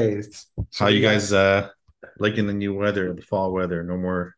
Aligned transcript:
Guys, 0.00 0.46
How 0.78 0.88
you 0.88 1.00
guys 1.00 1.32
uh 1.32 1.70
liking 2.18 2.46
the 2.46 2.52
new 2.52 2.74
weather, 2.74 3.14
the 3.14 3.22
fall 3.22 3.52
weather? 3.52 3.82
No 3.82 3.96
more, 3.96 4.34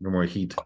no 0.00 0.10
more 0.10 0.24
heat. 0.24 0.56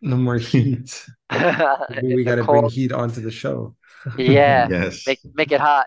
No 0.00 0.16
more 0.16 0.38
heat. 0.38 1.04
Maybe 1.30 2.14
we 2.14 2.24
got 2.24 2.36
to 2.36 2.44
bring 2.44 2.66
heat 2.68 2.92
onto 2.92 3.20
the 3.20 3.30
show. 3.30 3.76
Yeah. 4.16 4.68
Yes. 4.70 5.06
Make 5.06 5.20
make 5.34 5.52
it 5.52 5.60
hot. 5.60 5.86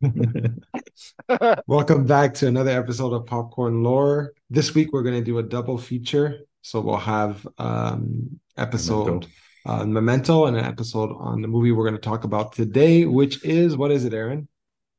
Welcome 1.66 2.04
back 2.06 2.34
to 2.34 2.46
another 2.46 2.70
episode 2.72 3.12
of 3.14 3.26
Popcorn 3.26 3.82
Lore. 3.82 4.32
This 4.50 4.74
week 4.74 4.92
we're 4.92 5.02
going 5.02 5.18
to 5.18 5.24
do 5.24 5.38
a 5.38 5.42
double 5.42 5.78
feature. 5.78 6.40
So 6.62 6.80
we'll 6.80 6.96
have 6.98 7.46
um 7.58 8.38
episode 8.58 9.06
Memento. 9.06 9.28
uh, 9.66 9.84
Memento 9.86 10.44
and 10.46 10.56
an 10.58 10.64
episode 10.64 11.10
on 11.18 11.40
the 11.42 11.48
movie 11.48 11.72
we're 11.72 11.84
going 11.84 11.94
to 11.94 12.00
talk 12.10 12.24
about 12.24 12.52
today, 12.52 13.06
which 13.06 13.42
is 13.44 13.76
what 13.78 13.90
is 13.90 14.04
it, 14.04 14.12
Aaron? 14.12 14.48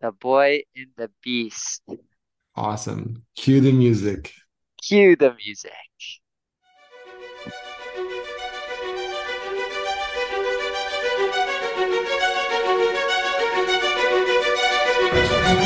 The 0.01 0.13
Boy 0.13 0.63
and 0.77 0.87
the 0.95 1.11
Beast. 1.21 1.81
Awesome. 2.55 3.23
Cue 3.35 3.59
the 3.59 3.73
music. 3.73 4.33
Cue 4.81 5.17
the 5.17 5.35
music. 5.35 5.71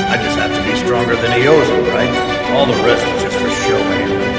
I 0.09 0.17
just 0.17 0.37
have 0.39 0.49
to 0.49 0.63
be 0.65 0.75
stronger 0.81 1.15
than 1.15 1.29
Iozen, 1.37 1.93
right? 1.93 2.09
All 2.53 2.65
the 2.65 2.73
rest 2.81 3.05
is 3.05 3.21
just 3.21 3.37
for 3.37 3.49
show 3.69 3.77
anyway. 3.77 4.33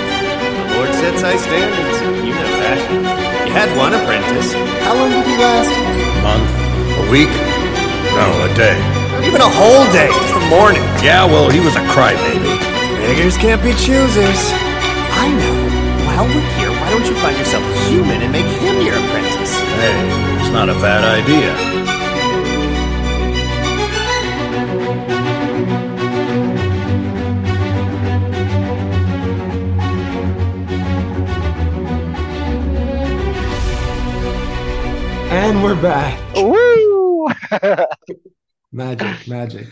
The 0.58 0.74
Lord 0.74 0.90
sets 0.94 1.22
high 1.22 1.36
standards. 1.36 2.00
You 2.18 2.34
know 2.34 2.50
that. 2.66 3.46
You 3.46 3.52
had 3.52 3.70
one 3.78 3.94
apprentice. 3.94 4.52
How 4.82 4.94
long 4.94 5.10
did 5.10 5.24
he 5.24 5.36
last? 5.38 5.70
A 5.70 6.22
month? 6.22 6.50
A 6.98 7.10
week? 7.12 7.30
No, 8.14 8.26
a 8.42 8.54
day. 8.56 9.03
Not 9.24 9.32
even 9.32 9.40
a 9.40 9.56
whole 9.56 9.90
day, 9.90 10.08
just 10.20 10.34
the 10.34 10.46
morning. 10.50 10.82
Yeah, 11.00 11.24
well, 11.24 11.48
he 11.48 11.58
was 11.58 11.74
a 11.76 11.84
crybaby. 11.88 12.60
Beggars 13.00 13.38
can't 13.38 13.62
be 13.62 13.70
choosers. 13.72 14.52
I 15.16 15.32
know. 15.32 16.04
While 16.04 16.26
we're 16.26 16.44
here, 16.58 16.68
why 16.68 16.90
don't 16.90 17.06
you 17.06 17.16
find 17.16 17.34
yourself 17.38 17.64
a 17.64 17.88
human 17.88 18.20
and 18.20 18.30
make 18.30 18.44
him 18.44 18.84
your 18.84 18.92
apprentice? 18.92 19.58
Hey, 19.80 20.42
it's 20.42 20.50
not 20.50 20.68
a 20.68 20.74
bad 20.74 21.04
idea. 21.04 21.54
And 35.32 35.62
we're 35.62 35.80
back. 35.80 36.20
Woo! 36.36 37.28
Magic, 38.74 39.28
magic. 39.28 39.68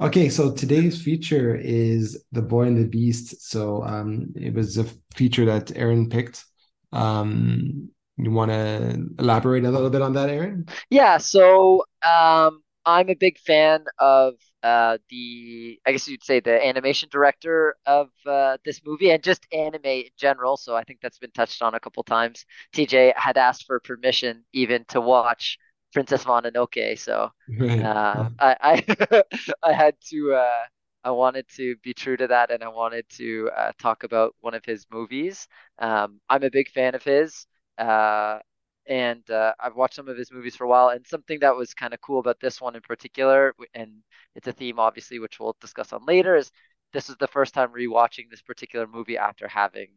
Okay, 0.00 0.28
so 0.28 0.52
today's 0.52 1.00
feature 1.00 1.54
is 1.54 2.24
The 2.32 2.42
Boy 2.42 2.64
and 2.64 2.76
the 2.76 2.88
Beast. 2.88 3.48
So 3.50 3.84
um 3.84 4.32
it 4.34 4.52
was 4.52 4.76
a 4.78 4.86
feature 5.14 5.44
that 5.46 5.76
Aaron 5.76 6.08
picked. 6.08 6.44
Um 6.92 7.90
you 8.16 8.30
want 8.32 8.50
to 8.50 9.06
elaborate 9.18 9.64
a 9.64 9.70
little 9.70 9.90
bit 9.90 10.02
on 10.02 10.12
that, 10.14 10.28
Aaron? 10.28 10.66
Yeah, 10.90 11.18
so 11.18 11.84
um 12.04 12.62
I'm 12.84 13.10
a 13.10 13.14
big 13.14 13.38
fan 13.38 13.84
of 13.98 14.34
uh 14.62 14.98
the 15.08 15.78
I 15.86 15.92
guess 15.92 16.08
you'd 16.08 16.24
say 16.24 16.40
the 16.40 16.66
animation 16.66 17.08
director 17.12 17.76
of 17.86 18.08
uh 18.26 18.56
this 18.64 18.80
movie 18.84 19.10
and 19.10 19.22
just 19.22 19.46
anime 19.52 19.84
in 19.84 20.10
general. 20.16 20.56
So 20.56 20.74
I 20.74 20.82
think 20.82 21.00
that's 21.00 21.18
been 21.18 21.30
touched 21.30 21.62
on 21.62 21.74
a 21.74 21.80
couple 21.80 22.02
times. 22.02 22.44
TJ 22.72 23.14
had 23.16 23.36
asked 23.36 23.66
for 23.66 23.78
permission 23.80 24.44
even 24.52 24.84
to 24.88 25.00
watch 25.00 25.58
Princess 25.92 26.24
Mononoke, 26.24 26.98
so 26.98 27.30
Right. 27.48 27.90
uh, 27.90 28.28
I 28.38 28.56
I 28.60 29.22
I 29.62 29.72
had 29.72 29.94
to 30.10 30.34
uh, 30.34 30.64
I 31.04 31.10
wanted 31.10 31.46
to 31.56 31.76
be 31.82 31.94
true 31.94 32.16
to 32.16 32.26
that, 32.28 32.50
and 32.50 32.62
I 32.62 32.68
wanted 32.68 33.08
to 33.10 33.50
uh, 33.56 33.72
talk 33.78 34.04
about 34.04 34.34
one 34.40 34.54
of 34.54 34.64
his 34.64 34.86
movies. 34.90 35.48
Um, 35.78 36.20
I'm 36.28 36.42
a 36.44 36.50
big 36.50 36.70
fan 36.70 36.94
of 36.94 37.02
his, 37.04 37.46
uh, 37.78 38.38
and 38.86 39.28
uh, 39.30 39.54
I've 39.60 39.76
watched 39.76 39.94
some 39.94 40.08
of 40.08 40.16
his 40.16 40.30
movies 40.32 40.56
for 40.56 40.64
a 40.64 40.68
while. 40.68 40.88
And 40.90 41.06
something 41.06 41.40
that 41.40 41.56
was 41.56 41.74
kind 41.74 41.94
of 41.94 42.00
cool 42.00 42.18
about 42.20 42.40
this 42.40 42.60
one 42.60 42.74
in 42.76 42.82
particular, 42.82 43.54
and 43.74 43.92
it's 44.34 44.48
a 44.48 44.52
theme 44.52 44.78
obviously, 44.78 45.18
which 45.18 45.38
we'll 45.40 45.56
discuss 45.60 45.92
on 45.92 46.04
later, 46.06 46.36
is 46.36 46.50
this 46.92 47.08
is 47.10 47.16
the 47.18 47.28
first 47.28 47.54
time 47.54 47.70
rewatching 47.72 48.30
this 48.30 48.42
particular 48.42 48.86
movie 48.86 49.16
after 49.18 49.46
having 49.48 49.88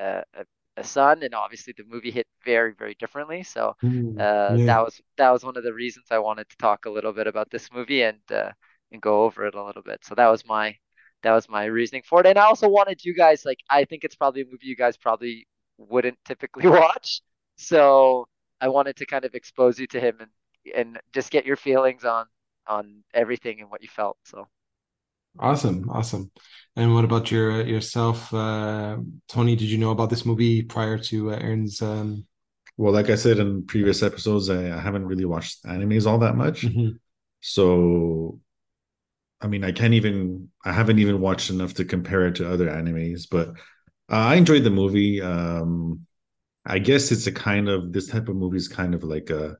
a, 0.00 0.24
a, 0.34 0.44
a 0.80 0.84
son, 0.84 1.22
and 1.22 1.34
obviously 1.34 1.74
the 1.76 1.84
movie 1.84 2.10
hit 2.10 2.26
very, 2.44 2.74
very 2.74 2.94
differently. 2.96 3.42
So 3.42 3.74
Mm, 3.82 4.18
uh, 4.18 4.58
yeah. 4.58 4.66
that 4.66 4.80
was 4.84 5.00
that 5.16 5.30
was 5.30 5.44
one 5.44 5.56
of 5.56 5.64
the 5.64 5.72
reasons 5.74 6.06
I 6.10 6.18
wanted 6.18 6.48
to 6.50 6.56
talk 6.56 6.86
a 6.86 6.90
little 6.90 7.12
bit 7.12 7.26
about 7.26 7.50
this 7.50 7.70
movie 7.72 8.02
and 8.02 8.20
uh, 8.32 8.52
and 8.92 9.00
go 9.02 9.24
over 9.24 9.46
it 9.46 9.54
a 9.54 9.64
little 9.64 9.82
bit. 9.82 10.04
So 10.04 10.14
that 10.16 10.28
was 10.28 10.44
my 10.46 10.76
that 11.22 11.32
was 11.32 11.48
my 11.48 11.64
reasoning 11.66 12.02
for 12.08 12.20
it. 12.20 12.26
And 12.26 12.38
I 12.38 12.44
also 12.44 12.68
wanted 12.68 13.04
you 13.04 13.14
guys 13.14 13.44
like 13.44 13.58
I 13.70 13.84
think 13.84 14.04
it's 14.04 14.16
probably 14.16 14.42
a 14.42 14.46
movie 14.46 14.66
you 14.66 14.76
guys 14.76 14.96
probably 14.96 15.46
wouldn't 15.78 16.18
typically 16.24 16.68
watch. 16.68 17.20
So 17.56 18.26
I 18.60 18.68
wanted 18.68 18.96
to 18.96 19.06
kind 19.06 19.24
of 19.24 19.34
expose 19.34 19.78
you 19.78 19.86
to 19.88 20.00
him 20.00 20.18
and 20.20 20.30
and 20.74 21.00
just 21.12 21.30
get 21.30 21.46
your 21.46 21.56
feelings 21.56 22.04
on 22.04 22.26
on 22.66 23.02
everything 23.14 23.60
and 23.60 23.70
what 23.70 23.82
you 23.82 23.88
felt. 23.88 24.18
So 24.24 24.46
Awesome, 25.38 25.88
awesome. 25.90 26.30
And 26.76 26.94
what 26.94 27.04
about 27.04 27.30
your 27.30 27.66
yourself, 27.66 28.32
uh, 28.32 28.98
Tony? 29.28 29.56
Did 29.56 29.68
you 29.68 29.78
know 29.78 29.90
about 29.90 30.10
this 30.10 30.24
movie 30.24 30.62
prior 30.62 30.98
to 30.98 31.32
uh, 31.32 31.36
Aaron's? 31.36 31.82
Um... 31.82 32.26
Well, 32.76 32.92
like 32.92 33.10
I 33.10 33.14
said 33.14 33.38
in 33.38 33.66
previous 33.66 34.02
episodes, 34.02 34.48
I, 34.48 34.76
I 34.76 34.80
haven't 34.80 35.06
really 35.06 35.24
watched 35.24 35.64
animes 35.64 36.06
all 36.06 36.18
that 36.18 36.36
much. 36.36 36.62
Mhm. 36.62 36.98
So, 37.40 38.38
I 39.40 39.46
mean, 39.46 39.64
I 39.64 39.72
can't 39.72 39.94
even, 39.94 40.48
I 40.64 40.72
haven't 40.72 40.98
even 40.98 41.20
watched 41.20 41.50
enough 41.50 41.74
to 41.74 41.84
compare 41.84 42.26
it 42.26 42.36
to 42.36 42.50
other 42.50 42.68
animes, 42.68 43.26
but 43.30 43.48
uh, 44.10 44.30
I 44.30 44.34
enjoyed 44.36 44.64
the 44.64 44.70
movie. 44.70 45.20
Um, 45.22 46.06
I 46.64 46.78
guess 46.78 47.10
it's 47.12 47.26
a 47.26 47.32
kind 47.32 47.68
of, 47.68 47.92
this 47.92 48.08
type 48.08 48.28
of 48.28 48.36
movie 48.36 48.58
is 48.58 48.68
kind 48.68 48.94
of 48.94 49.02
like 49.02 49.30
a, 49.30 49.56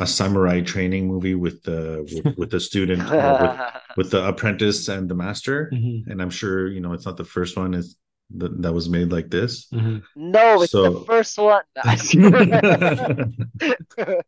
a 0.00 0.06
samurai 0.06 0.60
training 0.62 1.06
movie 1.06 1.34
with 1.34 1.62
the, 1.62 2.08
with, 2.24 2.36
with 2.38 2.50
the 2.50 2.58
student, 2.60 3.02
or 3.12 3.16
with, 3.40 3.60
with 3.98 4.10
the 4.10 4.26
apprentice 4.26 4.88
and 4.88 5.08
the 5.08 5.14
master. 5.14 5.70
Mhm. 5.72 6.06
And 6.08 6.20
I'm 6.22 6.30
sure, 6.30 6.68
you 6.68 6.80
know, 6.80 6.92
it's 6.94 7.06
not 7.06 7.16
the 7.16 7.24
first 7.24 7.56
one 7.56 7.74
is 7.74 7.96
that, 8.36 8.62
that 8.62 8.72
was 8.72 8.88
made 8.88 9.10
like 9.12 9.28
this. 9.30 9.66
Mhm. 9.72 10.02
no, 10.16 10.62
it's 10.62 10.72
So- 10.72 10.90
the 11.00 11.04
first 11.04 11.38
one. 11.38 11.62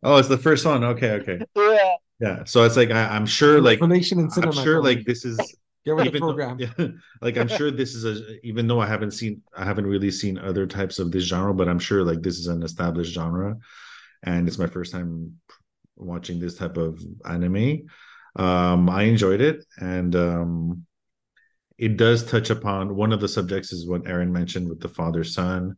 oh, 0.03 0.17
it's 0.17 0.27
the 0.27 0.37
first 0.37 0.65
one. 0.65 0.83
Okay, 0.83 1.11
okay. 1.11 1.39
yeah. 1.55 1.93
Yeah. 2.19 2.43
So 2.45 2.63
it's 2.63 2.77
like 2.77 2.91
I, 2.91 3.07
I'm 3.15 3.25
sure 3.25 3.59
like 3.59 3.79
Information 3.79 4.19
in 4.19 4.29
I'm 4.43 4.51
sure 4.51 4.81
Tony. 4.81 4.95
like 4.95 5.05
this 5.05 5.25
is 5.25 5.37
Get 5.85 5.95
with 5.95 6.05
the 6.05 6.09
even 6.11 6.21
though- 6.21 6.27
program. 6.27 6.59
yeah, 6.59 6.87
like 7.21 7.37
I'm 7.37 7.47
sure 7.49 7.69
this 7.71 7.93
is 7.95 8.05
a 8.05 8.39
even 8.47 8.67
though 8.67 8.79
I 8.79 8.85
haven't 8.85 9.11
seen 9.11 9.41
I 9.57 9.65
haven't 9.65 9.87
really 9.87 10.11
seen 10.11 10.37
other 10.37 10.65
types 10.65 10.99
of 10.99 11.11
this 11.11 11.25
genre, 11.25 11.53
but 11.53 11.67
I'm 11.67 11.79
sure 11.79 12.03
like 12.03 12.21
this 12.21 12.37
is 12.39 12.47
an 12.47 12.63
established 12.63 13.13
genre, 13.13 13.57
and 14.21 14.47
it's 14.47 14.57
my 14.57 14.67
first 14.67 14.91
time 14.93 15.33
watching 15.95 16.39
this 16.39 16.55
type 16.55 16.77
of 16.77 17.01
anime. 17.25 17.83
Um, 18.35 18.89
I 18.89 19.03
enjoyed 19.03 19.41
it, 19.41 19.63
and 19.79 20.15
um, 20.15 20.85
it 21.77 21.97
does 21.97 22.23
touch 22.25 22.49
upon 22.49 22.95
one 22.95 23.11
of 23.11 23.19
the 23.21 23.27
subjects 23.27 23.73
is 23.73 23.87
what 23.87 24.07
Aaron 24.07 24.31
mentioned 24.31 24.69
with 24.69 24.79
the 24.79 24.89
father 24.89 25.23
son. 25.23 25.75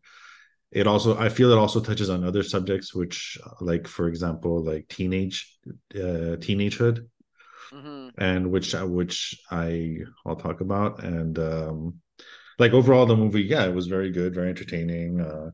It 0.72 0.88
also 0.88 1.18
I 1.18 1.30
feel 1.30 1.52
it 1.52 1.58
also 1.58 1.80
touches 1.80 2.10
on 2.10 2.24
other 2.24 2.44
subjects, 2.44 2.94
which 2.94 3.38
like 3.62 3.88
for 3.88 4.08
example 4.08 4.64
like 4.64 4.88
teenage 4.90 5.58
uh, 5.96 6.38
teenagehood 6.44 7.08
hmm 7.72 8.10
and 8.18 8.52
which 8.52 8.74
which 8.74 9.40
I 9.52 9.98
I'll 10.26 10.36
talk 10.36 10.62
about 10.62 11.04
and 11.04 11.38
um 11.40 11.96
like 12.60 12.74
overall 12.74 13.06
the 13.06 13.16
movie 13.18 13.44
yeah 13.44 13.66
it 13.66 13.76
was 13.76 13.88
very 13.88 14.12
good 14.12 14.34
very 14.36 14.50
entertaining 14.50 15.22
uh 15.22 15.52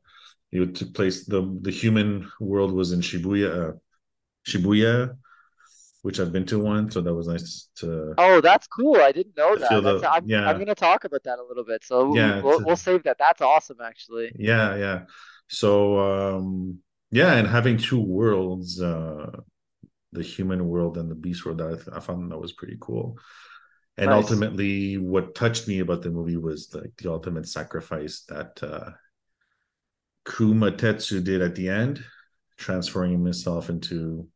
it 0.52 0.76
took 0.76 0.94
place 0.94 1.26
the 1.26 1.58
the 1.62 1.72
human 1.72 2.30
world 2.40 2.74
was 2.74 2.92
in 2.92 3.02
Shibuya 3.02 3.70
uh, 3.70 3.74
Shibuya 4.47 5.16
which 6.03 6.19
I've 6.19 6.31
been 6.34 6.47
to 6.47 6.57
one 6.57 6.90
so 6.90 7.00
that 7.02 7.13
was 7.13 7.28
nice 7.28 7.69
to 7.75 8.16
Oh, 8.18 8.41
that's 8.41 8.66
cool. 8.66 8.96
I 8.97 9.12
didn't 9.12 9.38
know 9.38 9.56
that. 9.56 9.69
the- 9.84 10.11
I'm, 10.11 10.28
yeah. 10.28 10.47
I'm 10.49 10.58
gonna 10.58 10.73
talk 10.73 11.03
about 11.03 11.23
that 11.26 11.38
a 11.38 11.43
little 11.43 11.64
bit. 11.64 11.84
So 11.84 12.16
Yeah, 12.16 12.41
we'll, 12.41 12.58
to- 12.58 12.66
we'll 12.66 12.76
save 12.76 13.03
that. 13.03 13.17
That's 13.20 13.41
awesome, 13.41 13.78
actually. 13.84 14.32
yeah 14.35 14.76
yeah 14.76 14.99
so 15.47 15.99
um 15.99 16.79
yeah 17.11 17.34
and 17.35 17.47
having 17.47 17.78
two 17.78 17.99
worlds 17.99 18.82
uh 18.82 19.29
the 20.14 20.23
human 20.23 20.67
world 20.67 20.97
and 20.97 21.11
the 21.11 21.16
beast 21.16 21.46
world 21.46 21.61
I, 21.61 21.73
I 21.96 21.99
found 21.99 22.32
that 22.32 22.40
was 22.40 22.53
pretty 22.53 22.78
cool 22.82 23.17
and 23.97 24.09
Nice. 24.09 24.23
ultimately 24.23 24.97
what 24.97 25.35
touched 25.35 25.67
me 25.67 25.79
about 25.79 26.02
the 26.02 26.09
movie 26.09 26.37
was 26.37 26.73
like 26.73 26.94
the 26.97 27.11
ultimate 27.11 27.47
sacrifice 27.47 28.23
that 28.29 28.64
uh 28.64 28.90
Kumatetsu 30.26 31.23
did 31.23 31.41
at 31.41 31.55
the 31.55 31.70
end 31.70 32.03
transferring 32.58 33.11
himself 33.11 33.70
into 33.70 34.28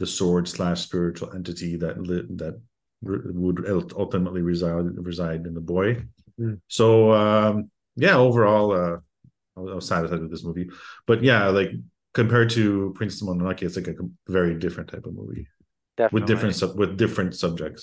the 0.00 0.06
sword 0.06 0.48
slash 0.48 0.80
spiritual 0.88 1.28
entity 1.38 1.76
that 1.82 1.94
lit 2.10 2.26
that 2.42 2.54
r- 3.06 3.22
would 3.44 3.58
ultimately 4.04 4.42
reside 4.52 4.86
reside 5.10 5.42
in 5.46 5.54
the 5.54 5.66
boy 5.74 5.88
Mm. 6.40 6.58
so 6.68 7.12
um 7.12 7.70
yeah 7.96 8.16
overall 8.16 8.66
uh 8.82 8.96
I 9.56 9.60
was, 9.60 9.70
I 9.72 9.74
was 9.80 9.86
satisfied 9.92 10.22
with 10.24 10.30
this 10.34 10.44
movie 10.48 10.68
but 11.08 11.18
yeah 11.22 11.42
like 11.58 11.70
compared 12.20 12.48
to 12.56 12.64
princess 12.98 13.22
mononoke 13.26 13.62
it's 13.66 13.76
like 13.76 13.88
a 13.88 13.94
com- 14.00 14.16
very 14.38 14.54
different 14.64 14.88
type 14.92 15.04
of 15.08 15.12
movie 15.20 15.44
Definitely. 15.98 16.20
with 16.20 16.28
different 16.32 16.54
sub 16.60 16.70
with 16.80 16.92
different 17.04 17.32
subjects 17.44 17.82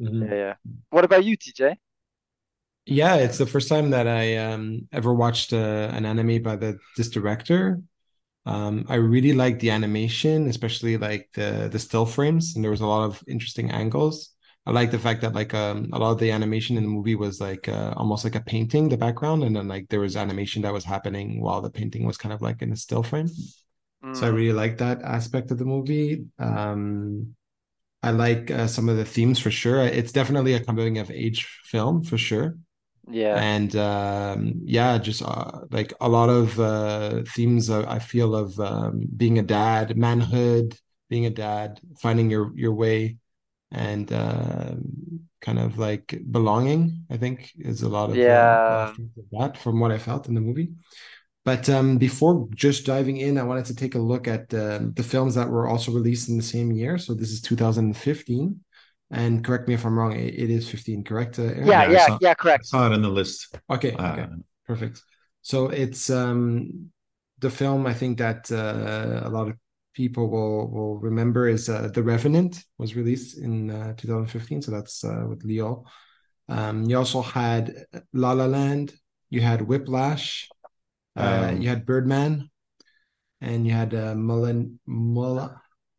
Mhm. 0.00 0.22
Yeah, 0.30 0.36
yeah. 0.44 0.54
What 0.94 1.04
about 1.08 1.24
you, 1.24 1.34
TJ? 1.36 1.74
Yeah, 2.86 3.16
it's 3.24 3.38
the 3.42 3.46
first 3.54 3.68
time 3.68 3.90
that 3.90 4.06
I 4.06 4.36
um 4.36 4.86
ever 4.92 5.12
watched 5.12 5.50
uh, 5.52 5.90
an 5.96 6.06
anime 6.06 6.40
by 6.48 6.54
the 6.62 6.70
this 6.96 7.10
director. 7.10 7.60
Um, 8.46 8.86
I 8.88 8.94
really 8.96 9.32
like 9.34 9.60
the 9.60 9.70
animation, 9.70 10.48
especially 10.48 10.96
like 10.96 11.28
the 11.34 11.68
the 11.70 11.78
still 11.78 12.06
frames, 12.06 12.54
and 12.56 12.64
there 12.64 12.70
was 12.70 12.80
a 12.80 12.86
lot 12.86 13.04
of 13.04 13.22
interesting 13.28 13.70
angles. 13.70 14.30
I 14.66 14.70
like 14.72 14.90
the 14.90 14.98
fact 14.98 15.20
that 15.22 15.34
like 15.34 15.54
um 15.54 15.90
a 15.92 15.98
lot 15.98 16.12
of 16.12 16.18
the 16.18 16.30
animation 16.30 16.76
in 16.76 16.82
the 16.84 16.88
movie 16.90 17.14
was 17.14 17.40
like 17.40 17.68
uh, 17.68 17.92
almost 17.96 18.24
like 18.24 18.34
a 18.36 18.40
painting, 18.40 18.88
the 18.88 18.96
background, 18.96 19.44
and 19.44 19.54
then 19.56 19.68
like 19.68 19.88
there 19.88 20.00
was 20.00 20.16
animation 20.16 20.62
that 20.62 20.72
was 20.72 20.84
happening 20.84 21.40
while 21.42 21.60
the 21.62 21.70
painting 21.70 22.06
was 22.06 22.16
kind 22.18 22.32
of 22.32 22.40
like 22.42 22.62
in 22.62 22.72
a 22.72 22.76
still 22.76 23.02
frame. 23.02 23.28
So 24.12 24.26
I 24.26 24.30
Mm, 24.30 24.30
really 24.30 24.52
like 24.54 24.78
that 24.78 25.02
aspect 25.02 25.50
of 25.50 25.58
the 25.58 25.64
movie. 25.64 26.26
Um, 26.38 27.34
I 28.02 28.10
like 28.12 28.50
uh, 28.50 28.66
some 28.68 28.88
of 28.88 28.96
the 28.98 29.04
themes 29.06 29.38
for 29.40 29.50
sure. 29.50 29.82
It's 29.82 30.12
definitely 30.12 30.54
a 30.54 30.64
coming 30.64 30.98
of 30.98 31.10
age 31.10 31.46
film 31.64 32.04
for 32.04 32.18
sure. 32.18 32.56
Yeah, 33.10 33.36
And 33.36 33.74
um, 33.76 34.60
yeah, 34.64 34.98
just 34.98 35.22
uh, 35.22 35.62
like 35.70 35.92
a 36.00 36.08
lot 36.08 36.28
of 36.28 36.58
uh, 36.60 37.22
themes 37.34 37.70
uh, 37.70 37.84
I 37.88 37.98
feel 37.98 38.34
of 38.34 38.58
um, 38.60 39.06
being 39.16 39.38
a 39.38 39.42
dad, 39.42 39.96
manhood, 39.96 40.76
being 41.08 41.26
a 41.26 41.30
dad, 41.30 41.80
finding 41.98 42.30
your 42.30 42.52
your 42.56 42.72
way, 42.72 43.16
and 43.70 44.12
uh, 44.12 44.74
kind 45.40 45.58
of 45.58 45.78
like 45.78 46.20
belonging. 46.30 47.04
I 47.10 47.16
think 47.16 47.52
is 47.58 47.82
a 47.82 47.88
lot 47.88 48.10
of 48.10 48.16
uh, 48.16 48.20
a 48.20 48.24
lot 48.24 48.90
of 48.90 48.98
yeah. 48.98 49.40
that 49.40 49.58
from 49.58 49.80
what 49.80 49.90
I 49.90 49.98
felt 49.98 50.28
in 50.28 50.34
the 50.34 50.40
movie. 50.40 50.70
But 51.44 51.68
um, 51.70 51.96
before 51.96 52.46
just 52.54 52.84
diving 52.84 53.16
in, 53.16 53.38
I 53.38 53.42
wanted 53.42 53.64
to 53.66 53.74
take 53.74 53.94
a 53.94 53.98
look 53.98 54.28
at 54.28 54.52
um 54.52 54.92
the 54.92 55.02
films 55.02 55.34
that 55.34 55.48
were 55.48 55.66
also 55.66 55.92
released 55.92 56.28
in 56.28 56.36
the 56.36 56.42
same 56.42 56.72
year. 56.72 56.98
So 56.98 57.14
this 57.14 57.30
is 57.30 57.40
2015. 57.40 58.60
And 59.10 59.42
correct 59.44 59.68
me 59.68 59.74
if 59.74 59.84
I'm 59.86 59.98
wrong, 59.98 60.12
it, 60.12 60.34
it 60.34 60.50
is 60.50 60.68
15, 60.68 61.02
correct, 61.02 61.38
uh, 61.38 61.42
Aaron? 61.44 61.66
Yeah, 61.66 61.82
Yeah, 61.82 61.92
yeah, 61.92 62.06
saw 62.06 62.18
yeah, 62.20 62.30
I 62.30 62.34
correct. 62.34 62.66
saw 62.66 62.86
it 62.90 62.92
in 62.94 63.02
the 63.02 63.08
list. 63.08 63.56
Okay, 63.70 63.92
okay, 63.92 64.02
Uh, 64.04 64.26
perfect. 64.66 65.02
So 65.42 65.68
it's 65.68 66.10
um 66.10 66.90
the 67.38 67.50
film 67.50 67.86
I 67.86 67.94
think 67.94 68.18
that 68.18 68.50
uh, 68.52 69.22
a 69.24 69.30
lot 69.30 69.48
of 69.48 69.56
people 69.94 70.28
will 70.28 70.70
will 70.70 70.96
remember 70.98 71.48
is 71.48 71.68
uh, 71.68 71.88
The 71.94 72.02
Revenant 72.02 72.62
was 72.76 72.94
released 72.96 73.38
in 73.38 73.70
uh, 73.70 73.94
2015. 73.96 74.60
So 74.62 74.70
that's 74.72 75.04
uh, 75.04 75.24
with 75.28 75.44
Leo. 75.44 75.84
Um, 76.48 76.84
you 76.84 76.96
also 76.98 77.22
had 77.22 77.86
La 78.12 78.32
La 78.32 78.46
Land, 78.46 78.94
you 79.30 79.40
had 79.40 79.62
Whiplash, 79.62 80.48
uh, 81.16 81.52
you 81.58 81.68
um, 81.68 81.68
had 81.68 81.86
Birdman, 81.86 82.50
and 83.40 83.66
you 83.66 83.72
had 83.72 83.94
uh, 83.94 84.14
Mullen, 84.14 84.80
Mullen, 84.86 85.50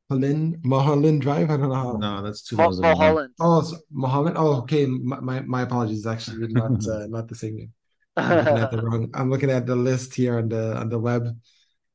Mulholland 0.10 1.22
Drive. 1.22 1.52
I 1.52 1.58
don't 1.58 1.70
know 1.70 1.76
how. 1.76 1.92
no, 1.94 2.24
that's 2.24 2.52
Mo 2.52 2.72
2001. 2.72 2.82
Mulholland. 2.82 3.34
Oh, 3.40 3.62
so 3.62 3.78
Mulholland. 3.92 4.38
Oh, 4.38 4.56
okay. 4.62 4.86
My, 4.86 5.20
my 5.20 5.42
my 5.42 5.62
apologies. 5.62 6.08
Actually, 6.08 6.48
not 6.54 6.86
uh, 6.88 7.08
not 7.08 7.28
the 7.28 7.36
same 7.36 7.58
name. 7.58 7.74
I'm 8.18 8.38
looking 8.38 8.58
at 8.58 8.72
the 8.72 8.82
wrong. 8.84 9.10
I'm 9.14 9.30
looking 9.30 9.52
at 9.52 9.66
the 9.66 9.76
list 9.76 10.16
here 10.16 10.40
on 10.40 10.50
the 10.50 10.76
on 10.78 10.90
the 10.90 11.00
web, 11.00 11.28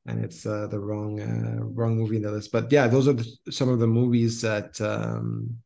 and 0.06 0.24
it's 0.24 0.46
uh, 0.46 0.68
the 0.68 0.78
wrong 0.78 1.20
uh, 1.20 1.64
wrong 1.64 1.96
movie 1.96 2.16
in 2.16 2.22
the 2.22 2.30
list. 2.30 2.52
But 2.52 2.70
yeah, 2.70 2.86
those 2.86 3.08
are 3.08 3.14
the, 3.14 3.26
some 3.50 3.68
of 3.68 3.80
the 3.80 3.88
movies 3.88 4.40
that 4.42 4.80
um, 4.80 5.58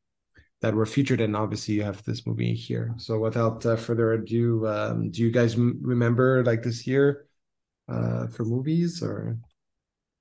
that 0.60 0.74
were 0.74 0.86
featured, 0.86 1.20
and 1.20 1.36
obviously 1.36 1.74
you 1.74 1.82
have 1.82 2.02
this 2.04 2.26
movie 2.26 2.54
here. 2.54 2.94
So 2.96 3.18
without 3.18 3.64
uh, 3.66 3.76
further 3.76 4.14
ado, 4.14 4.66
um, 4.66 5.10
do 5.10 5.22
you 5.22 5.30
guys 5.30 5.54
m 5.54 5.78
remember 5.82 6.42
like 6.44 6.62
this 6.62 6.86
year 6.86 7.26
uh, 7.88 8.26
for 8.28 8.44
movies 8.44 9.02
or 9.02 9.36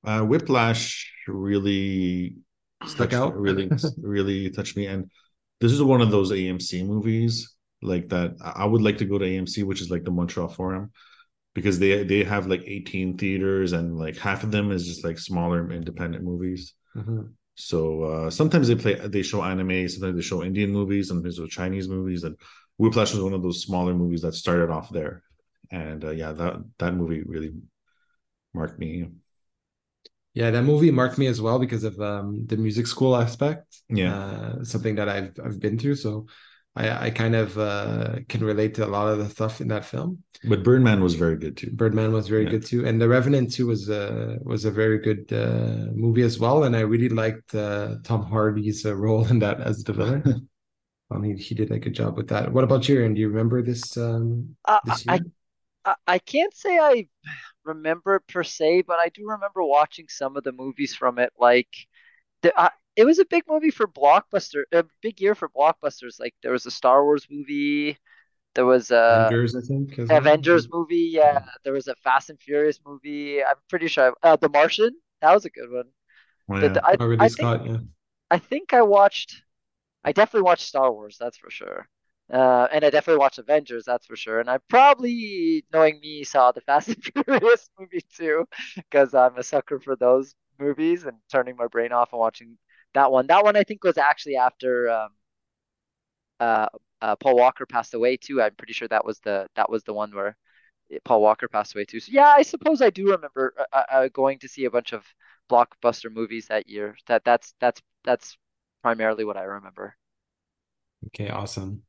Uh, 0.07 0.21
Whiplash 0.21 1.11
really 1.27 2.37
stuck 2.85 3.11
out? 3.11 3.35
really 3.47 3.69
really 4.01 4.49
touched 4.49 4.77
me, 4.77 4.87
and 4.87 5.11
this 5.59 5.73
is 5.73 5.83
one 5.83 6.01
of 6.01 6.11
those 6.11 6.31
AMC 6.31 6.85
movies 6.85 7.53
like 7.81 8.07
that. 8.09 8.35
I 8.41 8.65
would 8.65 8.81
like 8.81 8.97
to 8.99 9.05
go 9.05 9.17
to 9.17 9.25
AMC, 9.25 9.63
which 9.63 9.81
is 9.81 9.89
like 9.89 10.05
the 10.05 10.11
Montreal 10.11 10.47
Forum, 10.47 10.91
because 11.53 11.77
they 11.77 12.05
they 12.05 12.23
have 12.23 12.47
like 12.47 12.63
18 12.65 13.17
theaters, 13.17 13.73
and 13.73 13.99
like 13.99 14.15
half 14.15 14.43
of 14.45 14.51
them 14.51 14.71
is 14.71 14.87
just 14.87 15.03
like 15.03 15.19
smaller 15.19 15.69
independent 15.71 16.23
movies. 16.23 16.73
Mhm. 16.95 17.33
So 17.55 18.03
uh, 18.03 18.29
sometimes 18.29 18.69
they 18.69 18.75
play 18.75 18.95
they 18.95 19.23
show 19.23 19.43
anime, 19.43 19.89
sometimes 19.89 20.15
they 20.15 20.21
show 20.21 20.41
Indian 20.41 20.71
movies, 20.71 21.09
sometimes 21.09 21.35
they 21.35 21.43
show 21.43 21.47
Chinese 21.47 21.89
movies, 21.89 22.23
and 22.23 22.37
Whiplash 22.77 23.13
was 23.13 23.23
one 23.23 23.33
of 23.33 23.43
those 23.43 23.61
smaller 23.61 23.93
movies 23.93 24.21
that 24.21 24.35
started 24.35 24.69
off 24.69 24.89
there. 24.89 25.23
And 25.69 26.05
uh, 26.05 26.11
yeah, 26.11 26.31
that 26.31 26.63
that 26.77 26.93
movie 26.93 27.23
really 27.23 27.51
marked 28.53 28.79
me. 28.79 29.07
Yeah, 30.37 30.51
that 30.51 30.63
movie 30.63 30.91
marked 30.91 31.17
me 31.17 31.25
as 31.27 31.41
well 31.41 31.57
because 31.57 31.83
of 31.83 31.99
um, 31.99 32.45
the 32.45 32.57
music 32.57 32.85
school 32.85 33.15
aspect. 33.15 33.81
Yeah. 33.89 34.13
Uh, 34.13 34.63
something 34.63 34.95
that 34.95 35.09
I've 35.09 35.31
I've 35.43 35.59
been 35.59 35.79
through, 35.79 35.95
so 35.95 36.27
I 36.75 37.07
I 37.07 37.09
kind 37.09 37.35
of 37.35 37.57
uh, 37.57 38.17
can 38.29 38.43
relate 38.43 38.75
to 38.75 38.85
a 38.85 38.91
lot 38.97 39.07
of 39.11 39.17
the 39.17 39.29
stuff 39.29 39.61
in 39.61 39.67
that 39.69 39.83
film. 39.83 40.23
But 40.43 40.63
Birdman 40.63 41.01
was 41.01 41.15
very 41.15 41.37
good 41.37 41.57
too. 41.57 41.71
Birdman 41.71 42.11
was 42.13 42.27
very 42.27 42.43
Yeah. 42.43 42.51
good 42.53 42.65
too, 42.71 42.85
and 42.85 43.01
The 43.01 43.09
Revenant 43.09 43.51
too 43.55 43.65
was 43.73 43.89
uh, 43.89 44.37
was 44.51 44.65
a 44.65 44.71
very 44.71 44.99
good 45.07 45.23
uh, 45.33 45.89
movie 46.03 46.21
as 46.29 46.37
well. 46.37 46.65
And 46.65 46.75
I 46.75 46.81
really 46.81 47.09
liked 47.09 47.55
uh, 47.55 47.95
Tom 48.03 48.21
Hardy's 48.23 48.85
uh, 48.85 48.95
role 48.95 49.25
in 49.33 49.39
that 49.39 49.59
as 49.59 49.83
the 49.83 49.93
villain. 49.93 50.23
I 51.11 51.17
mean, 51.17 51.37
he 51.37 51.55
did 51.55 51.71
a 51.71 51.79
good 51.79 51.95
job 51.95 52.17
with 52.17 52.27
that. 52.29 52.51
What 52.53 52.63
about 52.65 52.87
you, 52.87 52.97
Aaron? 52.99 53.13
Do 53.15 53.21
you 53.21 53.29
remember 53.29 53.63
this 53.63 53.97
um 53.97 54.55
I, 54.67 54.79
this 54.83 55.05
I 55.07 55.15
year? 55.15 55.25
I 55.85 55.95
I 56.07 56.19
can't 56.19 56.53
say 56.55 56.77
I 56.77 57.07
remember 57.67 58.15
it 58.17 58.27
per 58.27 58.43
se, 58.43 58.83
but 58.83 58.99
I 58.99 59.09
do 59.09 59.27
remember 59.29 59.63
watching 59.63 60.07
some 60.09 60.37
of 60.37 60.43
the 60.43 60.51
movies 60.53 60.95
from 60.95 61.19
it. 61.19 61.33
Like 61.39 61.69
the, 62.41 62.57
uh, 62.59 62.69
it 62.95 63.05
was 63.05 63.19
a 63.19 63.25
big 63.25 63.43
movie 63.49 63.71
for 63.71 63.87
blockbuster, 63.87 64.63
a 64.71 64.85
big 65.01 65.21
year 65.21 65.35
for 65.35 65.49
blockbusters. 65.49 66.19
Like 66.19 66.35
there 66.43 66.51
was 66.53 66.65
a 66.65 66.71
Star 66.71 67.03
Wars 67.03 67.27
movie, 67.29 67.97
there 68.55 68.65
was 68.65 68.91
a 68.91 69.27
Avengers, 69.27 69.55
I 69.55 69.61
think. 69.61 69.97
Avengers 70.11 70.67
movie, 70.71 71.09
yeah, 71.13 71.45
there 71.63 71.73
was 71.73 71.87
a 71.87 71.95
Fast 71.95 72.29
and 72.29 72.39
Furious 72.39 72.79
movie. 72.85 73.43
I'm 73.43 73.57
pretty 73.69 73.87
sure. 73.87 74.13
I, 74.23 74.29
uh, 74.29 74.35
The 74.37 74.49
Martian, 74.49 74.95
that 75.21 75.33
was 75.33 75.45
a 75.45 75.49
good 75.49 75.71
one. 75.71 75.85
Oh, 76.49 76.55
yeah. 76.59 76.67
the- 76.69 76.85
I 76.85 76.97
Oh, 76.99 77.11
I 77.19 77.29
think 77.29 77.31
Scott, 77.31 77.65
yeah. 77.65 77.77
I 78.31 78.39
think 78.39 78.73
I 78.73 78.81
watched. 78.83 79.41
I 80.03 80.11
definitely 80.13 80.43
watched 80.43 80.67
Star 80.67 80.91
Wars, 80.91 81.17
that's 81.19 81.37
for 81.37 81.49
sure. 81.49 81.87
Uh, 82.31 82.67
and 82.71 82.83
I 82.83 82.89
definitely 82.89 83.19
watched 83.19 83.39
Avengers, 83.39 83.85
that's 83.85 84.05
for 84.05 84.15
sure. 84.17 84.39
And 84.39 84.49
I 84.49 84.57
probably, 84.69 85.65
knowing 85.71 85.99
me, 86.01 86.23
saw 86.25 86.51
the 86.51 86.61
Fast 86.61 86.89
and 86.89 87.03
Furious 87.25 87.69
movie 87.79 88.01
too, 88.15 88.45
because 88.75 89.13
I'm 89.13 89.37
a 89.37 89.43
sucker 89.43 89.79
for 89.79 89.95
those 89.95 90.35
movies 90.59 91.05
and 91.05 91.17
turning 91.31 91.55
my 91.55 91.67
brain 91.67 91.91
off 91.93 92.11
and 92.11 92.19
watching 92.19 92.57
that 92.93 93.11
one. 93.11 93.27
That 93.27 93.43
one 93.45 93.55
I 93.55 93.63
think 93.63 93.83
was 93.83 93.97
actually 93.97 94.35
after 94.35 94.89
um, 94.89 95.09
uh, 96.39 96.67
uh, 97.01 97.15
Paul 97.15 97.35
Walker 97.35 97.65
passed 97.65 97.93
away 97.93 98.17
too. 98.17 98.41
I'm 98.41 98.55
pretty 98.55 98.73
sure 98.73 98.87
that 98.87 99.05
was 99.05 99.19
the 99.19 99.47
that 99.55 99.69
was 99.69 99.83
the 99.83 99.93
one 99.93 100.13
where 100.15 100.35
Paul 101.05 101.21
Walker 101.21 101.47
passed 101.47 101.75
away 101.75 101.85
too. 101.85 101.99
So 101.99 102.11
yeah, 102.13 102.33
I 102.37 102.43
suppose 102.43 102.81
I 102.81 102.89
do 102.91 103.11
remember 103.11 103.53
uh, 103.59 103.65
uh, 103.73 103.85
uh, 103.91 104.09
going 104.09 104.39
to 104.41 104.49
see 104.49 104.65
a 104.65 104.71
bunch 104.71 104.93
of 104.93 105.05
blockbuster 105.51 106.11
movies 106.11 106.47
that 106.47 106.69
year. 106.69 106.97
That 107.07 107.23
that's 107.25 107.55
that's 107.59 107.81
that's 108.05 108.37
primarily 108.83 109.25
what 109.25 109.37
I 109.37 109.43
remember. 109.43 109.95
Okay, 111.07 111.29
awesome. 111.29 111.83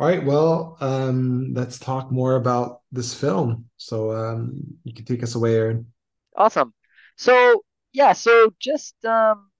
All 0.00 0.06
right, 0.08 0.24
well, 0.24 0.78
um, 0.80 1.52
let's 1.54 1.78
talk 1.78 2.10
more 2.10 2.36
about 2.36 2.80
this 2.90 3.14
film. 3.14 3.68
So, 3.76 4.12
um, 4.12 4.78
you 4.84 4.94
can 4.94 5.04
take 5.04 5.22
us 5.22 5.34
away, 5.34 5.54
Aaron. 5.56 5.92
Awesome. 6.36 6.74
So 7.16 7.64
yeah, 7.92 8.12
so 8.12 8.54
just 8.60 9.04
um 9.04 9.50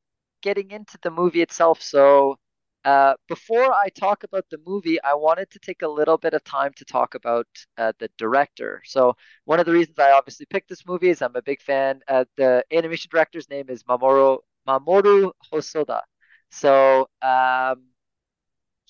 getting 0.42 0.70
into 0.70 0.98
the 1.02 1.10
movie 1.10 1.42
itself. 1.42 1.82
So 1.82 2.38
uh 2.84 3.14
before 3.28 3.72
I 3.72 3.88
talk 3.90 4.24
about 4.24 4.46
the 4.50 4.58
movie, 4.66 5.02
I 5.02 5.14
wanted 5.14 5.50
to 5.50 5.58
take 5.58 5.82
a 5.82 5.88
little 5.88 6.18
bit 6.18 6.34
of 6.34 6.42
time 6.44 6.72
to 6.76 6.84
talk 6.84 7.14
about 7.14 7.46
uh, 7.78 7.92
the 7.98 8.10
director. 8.18 8.82
So 8.86 9.16
one 9.44 9.60
of 9.60 9.66
the 9.66 9.72
reasons 9.72 9.98
I 9.98 10.12
obviously 10.12 10.46
picked 10.46 10.68
this 10.68 10.86
movie 10.86 11.10
is 11.10 11.22
I'm 11.22 11.36
a 11.36 11.42
big 11.42 11.60
fan. 11.60 12.00
Uh, 12.08 12.24
the 12.36 12.64
animation 12.72 13.08
director's 13.12 13.48
name 13.50 13.68
is 13.68 13.82
Mamoru 13.84 14.38
Mamoru 14.66 15.32
Hosoda. 15.52 16.02
So 16.50 17.08
um 17.22 17.89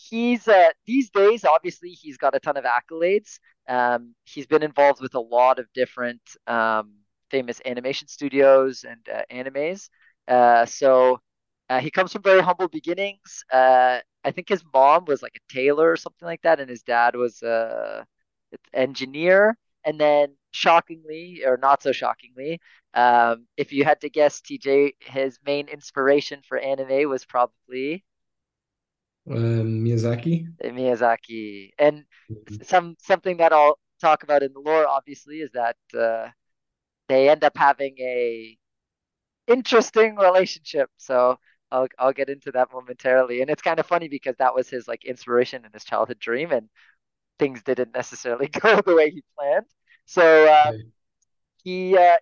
he's 0.09 0.49
uh 0.49 0.71
these 0.87 1.11
days 1.11 1.45
obviously 1.45 1.91
he's 1.91 2.17
got 2.17 2.35
a 2.35 2.41
ton 2.41 2.57
of 2.57 2.65
accolades. 2.65 3.39
Um 3.69 4.15
he's 4.25 4.47
been 4.47 4.63
involved 4.63 5.01
with 5.01 5.15
a 5.15 5.21
lot 5.21 5.59
of 5.59 5.67
different 5.75 6.23
um 6.47 6.93
famous 7.31 7.61
animation 7.65 8.09
studios 8.09 8.85
and 8.89 9.09
uh, 9.09 9.23
animes. 9.33 9.89
Uh, 10.27 10.67
so 10.67 11.21
uh, 11.69 11.79
he 11.81 11.91
comes 11.91 12.13
from 12.13 12.23
very 12.23 12.41
humble 12.43 12.69
beginnings. 12.69 13.45
Uh, 13.53 14.01
I 14.25 14.31
think 14.33 14.49
his 14.49 14.63
mom 14.75 15.05
was 15.07 15.23
like 15.23 15.37
a 15.37 15.53
tailor 15.53 15.91
or 15.93 15.97
something 15.97 16.27
like 16.27 16.43
that, 16.43 16.59
and 16.61 16.69
his 16.69 16.83
dad 16.83 17.15
was 17.15 17.41
a 17.43 18.05
engineer. 18.73 19.57
And 19.85 19.99
then, 19.99 20.37
shockingly, 20.51 21.43
or 21.47 21.57
not 21.57 21.83
so 21.83 21.93
shockingly, 21.93 22.61
um, 22.95 23.47
if 23.57 23.73
you 23.73 23.85
had 23.85 24.01
to 24.03 24.11
guess, 24.11 24.41
TJ, 24.43 24.95
his 25.01 25.39
main 25.47 25.69
inspiration 25.69 26.43
for 26.47 26.59
anime 26.59 27.09
was 27.09 27.25
probably 27.25 28.05
Um, 29.31 29.83
Miyazaki. 29.85 30.47
Miyazaki. 30.65 31.73
And 31.79 32.05
Mhm. 32.29 32.61
some 32.63 32.97
something 33.01 33.39
that 33.39 33.53
I'll 33.53 33.79
talk 34.01 34.23
about 34.25 34.43
in 34.43 34.53
the 34.53 34.61
lore, 34.61 34.87
obviously, 34.89 35.41
is 35.41 35.51
that 35.53 35.77
uh, 35.99 36.31
they 37.09 37.31
end 37.31 37.45
up 37.45 37.57
having 37.57 37.97
a 38.01 38.59
interesting 39.49 40.17
relationship. 40.17 40.91
So 40.99 41.39
I'll 41.73 41.89
I'll 41.99 42.13
get 42.13 42.31
into 42.31 42.53
that 42.53 42.69
momentarily. 42.73 43.43
And 43.43 43.51
it's 43.51 43.63
kind 43.63 43.81
of 43.81 43.87
funny 43.87 44.09
because 44.09 44.37
that 44.39 44.55
was 44.55 44.69
his 44.71 44.89
like 44.89 45.05
inspiration 45.05 45.65
and 45.65 45.75
his 45.75 45.85
childhood 45.85 46.19
dream, 46.21 46.53
and 46.53 46.69
things 47.39 47.63
didn't 47.65 47.95
necessarily 47.95 48.49
go 48.63 48.81
the 48.83 48.97
way 48.97 49.11
he 49.11 49.25
planned. 49.39 49.67
So 50.07 50.53
um, 50.53 50.73
Right. 50.73 50.87
he 51.65 51.97
uh, 51.97 52.17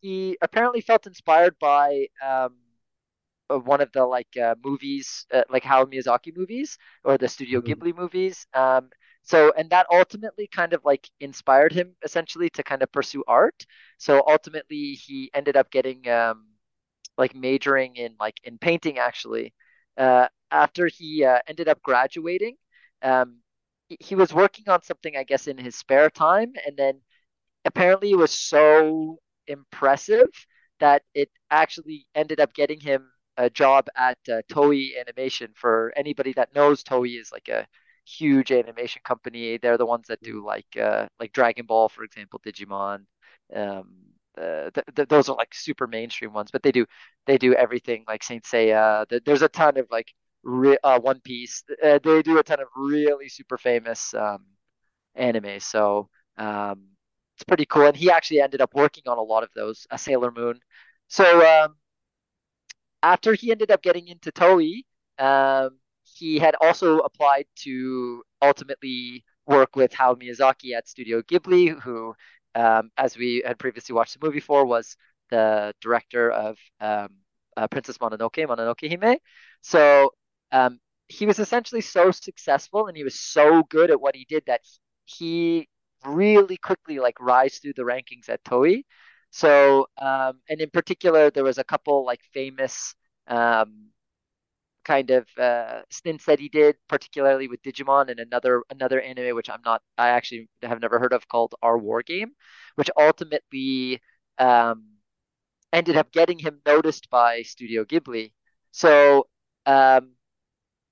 he 0.00 0.38
apparently 0.42 0.80
felt 0.80 1.06
inspired 1.06 1.56
by 1.60 2.06
um, 2.24 2.54
uh, 2.54 2.56
one 3.56 3.80
of 3.80 3.90
the 3.92 4.04
like 4.04 4.28
uh, 4.36 4.54
movies, 4.64 5.26
uh, 5.32 5.42
like 5.48 5.62
Hayao 5.62 5.86
Miyazaki 5.92 6.36
movies 6.36 6.76
or 7.04 7.16
the 7.16 7.28
Studio 7.28 7.60
Mhm. 7.60 7.62
Ghibli 7.62 7.94
movies. 7.96 8.46
Um, 8.54 8.90
so 9.22 9.52
and 9.56 9.70
that 9.70 9.86
ultimately 9.92 10.46
kind 10.46 10.72
of 10.72 10.84
like 10.84 11.08
inspired 11.20 11.72
him 11.72 11.94
essentially 12.02 12.50
to 12.50 12.62
kind 12.62 12.82
of 12.82 12.90
pursue 12.92 13.24
art. 13.26 13.64
So 13.98 14.22
ultimately 14.26 14.92
he 14.94 15.30
ended 15.34 15.56
up 15.56 15.70
getting 15.70 16.08
um, 16.08 16.46
like 17.16 17.34
majoring 17.34 17.96
in 17.96 18.14
like 18.20 18.36
in 18.44 18.58
painting 18.58 18.98
actually. 18.98 19.54
Uh, 19.96 20.28
after 20.50 20.86
he 20.86 21.24
uh, 21.24 21.40
ended 21.48 21.68
up 21.68 21.82
graduating, 21.82 22.56
um, 23.02 23.38
he, 23.88 23.96
he 24.00 24.14
was 24.14 24.32
working 24.32 24.64
on 24.68 24.82
something 24.82 25.16
I 25.16 25.24
guess 25.24 25.46
in 25.48 25.58
his 25.58 25.76
spare 25.76 26.10
time, 26.10 26.52
and 26.66 26.76
then 26.76 27.00
apparently 27.64 28.10
it 28.12 28.16
was 28.16 28.32
so 28.32 29.18
impressive 29.46 30.28
that 30.80 31.02
it 31.14 31.30
actually 31.50 32.06
ended 32.14 32.40
up 32.40 32.54
getting 32.54 32.80
him 32.80 33.10
a 33.38 33.50
job 33.50 33.88
at 33.96 34.18
uh, 34.30 34.42
Toei 34.52 34.92
Animation. 35.00 35.52
For 35.56 35.92
anybody 35.96 36.34
that 36.34 36.54
knows, 36.54 36.84
Toei 36.84 37.20
is 37.20 37.32
like 37.32 37.48
a 37.48 37.66
huge 38.06 38.52
animation 38.52 39.02
company. 39.04 39.58
They're 39.58 39.78
the 39.78 39.86
ones 39.86 40.08
that 40.08 40.22
do 40.22 40.44
like 40.44 40.66
uh, 40.80 41.08
like 41.20 41.32
Dragon 41.32 41.66
Ball, 41.66 41.88
for 41.88 42.04
example, 42.04 42.40
Digimon. 42.46 43.06
Um, 43.54 43.88
uh, 44.38 44.70
th 44.70 44.86
th 44.96 45.08
those 45.08 45.28
are 45.28 45.36
like 45.36 45.54
super 45.54 45.86
mainstream 45.86 46.32
ones, 46.32 46.50
but 46.52 46.62
they 46.62 46.72
do 46.72 46.86
they 47.26 47.38
do 47.38 47.54
everything 47.54 48.04
like 48.08 48.22
Saint 48.24 48.44
Seiya. 48.44 49.08
Th 49.08 49.22
there's 49.24 49.42
a 49.42 49.48
ton 49.48 49.78
of 49.78 49.86
like 49.90 50.12
re 50.44 50.76
uh, 50.84 51.00
One 51.00 51.20
Piece. 51.20 51.64
Uh, 51.82 51.98
they 52.02 52.22
do 52.22 52.38
a 52.38 52.42
ton 52.42 52.60
of 52.60 52.68
really 52.76 53.28
super 53.28 53.58
famous 53.58 54.14
um, 54.14 54.44
anime. 55.14 55.60
So 55.60 56.08
um, 56.38 56.88
it's 57.36 57.44
pretty 57.44 57.66
cool. 57.66 57.86
And 57.86 57.96
he 57.96 58.10
actually 58.10 58.40
ended 58.40 58.60
up 58.60 58.74
working 58.74 59.04
on 59.06 59.18
a 59.18 59.22
lot 59.22 59.42
of 59.42 59.50
those, 59.54 59.86
a 59.90 59.98
Sailor 59.98 60.30
Moon. 60.32 60.60
So 61.08 61.24
um, 61.46 61.76
after 63.02 63.34
he 63.34 63.50
ended 63.50 63.70
up 63.70 63.82
getting 63.82 64.08
into 64.08 64.32
Toei, 64.32 64.82
um, 65.18 65.78
he 66.04 66.38
had 66.38 66.54
also 66.60 66.98
applied 67.00 67.46
to 67.56 68.22
ultimately 68.42 69.24
work 69.46 69.76
with 69.76 69.92
Hayao 69.92 70.20
Miyazaki 70.20 70.76
at 70.76 70.88
Studio 70.88 71.22
Ghibli, 71.22 71.78
who, 71.80 72.14
um, 72.54 72.90
as 72.96 73.16
we 73.16 73.42
had 73.46 73.58
previously 73.58 73.94
watched 73.94 74.18
the 74.18 74.26
movie 74.26 74.40
for, 74.40 74.64
was 74.64 74.96
the 75.30 75.74
director 75.80 76.30
of 76.30 76.58
um, 76.80 77.08
uh, 77.56 77.68
Princess 77.68 77.98
Mononoke, 77.98 78.46
Mononoke 78.46 78.88
Hime. 78.88 79.18
So 79.62 80.12
um, 80.52 80.78
he 81.08 81.26
was 81.26 81.38
essentially 81.38 81.80
so 81.80 82.10
successful 82.10 82.86
and 82.86 82.96
he 82.96 83.04
was 83.04 83.18
so 83.18 83.62
good 83.64 83.90
at 83.90 84.00
what 84.00 84.14
he 84.14 84.24
did 84.28 84.44
that 84.46 84.60
he 85.04 85.68
really 86.04 86.56
quickly 86.56 86.98
like 86.98 87.18
rise 87.20 87.58
through 87.58 87.72
the 87.74 87.82
rankings 87.82 88.28
at 88.28 88.42
Toei. 88.44 88.84
So, 89.30 89.88
um, 89.98 90.40
and 90.48 90.60
in 90.60 90.70
particular, 90.70 91.30
there 91.30 91.44
was 91.44 91.58
a 91.58 91.64
couple 91.64 92.04
like 92.04 92.20
famous 92.32 92.94
um, 93.26 93.90
kind 94.84 95.10
of 95.10 95.26
uh, 95.38 95.82
stints 95.90 96.24
that 96.26 96.40
he 96.40 96.48
did, 96.48 96.76
particularly 96.88 97.48
with 97.48 97.62
Digimon 97.62 98.10
and 98.10 98.20
another 98.20 98.62
another 98.70 99.00
anime 99.00 99.36
which 99.36 99.50
I'm 99.50 99.62
not, 99.64 99.82
I 99.98 100.08
actually 100.10 100.48
have 100.62 100.80
never 100.80 100.98
heard 100.98 101.12
of 101.12 101.28
called 101.28 101.54
Our 101.62 101.78
War 101.78 102.02
Game, 102.02 102.32
which 102.76 102.90
ultimately 102.98 104.00
um, 104.38 104.86
ended 105.72 105.96
up 105.96 106.12
getting 106.12 106.38
him 106.38 106.60
noticed 106.66 107.10
by 107.10 107.42
Studio 107.42 107.84
Ghibli. 107.84 108.32
So 108.72 109.28
um, 109.66 110.12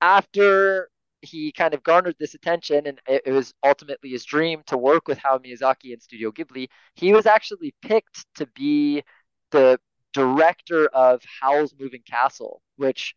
after 0.00 0.90
he 1.23 1.52
kind 1.52 1.75
of 1.75 1.82
garnered 1.82 2.16
this 2.18 2.35
attention 2.35 2.87
and 2.87 3.00
it, 3.08 3.23
it 3.26 3.32
was 3.32 3.54
ultimately 3.64 4.11
his 4.11 4.25
dream 4.25 4.62
to 4.66 4.76
work 4.76 5.08
with 5.08 5.18
Hayao 5.18 5.44
Miyazaki 5.44 5.92
and 5.92 6.02
Studio 6.02 6.30
Ghibli, 6.30 6.68
he 6.94 7.12
was 7.12 7.26
actually 7.26 7.75
picked 7.82 8.26
to 8.37 8.46
be 8.54 9.02
the 9.50 9.80
director 10.12 10.87
of 10.88 11.23
Howl's 11.40 11.75
Moving 11.78 12.02
Castle, 12.08 12.62
which 12.76 13.14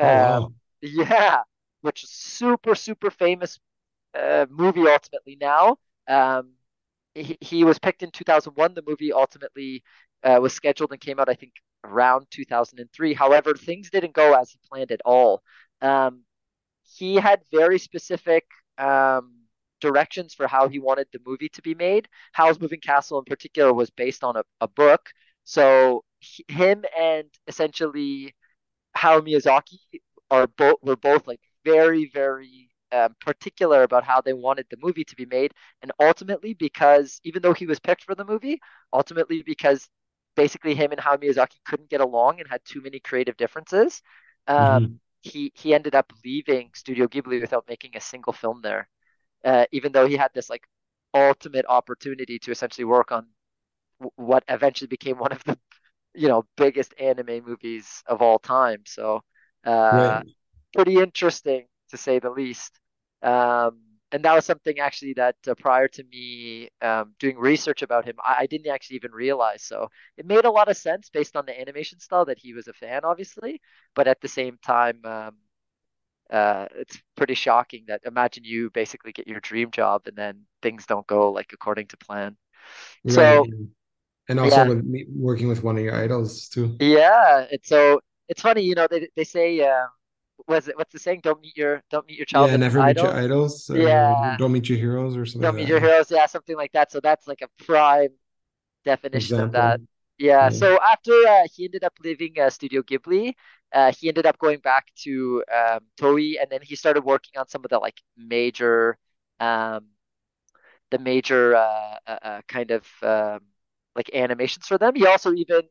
Oh 0.00 0.18
um 0.18 0.48
wow. 0.48 0.52
yeah, 0.82 1.42
which 1.82 2.04
is 2.04 2.10
super 2.10 2.74
super 2.74 3.10
famous 3.10 3.58
uh, 4.18 4.46
movie 4.50 4.86
ultimately 4.88 5.38
now. 5.40 5.78
Um 6.08 6.52
he, 7.14 7.36
he 7.40 7.64
was 7.64 7.78
picked 7.78 8.02
in 8.02 8.10
2001. 8.10 8.74
The 8.74 8.82
movie 8.86 9.12
ultimately 9.12 9.82
uh, 10.24 10.38
was 10.42 10.52
scheduled 10.54 10.92
and 10.92 11.00
came 11.00 11.20
out 11.20 11.28
I 11.28 11.34
think 11.34 11.54
around 11.84 12.26
2003. 12.30 13.14
However, 13.14 13.54
things 13.54 13.90
didn't 13.90 14.14
go 14.14 14.34
as 14.34 14.50
he 14.50 14.58
planned 14.70 14.92
at 14.92 15.02
all. 15.04 15.42
Um 15.82 16.22
he 16.84 17.16
had 17.16 17.42
very 17.52 17.78
specific 17.78 18.44
um, 18.78 19.32
directions 19.80 20.34
for 20.34 20.46
how 20.46 20.68
he 20.68 20.78
wanted 20.78 21.08
the 21.12 21.20
movie 21.26 21.48
to 21.50 21.62
be 21.62 21.74
made. 21.74 22.08
Howl's 22.32 22.60
Moving 22.60 22.80
Castle, 22.80 23.18
in 23.18 23.24
particular, 23.24 23.72
was 23.72 23.90
based 23.90 24.24
on 24.24 24.36
a, 24.36 24.44
a 24.60 24.68
book. 24.68 25.10
So 25.44 26.04
he, 26.20 26.44
him 26.48 26.84
and 26.98 27.28
essentially 27.48 28.34
Hayao 28.96 29.20
Miyazaki 29.22 29.78
are 30.30 30.46
both 30.46 30.76
were 30.82 30.96
both 30.96 31.26
like 31.26 31.40
very 31.64 32.10
very 32.12 32.70
um, 32.92 33.14
particular 33.20 33.82
about 33.82 34.04
how 34.04 34.20
they 34.20 34.32
wanted 34.32 34.66
the 34.70 34.76
movie 34.82 35.04
to 35.04 35.16
be 35.16 35.26
made, 35.26 35.52
and 35.82 35.92
ultimately 36.00 36.54
because 36.54 37.20
even 37.24 37.42
though 37.42 37.52
he 37.54 37.66
was 37.66 37.80
picked 37.80 38.04
for 38.04 38.14
the 38.14 38.24
movie, 38.24 38.60
ultimately 38.92 39.42
because 39.42 39.88
basically 40.36 40.74
him 40.74 40.92
and 40.92 41.00
Hayao 41.00 41.18
Miyazaki 41.22 41.58
couldn't 41.64 41.90
get 41.90 42.00
along 42.00 42.40
and 42.40 42.48
had 42.48 42.60
too 42.64 42.80
many 42.82 43.00
creative 43.00 43.36
differences. 43.36 44.02
Um, 44.46 44.82
hmm 44.82 44.98
he 45.24 45.52
he 45.56 45.74
ended 45.74 45.96
up 45.96 46.12
leaving 46.24 46.70
Studio 46.74 47.08
Ghibli 47.08 47.40
without 47.40 47.66
making 47.68 47.96
a 47.96 48.00
single 48.00 48.34
film 48.34 48.62
there, 48.62 48.88
uh, 49.44 49.66
even 49.72 49.92
though 49.92 50.06
he 50.06 50.16
had 50.16 50.32
this 50.34 50.50
like 50.50 50.64
ultimate 51.14 51.66
opportunity 51.68 52.38
to 52.40 52.52
essentially 52.52 52.84
work 52.84 53.12
on 53.12 53.26
w- 54.00 54.12
what 54.16 54.44
eventually 54.48 54.88
became 54.88 55.18
one 55.18 55.32
of 55.32 55.42
the 55.44 55.58
you 56.14 56.28
know 56.28 56.44
biggest 56.56 56.94
anime 57.00 57.44
movies 57.46 58.02
of 58.06 58.22
all 58.22 58.38
time. 58.40 58.82
So 58.86 59.22
uh, 59.64 60.20
Right. 60.20 60.34
pretty 60.74 60.98
interesting 60.98 61.66
to 61.90 61.98
say 61.98 62.20
the 62.20 62.30
least. 62.30 62.78
Um, 63.22 63.80
and 64.14 64.24
that 64.24 64.34
was 64.34 64.46
something 64.46 64.80
actually 64.80 65.14
that 65.14 65.36
uh, 65.48 65.56
prior 65.56 65.88
to 65.90 66.04
me 66.04 66.70
um, 66.82 67.14
doing 67.20 67.38
research 67.38 67.82
about 67.82 68.06
him, 68.06 68.16
I, 68.24 68.36
I 68.42 68.46
didn't 68.46 68.72
actually 68.72 68.96
even 68.98 69.12
realize. 69.12 69.64
So 69.64 69.90
it 70.18 70.26
made 70.26 70.46
a 70.46 70.52
lot 70.52 70.70
of 70.70 70.78
sense 70.78 71.10
based 71.10 71.36
on 71.36 71.46
the 71.46 71.60
animation 71.60 72.00
style 72.00 72.26
that 72.26 72.38
he 72.40 72.54
was 72.54 72.68
a 72.68 72.74
fan, 72.74 73.02
obviously. 73.04 73.60
But 73.96 74.08
at 74.08 74.22
the 74.22 74.28
same 74.28 74.58
time, 74.64 75.00
um, 75.06 75.36
uh, 76.30 76.66
it's 76.76 76.98
pretty 77.16 77.34
shocking 77.34 77.84
that 77.88 78.00
imagine 78.06 78.44
you 78.44 78.70
basically 78.70 79.12
get 79.12 79.28
your 79.28 79.40
dream 79.40 79.70
job 79.70 80.02
and 80.06 80.16
then 80.16 80.42
things 80.62 80.86
don't 80.86 81.06
go 81.06 81.32
like 81.32 81.52
according 81.52 81.86
to 81.88 81.96
plan. 81.98 82.36
Right. 83.04 83.34
So 83.34 83.44
And 83.44 83.70
and 84.28 84.40
also 84.40 84.62
yeah, 84.62 84.66
with 84.66 84.84
me 84.84 85.06
working 85.10 85.48
with 85.48 85.64
one 85.64 85.78
of 85.78 85.84
your 85.84 85.96
idols 85.96 86.48
too. 86.48 86.80
yeah. 86.80 87.46
It's 87.50 87.68
so 87.68 88.00
it's 88.28 88.40
funny, 88.42 88.62
you 88.62 88.74
know, 88.74 88.86
they 88.90 89.08
they 89.16 89.24
say, 89.24 89.60
um, 89.62 89.88
was 90.46 90.68
it 90.68 90.76
what's 90.76 90.92
the 90.92 90.98
saying? 90.98 91.20
Don't 91.22 91.40
meet 91.40 91.56
your 91.56 91.82
don't 91.90 92.06
meet 92.06 92.18
your 92.18 92.26
child. 92.26 92.50
Yeah, 92.50 92.56
never 92.56 92.82
meet 92.82 92.96
your 92.96 93.12
idols. 93.12 93.70
Yeah, 93.72 94.36
don't 94.38 94.52
meet 94.52 94.68
your 94.68 94.78
heroes 94.78 95.16
or 95.16 95.24
something 95.26 95.42
don't 95.42 95.54
like 95.54 95.56
meet 95.56 95.62
that. 95.64 95.70
your 95.70 95.80
heroes. 95.80 96.10
Yeah, 96.10 96.26
something 96.26 96.56
like 96.56 96.72
that. 96.72 96.90
So 96.92 97.00
that's 97.00 97.26
like 97.26 97.42
a 97.42 97.64
prime 97.64 98.10
definition 98.84 99.40
of 99.40 99.52
that. 99.52 99.80
Yeah. 100.18 100.44
Yeah. 100.44 100.48
So 100.50 100.78
after 100.80 101.12
uh, 101.12 101.46
he 101.52 101.64
ended 101.64 101.84
up 101.84 101.94
leaving 102.02 102.38
uh, 102.38 102.50
Studio 102.50 102.82
Ghibli, 102.82 103.34
uh, 103.72 103.92
he 103.98 104.08
ended 104.08 104.26
up 104.26 104.38
going 104.38 104.60
back 104.60 104.86
to 105.02 105.42
um, 105.52 105.80
Toei, 105.98 106.40
and 106.40 106.50
then 106.50 106.60
he 106.62 106.76
started 106.76 107.04
working 107.04 107.38
on 107.38 107.48
some 107.48 107.64
of 107.64 107.70
the 107.70 107.78
like 107.78 108.00
major, 108.16 108.96
um, 109.40 109.86
the 110.90 110.98
major 110.98 111.56
uh, 111.56 111.96
uh, 112.06 112.18
uh, 112.22 112.40
kind 112.46 112.70
of 112.70 112.86
um, 113.02 113.40
like 113.96 114.10
animations 114.14 114.66
for 114.66 114.78
them. 114.78 114.94
He 114.94 115.06
also 115.06 115.32
even 115.32 115.62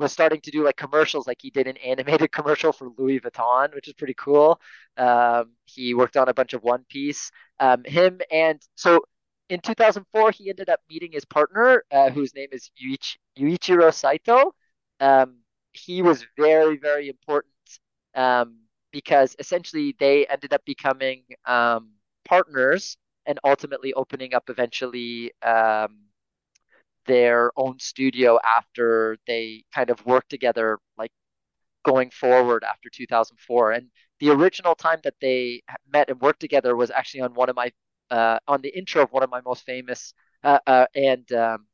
was 0.00 0.12
starting 0.12 0.40
to 0.42 0.50
do 0.50 0.64
like 0.64 0.76
commercials, 0.76 1.26
like 1.26 1.38
he 1.40 1.50
did 1.50 1.68
an 1.68 1.76
animated 1.78 2.32
commercial 2.38 2.72
for 2.72 2.90
Louis 2.98 3.20
Vuitton, 3.20 3.74
which 3.74 3.88
is 3.88 3.94
pretty 3.94 4.14
cool. 4.14 4.60
Um, 4.96 5.52
he 5.66 5.94
worked 5.94 6.16
on 6.16 6.28
a 6.28 6.34
bunch 6.34 6.54
of 6.54 6.62
One 6.64 6.84
Piece. 6.88 7.30
Um, 7.60 7.84
him 7.84 8.20
and 8.32 8.60
so 8.76 9.02
in 9.48 9.60
2004, 9.60 10.30
he 10.32 10.48
ended 10.50 10.68
up 10.68 10.80
meeting 10.90 11.10
his 11.12 11.24
partner, 11.24 11.84
uh, 11.90 12.10
whose 12.10 12.34
name 12.34 12.48
is 12.52 12.70
Yuichi, 12.82 13.16
Yuichiro 13.38 13.92
Saito. 13.94 14.54
Um, 15.00 15.38
he 15.72 16.02
was 16.02 16.24
very, 16.36 16.76
very 16.78 17.08
important 17.08 17.52
um, 18.14 18.58
because 18.92 19.36
essentially 19.38 19.94
they 19.98 20.26
ended 20.26 20.52
up 20.52 20.64
becoming 20.64 21.22
um, 21.46 21.90
partners 22.24 22.96
and 23.26 23.38
ultimately 23.44 23.92
opening 23.94 24.34
up 24.34 24.50
eventually 24.50 25.32
um, 25.42 25.98
their 27.06 27.52
own 27.56 27.78
studio 27.78 28.38
after 28.58 29.16
they 29.26 29.64
kind 29.74 29.90
of 29.90 30.04
worked 30.06 30.30
together, 30.30 30.78
like 30.98 31.12
going 31.84 32.10
forward 32.10 32.64
after 32.64 32.90
2004. 32.90 33.72
And 33.72 33.88
the 34.20 34.30
original 34.30 34.74
time 34.74 35.00
that 35.04 35.14
they 35.20 35.62
met 35.92 36.10
and 36.10 36.20
worked 36.20 36.40
together 36.40 36.76
was 36.76 36.90
actually 36.90 37.22
on 37.22 37.34
one 37.34 37.48
of 37.50 37.56
my 37.56 37.72
uh, 38.10 38.38
on 38.48 38.60
the 38.62 38.76
intro 38.76 39.02
of 39.02 39.12
one 39.12 39.22
of 39.22 39.30
my 39.30 39.40
most 39.44 39.64
famous 39.64 40.14
uh, 40.44 40.58
uh, 40.66 40.86
and 40.94 41.30
um, 41.32 41.66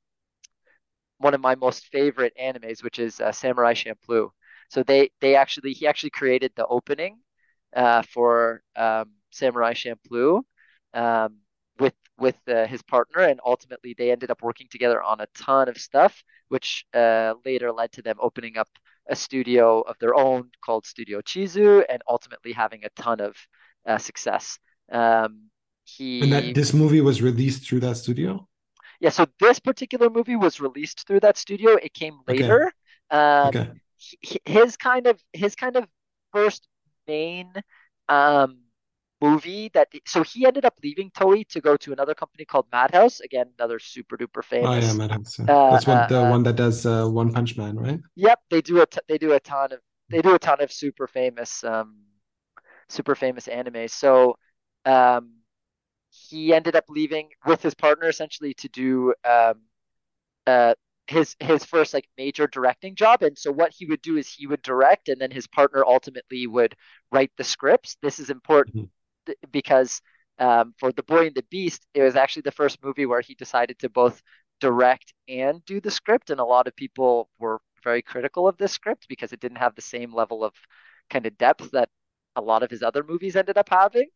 one 1.19 1.35
of 1.35 1.41
my 1.41 1.55
most 1.55 1.87
favorite 1.89 2.33
animes, 2.41 2.83
which 2.83 2.99
is 2.99 3.21
uh, 3.21 3.33
Samurai 3.33 3.75
Champloo. 3.75 4.31
So 4.69 4.83
they 4.83 5.11
they 5.21 5.35
actually 5.37 5.73
he 5.73 5.87
actually 5.87 6.11
created 6.11 6.53
the 6.57 6.67
opening 6.67 7.19
uh, 7.75 8.03
for 8.03 8.63
um, 8.77 9.13
Samurai 9.31 9.73
Champloo 9.75 10.43
um, 10.95 11.39
with 12.19 12.37
uh, 12.49 12.67
his 12.67 12.83
partner, 12.83 13.21
and 13.23 13.41
ultimately 13.45 13.95
they 13.97 14.11
ended 14.11 14.31
up 14.31 14.43
working 14.43 14.69
together 14.71 15.03
on 15.03 15.21
a 15.21 15.27
ton 15.35 15.69
of 15.69 15.79
stuff, 15.79 16.23
which 16.49 16.85
uh, 16.95 17.35
later 17.45 17.73
led 17.73 17.93
to 17.93 18.03
them 18.03 18.17
opening 18.21 18.57
up 18.57 18.69
a 19.09 19.17
studio 19.17 19.81
of 19.83 19.97
their 20.01 20.15
own 20.15 20.51
called 20.65 20.87
Studio 20.87 21.21
Chizu, 21.21 21.85
and 21.89 22.03
ultimately 22.09 22.53
having 22.53 22.85
a 22.85 22.91
ton 22.91 23.21
of 23.21 23.37
uh, 23.87 23.99
success. 23.99 24.59
Um, 24.91 25.51
he 25.85 26.13
And 26.21 26.31
that 26.31 26.53
this 26.53 26.75
movie 26.75 27.01
was 27.01 27.23
released 27.23 27.67
through 27.67 27.81
that 27.81 27.97
studio? 27.97 28.47
yeah, 29.01 29.11
so 29.11 29.27
this 29.41 29.59
particular 29.59 30.11
movie 30.11 30.37
was 30.37 30.61
released 30.61 31.07
through 31.07 31.21
that 31.21 31.37
studio. 31.37 31.73
It 31.77 31.93
came 31.95 32.19
Okay. 32.29 32.57
later. 32.57 32.73
Um, 33.11 33.55
Okay. 33.55 33.71
his 34.45 34.77
kind 34.77 35.07
of 35.07 35.21
his 35.33 35.55
kind 35.55 35.77
of 35.77 35.89
first 36.33 36.69
main 37.09 37.53
um 38.09 38.59
movie 39.21 39.71
that 39.75 39.89
so 40.07 40.23
he 40.23 40.47
ended 40.47 40.65
up 40.65 40.75
leaving 40.83 41.11
Toei 41.11 41.47
to 41.49 41.61
go 41.61 41.77
to 41.79 41.93
another 41.93 42.15
company 42.15 42.45
called 42.45 42.67
Madhouse. 42.73 43.21
Again, 43.21 43.47
another 43.59 43.79
super 43.79 44.17
duper 44.17 44.45
Oh 44.61 44.75
yeah, 44.75 44.93
famous. 44.93 44.93
Madhouse. 44.93 45.39
yeah. 45.39 45.49
Uh, 45.49 45.53
That's 45.69 45.87
what 45.87 46.09
uh, 46.09 46.09
the 46.09 46.25
uh, 46.25 46.25
one 46.25 46.43
that 46.45 46.57
does 46.57 46.85
uh, 46.87 47.07
One 47.09 47.33
Punch 47.33 47.57
Man, 47.57 47.77
right? 47.79 48.01
Yep, 48.17 48.41
they 48.51 48.63
do 48.63 48.81
a 48.81 48.87
t 48.87 48.99
they 49.09 49.19
do 49.19 49.33
a 49.33 49.41
ton 49.41 49.73
of 49.73 49.81
they 50.11 50.23
do 50.23 50.35
a 50.35 50.39
ton 50.39 50.61
of 50.61 50.73
super 50.73 51.07
famous 51.07 51.63
um 51.65 51.97
super 52.89 53.15
famous 53.15 53.49
anime. 53.49 53.89
So 53.89 54.39
um 54.87 55.35
he 56.11 56.55
ended 56.55 56.77
up 56.77 56.87
leaving 56.89 57.31
with 57.47 57.63
his 57.63 57.75
partner 57.75 58.09
essentially 58.09 58.55
to 58.55 58.69
do 58.71 59.15
um 59.25 59.63
uh 60.47 60.75
his 61.09 61.37
his 61.41 61.65
first 61.65 61.95
like 61.95 62.09
major 62.19 62.47
directing 62.49 62.95
job 62.97 63.23
and 63.23 63.39
so 63.39 63.53
what 63.53 63.73
he 63.73 63.87
would 63.87 64.03
do 64.03 64.17
is 64.19 64.29
he 64.33 64.47
would 64.47 64.63
direct 64.63 65.09
and 65.09 65.21
then 65.21 65.31
his 65.31 65.47
partner 65.49 65.85
ultimately 65.87 66.47
would 66.47 66.75
write 67.13 67.33
the 67.39 67.45
scripts 67.45 67.97
this 68.03 68.21
is 68.21 68.31
important 68.31 68.75
Mhm. 68.75 68.89
Because 69.53 70.01
um, 70.39 70.75
for 70.79 70.93
the 70.93 71.03
boy 71.03 71.27
and 71.27 71.35
the 71.35 71.45
beast 71.51 71.87
it 71.95 72.03
was 72.03 72.17
actually 72.17 72.43
the 72.43 72.53
first 72.53 72.83
movie 72.83 73.07
where 73.07 73.21
he 73.21 73.35
decided 73.35 73.79
to 73.79 73.89
both 73.89 74.23
direct 74.61 75.13
and 75.29 75.65
do 75.65 75.81
the 75.81 75.91
script 75.91 76.31
and 76.31 76.41
a 76.41 76.45
lot 76.45 76.67
of 76.67 76.77
people 76.77 77.29
were 77.39 77.61
very 77.85 78.03
critical 78.03 78.49
of 78.49 78.57
this 78.59 78.73
script 78.73 79.07
because 79.09 79.33
it 79.33 79.41
didn't 79.41 79.59
have 79.59 79.75
the 79.75 79.83
same 79.83 80.15
level 80.15 80.45
of 80.45 80.55
kind 81.11 81.27
of 81.27 81.37
depth 81.39 81.71
that 81.73 81.89
a 82.37 82.41
lot 82.41 82.63
of 82.63 82.71
his 82.71 82.83
other 82.83 83.03
movies 83.03 83.37
ended 83.37 83.57
up 83.59 83.69
having 83.69 84.09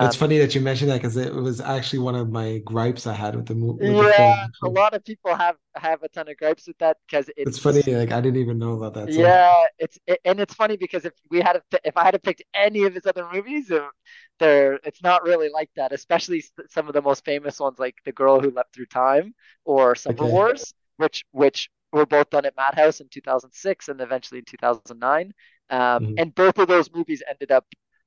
It's 0.00 0.14
um, 0.14 0.16
funny 0.16 0.38
that 0.38 0.54
you 0.54 0.60
mentioned 0.60 0.90
that 0.90 0.96
because 0.98 1.16
it 1.16 1.34
was 1.34 1.60
actually 1.60 2.00
one 2.00 2.14
of 2.14 2.30
my 2.30 2.58
gripes 2.58 3.06
I 3.06 3.14
had 3.14 3.36
with 3.36 3.46
the 3.46 3.54
movie. 3.54 3.94
the 3.94 4.14
yeah 4.14 4.46
a 4.62 4.68
lot 4.68 4.94
of 4.94 5.04
people 5.04 5.34
have 5.34 5.56
have 5.74 6.02
a 6.02 6.08
ton 6.08 6.28
of 6.28 6.36
gripes 6.36 6.66
with 6.66 6.78
that 6.78 6.96
because 7.06 7.30
It's 7.44 7.58
it's 7.58 7.58
funny, 7.58 7.82
like 7.82 8.12
I 8.12 8.20
didn't 8.22 8.38
even 8.40 8.58
know 8.58 8.74
about 8.76 8.94
that. 8.94 9.12
So 9.12 9.44
Yeah, 9.46 9.64
it's 9.78 9.98
it, 10.06 10.20
and 10.24 10.38
it's 10.40 10.54
funny 10.54 10.76
because 10.76 11.04
if 11.06 11.14
we 11.30 11.40
had 11.40 11.60
to, 11.70 11.80
if 11.84 11.96
I 11.96 12.04
had 12.04 12.10
to 12.12 12.18
pick 12.18 12.44
any 12.54 12.84
of 12.84 12.94
his 12.94 13.06
other 13.06 13.26
movies, 13.32 13.70
uh, 13.70 13.88
they're 14.38 14.74
it's 14.84 15.02
not 15.02 15.22
really 15.24 15.48
like 15.48 15.70
that. 15.76 15.92
Especially 15.92 16.44
some 16.68 16.86
of 16.86 16.92
the 16.94 17.00
most 17.02 17.24
famous 17.24 17.58
ones, 17.58 17.78
like 17.78 17.96
The 18.04 18.12
Girl 18.12 18.40
Who 18.40 18.50
Leapt 18.50 18.74
Through 18.74 18.86
Time 18.86 19.34
or 19.64 19.94
Summer 19.94 20.26
okay. 20.26 20.26
Wars, 20.26 20.74
which 20.98 21.24
which 21.32 21.70
were 21.92 22.06
both 22.06 22.30
done 22.30 22.44
at 22.44 22.56
Madhouse 22.56 23.00
in 23.00 23.08
2006 23.08 23.88
and 23.88 24.00
eventually 24.00 24.38
in 24.40 24.44
2009. 24.44 25.32
Um, 25.70 26.06
Mhm. 26.06 26.16
and 26.16 26.34
both 26.34 26.58
of 26.58 26.68
those 26.68 26.92
movies 26.92 27.22
ended 27.28 27.50
up. 27.50 27.64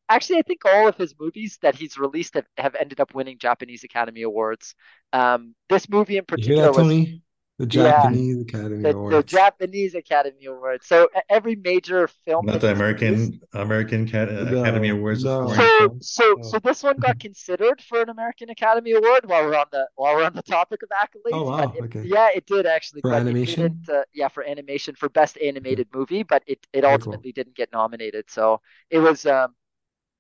Actually, 0.10 0.40
I 0.40 0.42
think 0.44 0.62
all 0.66 0.88
of 0.88 0.96
his 0.98 1.16
movies 1.20 1.58
that 1.62 1.76
he's 1.76 1.98
released 1.98 2.36
have, 2.36 2.46
have 2.58 2.76
ended 2.76 3.00
up 3.00 3.14
winning 3.16 3.38
Japanese 3.40 3.84
Academy 3.84 4.22
Awards. 4.24 4.76
Um, 5.14 5.56
this 5.70 5.90
movie 5.90 6.18
in 6.18 6.26
You 6.36 6.44
hear 6.46 6.56
particular 6.56 6.72
that, 6.72 6.74
was, 6.74 6.76
Tony? 6.76 7.22
The 7.60 7.66
yeah, 7.72 8.12
Japanese 8.12 8.42
Academy 8.42 8.84
the 8.84 8.96
the 9.10 9.24
Japanese 9.24 9.96
Academy 9.96 10.46
Awards. 10.46 10.88
So 10.88 11.10
every 11.30 11.56
major 11.56 12.08
film 12.26 12.46
Not 12.46 12.62
the 12.62 12.72
he's 12.72 12.84
released. 12.88 13.32
American 13.32 13.42
American 13.54 14.08
Cat- 14.08 14.30
Academy 14.30 14.90
No, 14.90 14.90
Awards 14.90 15.24
no. 15.24 15.46
So 15.46 15.90
so 16.00 16.38
Oh. 16.38 16.40
so 16.42 16.60
this 16.60 16.84
one 16.84 16.98
got 16.98 17.20
considered 17.20 17.82
for 17.82 18.02
an 18.02 18.10
American 18.10 18.50
Academy 18.50 18.92
Award 18.92 19.26
while 19.26 19.44
we're 19.46 19.56
on 19.56 19.68
the 19.72 19.88
while 19.96 20.16
we're 20.16 20.24
on 20.26 20.34
the 20.34 20.42
topic 20.44 20.82
of 20.84 20.90
accolades. 20.90 21.34
Oh 21.36 21.44
wow, 21.50 21.74
it, 21.74 21.86
okay. 21.86 22.02
yeah, 22.02 22.30
it 22.34 22.46
did 22.46 22.66
actually, 22.66 23.02
For 23.02 23.10
but 23.10 23.24
it 23.28 23.38
animation? 23.46 23.86
Uh, 23.92 24.04
yeah, 24.14 24.28
for 24.28 24.44
animation 24.44 24.96
for 24.96 25.10
best 25.10 25.38
animated 25.38 25.88
movie, 25.94 26.24
but 26.24 26.44
it 26.48 26.66
it 26.74 26.84
Very 26.86 27.00
cool. 27.00 27.24
ultimately 27.24 27.32
didn't 27.32 27.56
get 27.56 27.72
nominated. 27.72 28.30
So 28.30 28.62
it 28.90 29.00
was 29.00 29.26
um 29.26 29.56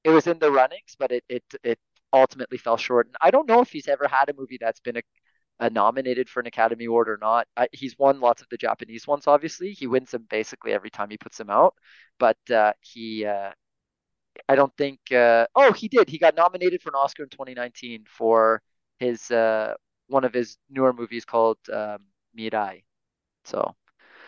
it 0.04 0.10
was 0.10 0.28
in 0.28 0.40
the 0.40 0.52
runnings, 0.52 0.96
but 0.98 1.12
it 1.12 1.24
it 1.30 1.44
it 1.64 1.80
ultimately 2.14 2.58
fell 2.58 2.78
short. 2.78 3.08
And 3.08 3.16
I 3.22 3.32
don't 3.32 3.48
know 3.48 3.62
if 3.62 3.72
he's 3.72 3.88
ever 3.88 4.08
had 4.08 4.30
a 4.30 4.34
movie 4.38 4.58
that's 4.60 4.80
been 4.80 4.98
a, 4.98 5.02
a 5.60 5.70
nominated 5.70 6.30
for 6.30 6.40
an 6.42 6.48
Academy 6.48 6.86
Award 6.86 7.10
or 7.10 7.18
not. 7.22 7.48
I, 7.58 7.68
he's 7.74 7.98
won 7.98 8.20
lots 8.20 8.42
of 8.42 8.50
the 8.50 8.58
Japanese 8.58 9.08
ones, 9.08 9.28
obviously. 9.28 9.72
He 9.74 9.88
wins 9.88 10.12
them 10.12 10.28
basically 10.30 10.74
every 10.74 10.90
time 10.92 11.10
he 11.10 11.18
puts 11.18 11.38
them 11.38 11.50
out. 11.50 11.76
But 12.20 12.38
uh, 12.52 12.74
he, 12.82 13.26
uh, 13.26 13.52
I 14.50 14.56
don't 14.56 14.76
think. 14.78 15.00
Uh, 15.12 15.48
oh, 15.56 15.72
he 15.74 15.88
did. 15.88 16.10
He 16.10 16.18
got 16.20 16.36
nominated 16.36 16.82
for 16.82 16.90
an 16.90 16.96
Oscar 16.96 17.24
in 17.24 17.30
2019 17.30 18.06
for 18.08 18.62
his 19.00 19.32
uh, 19.32 19.76
one 20.08 20.24
of 20.24 20.34
his 20.34 20.58
newer 20.70 20.94
movies 20.94 21.26
called 21.26 21.58
um, 21.72 22.00
Mirai. 22.38 22.84
So. 23.46 23.76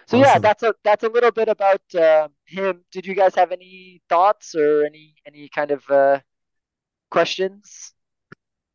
So 0.07 0.17
yeah, 0.17 0.39
that's 0.39 0.63
a 0.63 0.75
that's 0.83 1.03
a 1.03 1.09
little 1.09 1.31
bit 1.31 1.47
about 1.47 1.81
uh, 1.95 2.27
him. 2.45 2.81
Did 2.91 3.05
you 3.05 3.15
guys 3.15 3.35
have 3.35 3.51
any 3.51 4.01
thoughts 4.07 4.53
or 4.55 4.85
any 4.85 5.15
any 5.25 5.49
kind 5.49 5.71
of 5.71 5.83
uh, 5.89 6.19
questions? 7.09 7.93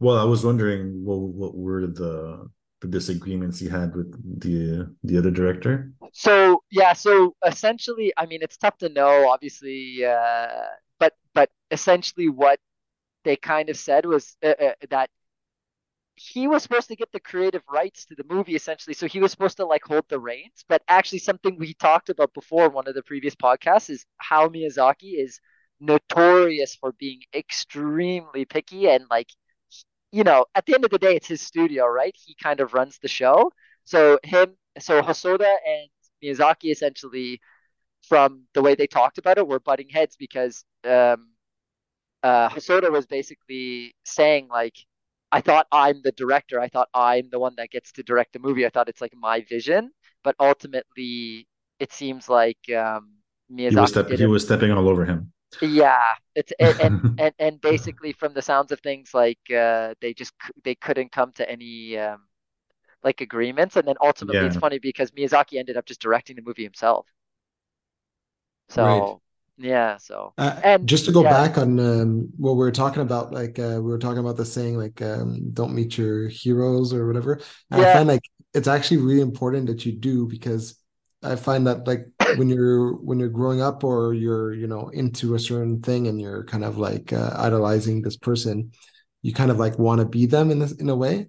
Well, 0.00 0.18
I 0.18 0.24
was 0.24 0.44
wondering 0.44 1.04
what 1.04 1.18
what 1.20 1.54
were 1.56 1.86
the 1.86 2.48
the 2.80 2.88
disagreements 2.88 3.60
you 3.60 3.70
had 3.70 3.94
with 3.94 4.10
the 4.40 4.94
the 5.04 5.18
other 5.18 5.30
director? 5.30 5.92
So 6.12 6.62
yeah, 6.70 6.94
so 6.94 7.34
essentially, 7.46 8.12
I 8.16 8.26
mean, 8.26 8.40
it's 8.42 8.56
tough 8.56 8.78
to 8.78 8.88
know, 8.88 9.28
obviously, 9.30 10.04
uh, 10.04 10.64
but 10.98 11.14
but 11.34 11.50
essentially, 11.70 12.28
what 12.28 12.58
they 13.24 13.36
kind 13.36 13.68
of 13.68 13.76
said 13.76 14.06
was 14.06 14.36
uh, 14.42 14.54
uh, 14.60 14.72
that 14.90 15.10
he 16.22 16.46
was 16.48 16.62
supposed 16.62 16.88
to 16.88 16.96
get 16.96 17.10
the 17.12 17.20
creative 17.20 17.62
rights 17.68 18.04
to 18.06 18.14
the 18.14 18.24
movie, 18.28 18.54
essentially. 18.54 18.94
So 18.94 19.06
he 19.06 19.20
was 19.20 19.30
supposed 19.30 19.56
to 19.58 19.66
like 19.66 19.82
hold 19.84 20.04
the 20.08 20.18
reins. 20.18 20.64
But 20.68 20.82
actually, 20.88 21.20
something 21.20 21.56
we 21.58 21.74
talked 21.74 22.10
about 22.10 22.34
before 22.34 22.68
one 22.68 22.86
of 22.88 22.94
the 22.94 23.02
previous 23.02 23.34
podcasts 23.34 23.90
is 23.90 24.04
how 24.18 24.48
Miyazaki 24.48 25.18
is 25.22 25.40
notorious 25.80 26.74
for 26.74 26.92
being 26.92 27.20
extremely 27.34 28.44
picky 28.44 28.88
and 28.88 29.04
like 29.10 29.28
you 30.12 30.24
know, 30.24 30.46
at 30.54 30.66
the 30.66 30.74
end 30.74 30.84
of 30.84 30.90
the 30.90 30.98
day, 30.98 31.16
it's 31.16 31.28
his 31.28 31.40
studio, 31.40 31.86
right? 31.86 32.14
He 32.16 32.34
kind 32.42 32.60
of 32.60 32.74
runs 32.74 32.98
the 32.98 33.08
show. 33.08 33.52
So 33.84 34.18
him, 34.24 34.56
so 34.78 35.02
Hosoda 35.02 35.54
and 35.66 35.88
Miyazaki 36.22 36.70
essentially, 36.72 37.40
from 38.08 38.44
the 38.54 38.62
way 38.62 38.74
they 38.74 38.86
talked 38.86 39.18
about 39.18 39.38
it, 39.38 39.46
were 39.48 39.60
butting 39.60 39.88
heads 39.90 40.16
because 40.18 40.64
um, 40.84 41.28
uh, 42.22 42.48
Hosoda 42.50 42.90
was 42.90 43.06
basically 43.06 43.94
saying 44.04 44.48
like, 44.48 44.74
I 45.32 45.40
thought 45.40 45.66
I'm 45.72 46.02
the 46.02 46.12
director. 46.12 46.60
I 46.60 46.68
thought 46.68 46.88
I'm 46.94 47.30
the 47.30 47.38
one 47.38 47.54
that 47.56 47.70
gets 47.70 47.92
to 47.92 48.02
direct 48.02 48.32
the 48.32 48.38
movie. 48.40 48.66
I 48.66 48.70
thought 48.70 48.88
it's 48.88 49.00
like 49.00 49.14
my 49.16 49.42
vision, 49.42 49.92
but 50.24 50.34
ultimately, 50.40 51.48
it 51.78 51.92
seems 51.92 52.28
like 52.28 52.58
um, 52.76 53.14
He 53.68 53.74
was 53.76 53.88
Miyazaki 53.88 53.92
step 53.92 54.10
he 54.10 54.26
was 54.26 54.44
stepping 54.44 54.70
all 54.70 54.86
over 54.86 55.06
him. 55.06 55.32
yeah, 55.62 56.14
it's 56.34 56.52
and 56.58 56.80
and 56.80 57.02
and, 57.18 57.34
and 57.38 57.60
basically 57.60 58.12
from 58.12 58.32
the 58.34 58.42
sounds 58.42 58.72
of 58.72 58.80
things, 58.80 59.12
like 59.12 59.38
uh, 59.54 59.94
they 60.00 60.14
just 60.14 60.32
they 60.64 60.74
couldn't 60.74 61.12
come 61.12 61.32
to 61.32 61.48
any 61.50 61.98
um, 61.98 62.26
like 63.04 63.20
agreements, 63.22 63.76
and 63.76 63.86
then 63.88 63.96
ultimately 64.02 64.46
it's 64.46 64.56
funny 64.56 64.78
because 64.80 65.10
Miyazaki 65.12 65.58
ended 65.58 65.76
up 65.76 65.86
just 65.86 66.02
directing 66.02 66.36
the 66.36 66.42
movie 66.42 66.64
himself. 66.64 67.06
So 68.68 69.20
yeah, 69.60 69.96
so 69.98 70.34
Uh, 70.38 70.62
and 70.62 70.84
just 70.84 71.04
to 71.04 71.12
go 71.12 71.22
yeah, 71.22 71.28
back 71.28 71.58
on 71.58 71.78
um, 71.78 72.28
what 72.38 72.52
we 72.52 72.58
were 72.58 72.72
talking 72.72 73.02
about, 73.02 73.32
like 73.32 73.58
uh, 73.58 73.74
we 73.76 73.90
were 73.90 73.98
talking 73.98 74.18
about 74.20 74.36
the 74.36 74.44
saying, 74.44 74.76
like 74.78 75.02
um, 75.02 75.50
"Don't 75.52 75.74
meet 75.74 75.98
your 75.98 76.28
heroes" 76.28 76.94
or 76.94 77.06
whatever. 77.06 77.40
And 77.70 77.80
I 77.80 77.84
find 77.84 78.08
like 78.08 78.22
it's 78.54 78.68
actually 78.68 78.98
really 78.98 79.20
important 79.20 79.66
that 79.66 79.84
you 79.84 79.92
do 79.92 80.26
because 80.26 80.76
I 81.22 81.36
find 81.36 81.66
that 81.66 81.86
like 81.86 82.06
when 82.32 82.48
you're 82.50 82.94
when 82.94 83.18
you're 83.20 83.28
growing 83.28 83.60
up 83.60 83.84
or 83.84 84.14
you're 84.14 84.54
you 84.54 84.66
know 84.66 84.88
into 84.88 85.34
a 85.34 85.38
certain 85.38 85.82
thing 85.82 86.06
and 86.08 86.18
you're 86.20 86.44
kind 86.44 86.64
of 86.64 86.78
like 86.78 87.12
uh, 87.12 87.32
idolizing 87.36 88.00
this 88.02 88.16
person, 88.16 88.72
you 89.22 89.34
kind 89.34 89.50
of 89.50 89.58
like 89.58 89.78
want 89.78 90.00
to 90.00 90.06
be 90.06 90.24
them 90.26 90.50
in 90.50 90.58
this 90.58 90.72
in 90.72 90.88
a 90.88 90.96
way. 90.96 91.28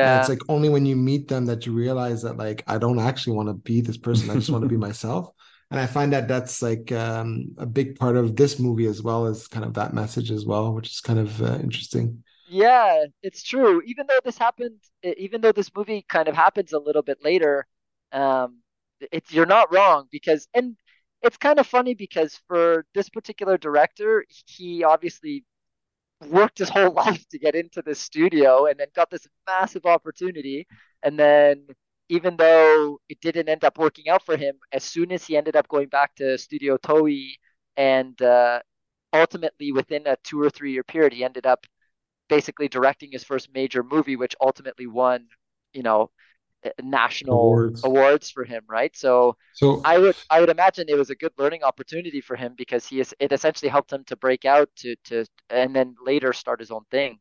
And 0.00 0.14
it's 0.14 0.28
like 0.28 0.40
only 0.48 0.68
when 0.68 0.86
you 0.86 0.96
meet 0.96 1.28
them 1.28 1.46
that 1.46 1.66
you 1.66 1.72
realize 1.74 2.22
that 2.22 2.36
like 2.36 2.62
I 2.68 2.78
don't 2.78 3.00
actually 3.00 3.36
want 3.36 3.48
to 3.50 3.54
be 3.54 3.80
this 3.82 3.98
person. 3.98 4.30
I 4.30 4.36
just 4.36 4.52
want 4.52 4.62
to 4.62 4.68
be 4.68 4.76
myself. 4.78 5.33
And 5.74 5.80
I 5.80 5.86
find 5.88 6.12
that 6.12 6.28
that's 6.28 6.62
like 6.62 6.92
um, 6.92 7.52
a 7.58 7.66
big 7.66 7.98
part 7.98 8.16
of 8.16 8.36
this 8.36 8.60
movie 8.60 8.86
as 8.86 9.02
well 9.02 9.26
as 9.26 9.48
kind 9.48 9.64
of 9.64 9.74
that 9.74 9.92
message 9.92 10.30
as 10.30 10.46
well, 10.46 10.72
which 10.72 10.88
is 10.88 11.00
kind 11.00 11.18
of 11.18 11.42
uh, 11.42 11.58
interesting. 11.60 12.22
yeah. 12.46 13.06
It's 13.24 13.42
true. 13.42 13.82
Even 13.84 14.06
though 14.06 14.20
this 14.24 14.38
happened, 14.38 14.78
even 15.02 15.40
though 15.40 15.50
this 15.50 15.72
movie 15.74 16.04
kind 16.08 16.28
of 16.28 16.36
happens 16.36 16.72
a 16.72 16.78
little 16.78 17.02
bit 17.02 17.18
later, 17.24 17.66
um, 18.12 18.60
it's 19.10 19.32
you're 19.32 19.46
not 19.46 19.72
wrong 19.72 20.06
because 20.12 20.46
and 20.54 20.76
it's 21.22 21.36
kind 21.38 21.58
of 21.58 21.66
funny 21.66 21.94
because 21.94 22.40
for 22.46 22.86
this 22.94 23.08
particular 23.08 23.58
director, 23.58 24.24
he 24.46 24.84
obviously 24.84 25.44
worked 26.28 26.58
his 26.58 26.68
whole 26.68 26.92
life 27.04 27.28
to 27.30 27.38
get 27.38 27.56
into 27.56 27.82
this 27.82 27.98
studio 28.00 28.66
and 28.66 28.78
then 28.78 28.88
got 28.94 29.10
this 29.10 29.26
massive 29.48 29.86
opportunity 29.86 30.68
and 31.02 31.18
then 31.18 31.66
even 32.08 32.36
though 32.36 33.00
it 33.08 33.20
didn't 33.20 33.48
end 33.48 33.64
up 33.64 33.78
working 33.78 34.08
out 34.08 34.24
for 34.24 34.36
him, 34.36 34.56
as 34.72 34.84
soon 34.84 35.12
as 35.12 35.26
he 35.26 35.36
ended 35.36 35.56
up 35.56 35.68
going 35.68 35.88
back 35.88 36.14
to 36.16 36.38
Studio 36.38 36.76
Toei 36.78 37.34
and 37.76 38.20
uh, 38.22 38.60
ultimately 39.12 39.72
within 39.72 40.06
a 40.06 40.16
two 40.24 40.40
or 40.42 40.50
three 40.50 40.72
year 40.72 40.84
period, 40.84 41.12
he 41.12 41.24
ended 41.24 41.46
up 41.46 41.66
basically 42.28 42.68
directing 42.68 43.12
his 43.12 43.24
first 43.24 43.50
major 43.54 43.82
movie, 43.82 44.16
which 44.16 44.36
ultimately 44.40 44.86
won, 44.86 45.28
you 45.72 45.82
know, 45.82 46.10
national 46.82 47.34
awards. 47.34 47.82
awards 47.82 48.30
for 48.30 48.44
him, 48.44 48.64
right? 48.68 48.96
So, 48.96 49.36
so 49.52 49.84
I 49.84 49.98
would 49.98 50.16
I 50.30 50.40
would 50.40 50.50
imagine 50.50 50.86
it 50.88 50.96
was 50.98 51.10
a 51.10 51.14
good 51.16 51.32
learning 51.38 51.62
opportunity 51.62 52.20
for 52.20 52.36
him 52.36 52.54
because 52.56 52.86
he 52.86 53.00
is 53.00 53.14
it 53.20 53.32
essentially 53.32 53.70
helped 53.70 53.92
him 53.92 54.04
to 54.06 54.16
break 54.16 54.44
out 54.44 54.70
to 54.78 54.96
to 55.06 55.26
and 55.50 55.74
then 55.76 55.94
later 56.04 56.32
start 56.32 56.60
his 56.60 56.70
own 56.70 56.84
thing. 56.90 57.18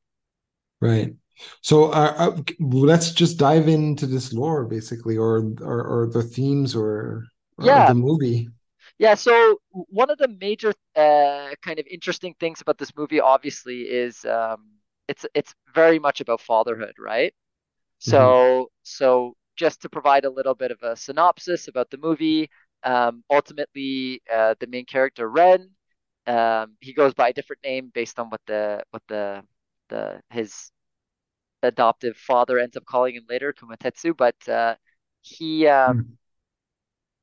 Right. 0.79 1.15
So 1.61 1.91
uh, 1.91 2.13
uh, 2.17 2.41
let's 2.59 3.11
just 3.11 3.37
dive 3.37 3.67
into 3.67 4.05
this 4.05 4.33
lore, 4.33 4.65
basically, 4.65 5.17
or 5.17 5.51
or, 5.61 5.83
or 5.83 6.09
the 6.11 6.23
themes, 6.23 6.75
or, 6.75 7.25
or 7.57 7.65
yeah. 7.65 7.87
the 7.87 7.95
movie. 7.95 8.49
Yeah. 8.99 9.15
So 9.15 9.57
one 9.71 10.09
of 10.09 10.17
the 10.17 10.27
major 10.27 10.73
uh, 10.95 11.49
kind 11.61 11.79
of 11.79 11.85
interesting 11.89 12.35
things 12.39 12.61
about 12.61 12.77
this 12.77 12.95
movie, 12.95 13.19
obviously, 13.19 13.81
is 13.81 14.23
um, 14.25 14.69
it's 15.07 15.25
it's 15.33 15.53
very 15.73 15.99
much 15.99 16.21
about 16.21 16.41
fatherhood, 16.41 16.93
right? 16.99 17.33
So 17.99 18.19
mm-hmm. 18.19 18.63
so 18.83 19.35
just 19.55 19.81
to 19.81 19.89
provide 19.89 20.25
a 20.25 20.29
little 20.29 20.55
bit 20.55 20.71
of 20.71 20.81
a 20.83 20.95
synopsis 20.95 21.67
about 21.67 21.89
the 21.89 21.97
movie, 21.97 22.49
um, 22.83 23.23
ultimately 23.29 24.21
uh, 24.31 24.55
the 24.59 24.67
main 24.67 24.85
character 24.85 25.29
Ren, 25.29 25.69
um, 26.27 26.75
he 26.81 26.93
goes 26.93 27.13
by 27.13 27.29
a 27.29 27.33
different 27.33 27.63
name 27.63 27.91
based 27.93 28.19
on 28.19 28.29
what 28.29 28.41
the 28.45 28.83
what 28.91 29.03
the 29.07 29.43
the 29.89 30.21
his 30.29 30.71
adoptive 31.63 32.17
father 32.17 32.59
ends 32.59 32.77
up 32.77 32.85
calling 32.85 33.15
him 33.15 33.25
later, 33.29 33.53
Kumatetsu. 33.53 34.15
But 34.15 34.47
uh, 34.47 34.75
he 35.21 35.67
um, 35.67 36.17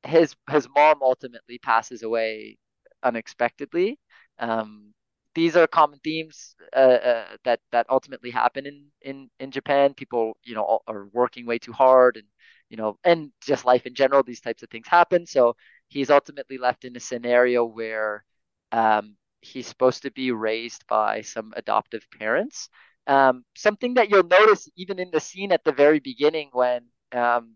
mm. 0.05 0.09
his 0.09 0.35
his 0.49 0.67
mom 0.75 0.99
ultimately 1.01 1.59
passes 1.59 2.03
away 2.03 2.57
unexpectedly. 3.03 3.99
Um, 4.39 4.93
these 5.35 5.55
are 5.55 5.67
common 5.67 5.99
themes 6.03 6.55
uh, 6.75 6.79
uh, 6.79 7.25
that 7.45 7.59
that 7.71 7.85
ultimately 7.89 8.31
happen 8.31 8.65
in 8.65 8.87
in 9.01 9.29
in 9.39 9.51
Japan. 9.51 9.93
People, 9.93 10.37
you 10.43 10.55
know, 10.55 10.79
are 10.87 11.07
working 11.13 11.45
way 11.45 11.59
too 11.59 11.73
hard, 11.73 12.17
and 12.17 12.27
you 12.69 12.77
know, 12.77 12.97
and 13.03 13.31
just 13.41 13.65
life 13.65 13.85
in 13.85 13.95
general. 13.95 14.23
These 14.23 14.41
types 14.41 14.63
of 14.63 14.69
things 14.69 14.87
happen. 14.87 15.25
So 15.25 15.55
he's 15.87 16.09
ultimately 16.09 16.57
left 16.57 16.85
in 16.85 16.95
a 16.95 16.99
scenario 16.99 17.65
where 17.65 18.25
um, 18.71 19.15
he's 19.41 19.67
supposed 19.67 20.03
to 20.03 20.11
be 20.11 20.31
raised 20.31 20.85
by 20.87 21.21
some 21.21 21.53
adoptive 21.55 22.05
parents. 22.17 22.69
Um, 23.07 23.43
something 23.55 23.95
that 23.95 24.09
you'll 24.09 24.23
notice 24.23 24.69
even 24.75 24.99
in 24.99 25.09
the 25.11 25.19
scene 25.19 25.51
at 25.51 25.63
the 25.63 25.71
very 25.71 25.99
beginning 25.99 26.49
when 26.53 26.85
um, 27.11 27.55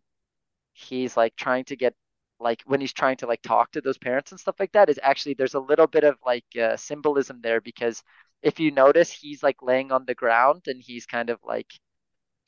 he's 0.74 1.16
like 1.16 1.36
trying 1.36 1.66
to 1.66 1.76
get 1.76 1.94
like 2.40 2.62
when 2.66 2.82
he's 2.82 2.94
trying 2.94 3.18
to 3.18 3.28
like 3.28 3.42
talk 3.42 3.72
to 3.72 3.82
those 3.82 3.98
parents 3.98 4.32
and 4.32 4.40
stuff 4.40 4.56
like 4.60 4.72
that 4.74 4.90
is 4.90 5.00
actually 5.02 5.34
there's 5.34 5.54
a 5.54 5.60
little 5.60 5.88
bit 5.88 6.04
of 6.04 6.18
like 6.26 6.46
uh, 6.62 6.76
symbolism 6.76 7.40
there 7.42 7.62
because 7.62 8.04
if 8.44 8.60
you 8.60 8.72
notice 8.72 9.12
he's 9.12 9.42
like 9.42 9.62
laying 9.62 9.92
on 9.92 10.06
the 10.06 10.16
ground 10.16 10.64
and 10.68 10.82
he's 10.82 11.06
kind 11.06 11.30
of 11.30 11.40
like 11.44 11.68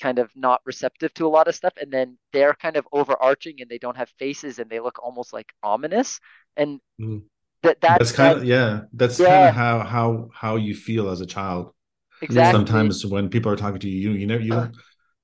kind 0.01 0.19
of 0.19 0.29
not 0.36 0.62
receptive 0.65 1.13
to 1.15 1.25
a 1.25 1.29
lot 1.29 1.47
of 1.47 1.55
stuff 1.55 1.73
and 1.81 1.91
then 1.91 2.17
they're 2.33 2.53
kind 2.53 2.77
of 2.77 2.88
overarching 2.91 3.55
and 3.60 3.69
they 3.69 3.79
don't 3.79 3.97
have 3.97 4.10
faces 4.19 4.60
and 4.60 4.69
they 4.69 4.79
look 4.79 4.99
almost 5.01 5.33
like 5.33 5.51
ominous 5.63 6.19
and 6.55 6.79
mm. 7.01 7.21
that 7.63 7.81
that's 7.81 8.12
kind 8.12 8.38
of 8.38 8.45
yeah 8.45 8.81
that's 8.93 9.19
yeah. 9.19 9.25
kind 9.25 9.49
of 9.49 9.55
how 9.55 9.79
how 9.79 10.29
how 10.33 10.55
you 10.55 10.75
feel 10.75 11.10
as 11.10 11.21
a 11.21 11.25
child 11.25 11.73
exactly 12.21 12.60
sometimes 12.60 13.06
when 13.06 13.30
people 13.30 13.51
are 13.51 13.56
talking 13.56 13.80
to 13.80 13.89
you 13.89 14.12
you, 14.12 14.17
you 14.19 14.27
know 14.27 14.38
you 14.38 14.51
don't 14.51 14.75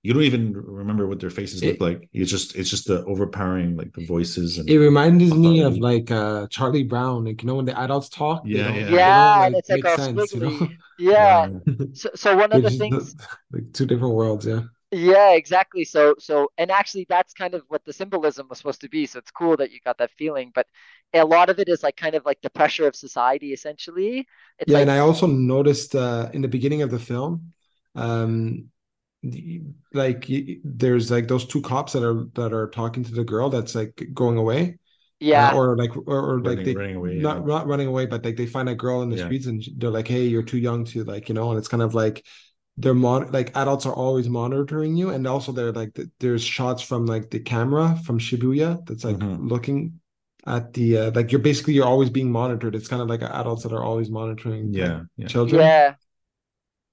you 0.03 0.13
don't 0.13 0.23
even 0.23 0.53
remember 0.53 1.07
what 1.07 1.21
their 1.21 1.29
faces 1.29 1.63
it, 1.63 1.79
look 1.79 1.95
like. 1.95 2.09
It's 2.13 2.29
just 2.29 2.55
it's 2.57 2.69
just 2.69 2.87
the 2.87 3.05
overpowering 3.05 3.77
like 3.77 3.93
the 3.93 4.05
voices 4.05 4.57
and 4.57 4.69
it 4.69 4.77
reminds 4.77 5.33
me 5.33 5.61
of 5.61 5.77
like 5.77 6.11
uh 6.11 6.45
Charlie 6.47 6.83
Brown, 6.83 7.23
like 7.23 7.41
you 7.41 7.47
know 7.47 7.55
when 7.55 7.65
the 7.65 7.79
adults 7.79 8.09
talk. 8.09 8.43
Yeah, 8.45 8.69
yeah, 8.69 8.89
yeah. 8.89 9.37
Like, 9.39 9.53
it's 9.53 9.69
like 9.69 9.87
sense, 9.87 10.33
you 10.33 10.41
know? 10.41 10.69
Yeah. 10.99 11.49
so, 11.93 12.09
so 12.13 12.35
one 12.35 12.51
of 12.51 12.61
the 12.61 12.69
things 12.69 13.15
like 13.51 13.71
two 13.73 13.85
different 13.85 14.13
worlds, 14.13 14.45
yeah. 14.45 14.61
Yeah, 14.93 15.31
exactly. 15.31 15.85
So 15.85 16.15
so 16.19 16.51
and 16.57 16.69
actually 16.69 17.07
that's 17.09 17.33
kind 17.33 17.55
of 17.55 17.63
what 17.67 17.83
the 17.83 17.93
symbolism 17.93 18.47
was 18.47 18.59
supposed 18.59 18.81
to 18.81 18.89
be. 18.89 19.07
So 19.07 19.17
it's 19.17 19.31
cool 19.31 19.57
that 19.57 19.71
you 19.71 19.79
got 19.83 19.97
that 19.97 20.11
feeling, 20.11 20.51
but 20.53 20.67
a 21.13 21.25
lot 21.25 21.49
of 21.49 21.59
it 21.59 21.67
is 21.67 21.81
like 21.81 21.97
kind 21.97 22.13
of 22.13 22.25
like 22.25 22.39
the 22.41 22.49
pressure 22.49 22.87
of 22.87 22.95
society 22.95 23.53
essentially. 23.53 24.27
It's 24.59 24.69
yeah, 24.69 24.77
like, 24.77 24.81
and 24.83 24.91
I 24.91 24.99
also 24.99 25.25
noticed 25.25 25.95
uh 25.95 26.29
in 26.33 26.41
the 26.41 26.47
beginning 26.47 26.83
of 26.83 26.91
the 26.91 26.99
film 26.99 27.53
um 27.95 28.69
like 29.93 30.29
there's 30.63 31.09
like 31.09 31.27
those 31.27 31.45
two 31.45 31.61
cops 31.61 31.93
that 31.93 32.03
are 32.03 32.25
that 32.35 32.53
are 32.53 32.69
talking 32.69 33.03
to 33.03 33.11
the 33.13 33.23
girl 33.23 33.49
that's 33.49 33.73
like 33.73 34.09
going 34.13 34.37
away 34.37 34.77
yeah 35.19 35.51
uh, 35.51 35.55
or 35.55 35.77
like 35.77 35.95
or, 35.95 36.03
or 36.07 36.39
running, 36.39 36.57
like 36.57 36.65
they 36.65 36.75
running 36.75 36.95
away, 36.97 37.15
not 37.15 37.37
yeah. 37.37 37.45
not 37.45 37.67
running 37.67 37.87
away 37.87 38.05
but 38.05 38.25
like 38.25 38.35
they 38.35 38.45
find 38.45 38.67
a 38.67 38.75
girl 38.75 39.01
in 39.01 39.09
the 39.09 39.15
yeah. 39.15 39.25
streets 39.25 39.45
and 39.45 39.63
they're 39.77 39.89
like 39.89 40.07
hey 40.07 40.23
you're 40.23 40.43
too 40.43 40.57
young 40.57 40.83
to 40.83 41.05
like 41.05 41.29
you 41.29 41.35
know 41.35 41.51
and 41.51 41.57
it's 41.57 41.69
kind 41.69 41.83
of 41.83 41.93
like 41.93 42.25
they're 42.77 42.93
mon 42.93 43.31
like 43.31 43.55
adults 43.55 43.85
are 43.85 43.93
always 43.93 44.27
monitoring 44.29 44.95
you 44.95 45.09
and 45.09 45.27
also 45.27 45.51
they're 45.51 45.71
like 45.71 45.97
there's 46.19 46.43
shots 46.43 46.81
from 46.81 47.05
like 47.05 47.29
the 47.29 47.39
camera 47.39 47.95
from 48.05 48.17
shibuya 48.17 48.83
that's 48.87 49.03
like 49.03 49.17
mm-hmm. 49.17 49.47
looking 49.47 49.99
at 50.47 50.73
the 50.73 50.97
uh, 50.97 51.11
like 51.13 51.31
you're 51.31 51.39
basically 51.39 51.73
you're 51.73 51.85
always 51.85 52.09
being 52.09 52.31
monitored 52.31 52.75
it's 52.75 52.87
kind 52.87 53.01
of 53.01 53.07
like 53.07 53.21
adults 53.21 53.63
that 53.63 53.71
are 53.71 53.83
always 53.83 54.09
monitoring 54.09 54.73
yeah, 54.73 55.01
yeah. 55.17 55.27
children 55.27 55.61
yeah 55.61 55.93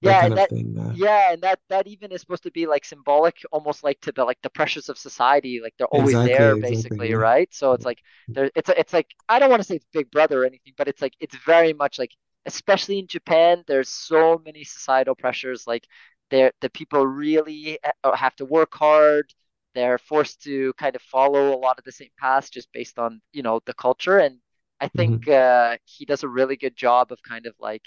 yeah, 0.02 0.24
and 0.24 0.36
that, 0.38 0.48
thing, 0.48 0.76
uh, 0.78 0.92
yeah, 0.96 1.32
and 1.32 1.42
that 1.42 1.58
that 1.68 1.86
even 1.86 2.10
is 2.10 2.22
supposed 2.22 2.44
to 2.44 2.50
be 2.50 2.66
like 2.66 2.86
symbolic, 2.86 3.36
almost 3.52 3.84
like 3.84 4.00
to 4.00 4.12
the 4.12 4.24
like 4.24 4.38
the 4.42 4.48
pressures 4.48 4.88
of 4.88 4.96
society, 4.96 5.60
like 5.62 5.74
they're 5.76 5.86
always 5.88 6.14
exactly, 6.14 6.32
there, 6.32 6.56
basically, 6.56 6.76
exactly, 6.76 7.10
yeah. 7.10 7.16
right? 7.16 7.48
So 7.52 7.72
it's 7.72 7.84
like 7.84 7.98
there, 8.26 8.50
it's 8.54 8.70
it's 8.70 8.94
like 8.94 9.08
I 9.28 9.38
don't 9.38 9.50
want 9.50 9.60
to 9.60 9.66
say 9.66 9.76
it's 9.76 9.86
Big 9.92 10.10
Brother 10.10 10.42
or 10.42 10.46
anything, 10.46 10.72
but 10.78 10.88
it's 10.88 11.02
like 11.02 11.12
it's 11.20 11.36
very 11.44 11.74
much 11.74 11.98
like, 11.98 12.12
especially 12.46 12.98
in 12.98 13.07
Japan, 13.07 13.64
there's 13.66 13.88
so 13.88 14.40
many 14.44 14.64
societal 14.64 15.14
pressures. 15.14 15.66
Like, 15.66 15.87
there 16.31 16.53
the 16.61 16.70
people 16.70 17.07
really 17.07 17.79
uh, 18.05 18.16
have 18.16 18.37
to 18.37 18.44
work 18.44 18.74
hard. 18.74 19.33
They're 19.74 19.98
forced 19.98 20.42
to 20.44 20.72
kind 20.74 20.96
of 20.96 21.03
follow 21.03 21.55
a 21.55 21.59
lot 21.59 21.79
of 21.79 21.85
the 21.85 21.92
same 21.92 22.11
paths 22.18 22.50
just 22.50 22.72
based 22.72 22.98
on 22.98 23.20
you 23.33 23.42
know 23.42 23.61
the 23.66 23.74
culture, 23.74 24.18
and 24.18 24.38
I 24.81 24.88
think 24.88 25.26
mm-hmm. 25.26 25.74
uh, 25.74 25.76
he 25.85 26.05
does 26.05 26.22
a 26.22 26.29
really 26.29 26.57
good 26.57 26.76
job 26.76 27.12
of 27.12 27.22
kind 27.22 27.46
of 27.46 27.55
like 27.61 27.83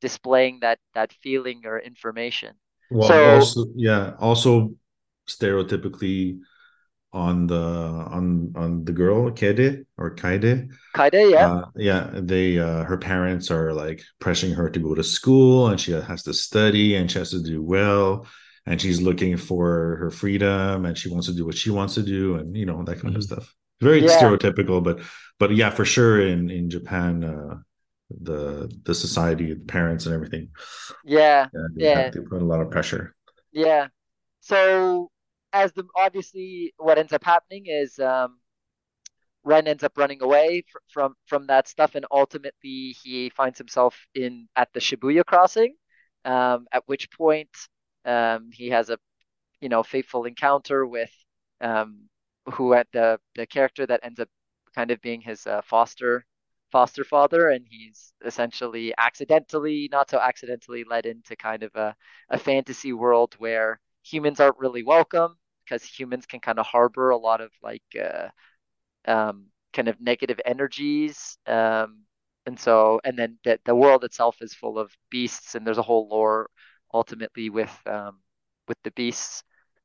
displaying 0.00 0.60
that 0.60 0.78
that 0.94 1.12
feeling 1.22 1.62
or 1.64 1.78
information. 1.78 2.54
Well, 2.90 3.08
so, 3.08 3.34
also, 3.34 3.66
yeah, 3.74 4.14
also 4.20 4.74
stereotypically 5.26 6.38
on 7.16 7.46
the 7.46 7.56
on 7.56 8.52
on 8.54 8.84
the 8.84 8.92
girl 8.92 9.30
Kede 9.30 9.86
or 9.96 10.14
Kaede. 10.14 10.68
Kaede, 10.94 11.30
yeah. 11.30 11.48
Uh, 11.48 11.64
yeah, 11.74 12.10
they 12.12 12.58
uh 12.58 12.84
her 12.84 12.98
parents 12.98 13.50
are 13.50 13.72
like 13.72 14.02
pressuring 14.20 14.54
her 14.54 14.68
to 14.68 14.78
go 14.78 14.94
to 14.94 15.02
school 15.02 15.68
and 15.68 15.80
she 15.80 15.92
has 15.92 16.22
to 16.24 16.34
study 16.34 16.96
and 16.96 17.10
she 17.10 17.18
has 17.18 17.30
to 17.30 17.42
do 17.42 17.62
well 17.62 18.26
and 18.66 18.80
she's 18.80 19.00
looking 19.00 19.36
for 19.38 19.96
her 19.96 20.10
freedom 20.10 20.84
and 20.84 20.98
she 20.98 21.08
wants 21.08 21.26
to 21.26 21.34
do 21.34 21.46
what 21.46 21.56
she 21.56 21.70
wants 21.70 21.94
to 21.94 22.02
do 22.02 22.34
and 22.36 22.54
you 22.54 22.66
know 22.66 22.84
that 22.84 23.00
kind 23.00 23.14
mm-hmm. 23.14 23.16
of 23.16 23.24
stuff. 23.24 23.54
Very 23.80 24.04
yeah. 24.04 24.20
stereotypical 24.20 24.82
but 24.82 25.00
but 25.38 25.56
yeah, 25.56 25.70
for 25.70 25.86
sure 25.86 26.20
in 26.20 26.50
in 26.50 26.68
Japan 26.68 27.24
uh 27.24 27.56
the 28.10 28.70
the 28.84 28.94
society, 28.94 29.52
the 29.52 29.60
parents, 29.64 30.06
and 30.06 30.14
everything. 30.14 30.50
Yeah, 31.04 31.48
yeah, 31.74 32.10
they 32.10 32.20
put 32.20 32.40
a 32.40 32.44
lot 32.44 32.60
of 32.60 32.70
pressure. 32.70 33.16
Yeah. 33.52 33.88
So 34.40 35.10
as 35.62 35.72
the 35.72 35.84
obviously 35.96 36.74
what 36.78 36.98
ends 36.98 37.12
up 37.12 37.24
happening 37.24 37.64
is 37.66 37.98
um, 37.98 38.38
Ren 39.44 39.66
ends 39.68 39.84
up 39.84 39.96
running 39.96 40.22
away 40.22 40.62
fr- 40.70 40.78
from 40.88 41.14
from 41.26 41.46
that 41.46 41.68
stuff, 41.68 41.94
and 41.94 42.04
ultimately 42.10 42.96
he 43.02 43.30
finds 43.30 43.58
himself 43.58 44.06
in 44.14 44.48
at 44.56 44.72
the 44.72 44.80
Shibuya 44.80 45.24
crossing. 45.24 45.76
Um, 46.24 46.66
at 46.72 46.82
which 46.86 47.10
point 47.12 47.50
um, 48.04 48.50
he 48.52 48.68
has 48.70 48.90
a 48.90 48.98
you 49.60 49.68
know 49.68 49.82
fateful 49.82 50.24
encounter 50.24 50.86
with 50.86 51.12
um, 51.60 52.08
who 52.54 52.74
at 52.74 52.88
the 52.92 53.20
the 53.36 53.46
character 53.46 53.86
that 53.86 54.00
ends 54.04 54.20
up 54.20 54.28
kind 54.74 54.90
of 54.90 55.00
being 55.02 55.20
his 55.22 55.46
uh, 55.46 55.62
foster 55.62 56.24
foster 56.72 57.04
father 57.04 57.48
and 57.50 57.66
he's 57.70 58.12
essentially 58.24 58.92
accidentally 58.98 59.88
not 59.92 60.10
so 60.10 60.18
accidentally 60.18 60.84
led 60.84 61.06
into 61.06 61.36
kind 61.36 61.62
of 61.62 61.74
a, 61.76 61.94
a 62.30 62.38
fantasy 62.38 62.92
world 62.92 63.34
where 63.38 63.80
humans 64.02 64.40
aren't 64.40 64.58
really 64.58 64.82
welcome 64.82 65.36
because 65.66 65.84
humans 65.84 66.26
can 66.26 66.40
kind 66.40 66.58
of 66.58 66.66
harbor 66.66 67.10
a 67.10 67.16
lot 67.16 67.40
of 67.40 67.50
like 67.62 67.82
uh, 68.00 68.28
um, 69.10 69.46
kind 69.72 69.88
of 69.88 70.00
negative 70.00 70.40
energies 70.44 71.38
um, 71.46 72.02
and 72.46 72.58
so 72.58 73.00
and 73.04 73.18
then 73.18 73.38
the, 73.44 73.58
the 73.64 73.74
world 73.74 74.04
itself 74.04 74.36
is 74.40 74.54
full 74.54 74.78
of 74.78 74.92
beasts 75.10 75.54
and 75.54 75.66
there's 75.66 75.78
a 75.78 75.82
whole 75.82 76.08
lore 76.08 76.50
ultimately 76.94 77.50
with 77.50 77.74
um, 77.86 78.18
with 78.68 78.78
the 78.84 78.90
beasts 78.92 79.42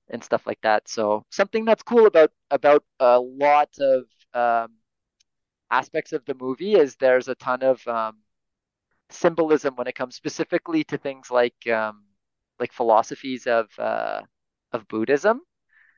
and 0.09 0.23
stuff 0.23 0.45
like 0.47 0.59
that 0.61 0.87
so 0.87 1.23
something 1.31 1.65
that's 1.65 1.83
cool 1.83 2.05
about 2.05 2.31
about 2.51 2.83
a 2.99 3.19
lot 3.19 3.69
of 3.79 4.03
um, 4.33 4.71
aspects 5.71 6.11
of 6.13 6.25
the 6.25 6.35
movie 6.35 6.75
is 6.75 6.95
there's 6.97 7.27
a 7.27 7.35
ton 7.35 7.63
of 7.63 7.85
um, 7.87 8.17
symbolism 9.09 9.75
when 9.75 9.87
it 9.87 9.95
comes 9.95 10.15
specifically 10.15 10.83
to 10.85 10.97
things 10.97 11.31
like 11.31 11.67
um, 11.67 12.03
like 12.59 12.73
philosophies 12.73 13.47
of 13.47 13.67
uh, 13.79 14.21
of 14.71 14.87
Buddhism. 14.87 15.41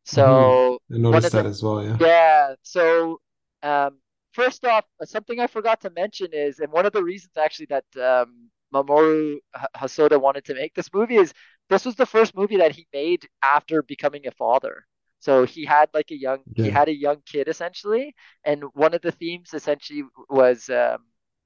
So 0.06 0.80
I 0.90 0.98
noticed 0.98 1.32
of 1.32 1.34
the 1.34 1.44
that 1.44 1.46
as 1.46 1.62
well. 1.62 1.84
Yeah. 1.84 2.00
yeah, 2.00 2.56
so 2.64 3.20
um, 3.64 4.00
first 4.34 4.66
off, 4.66 4.86
uh, 5.02 5.06
something 5.06 5.40
I 5.40 5.48
forgot 5.48 5.82
to 5.82 5.90
mention 5.92 6.30
is, 6.34 6.60
and 6.60 6.72
one 6.72 6.86
of 6.86 6.94
the 6.94 7.04
reasons 7.04 7.34
actually 7.38 7.68
that 7.68 7.86
um, 8.02 8.50
Mamoru 8.74 9.38
Hosoda 9.78 10.20
wanted 10.20 10.46
to 10.46 10.56
make 10.56 10.74
this 10.76 10.94
movie 10.94 11.18
is 11.18 11.34
this 11.70 11.86
was 11.86 11.96
the 11.96 12.06
first 12.06 12.36
movie 12.36 12.58
that 12.58 12.74
he 12.74 12.88
made 12.94 13.28
after 13.44 13.82
becoming 13.84 14.28
a 14.28 14.32
father. 14.32 14.86
So 15.20 15.46
he 15.46 15.66
had 15.66 15.90
like 15.94 16.12
a 16.12 16.18
young 16.18 16.44
he 16.54 16.70
had 16.70 16.90
a 16.90 16.96
young 16.96 17.22
kid 17.26 17.48
essentially, 17.48 18.16
and 18.44 18.64
one 18.74 18.94
of 18.94 19.02
the 19.02 19.12
themes 19.12 19.54
essentially 19.54 20.04
was 20.30 20.70
um, 20.70 20.98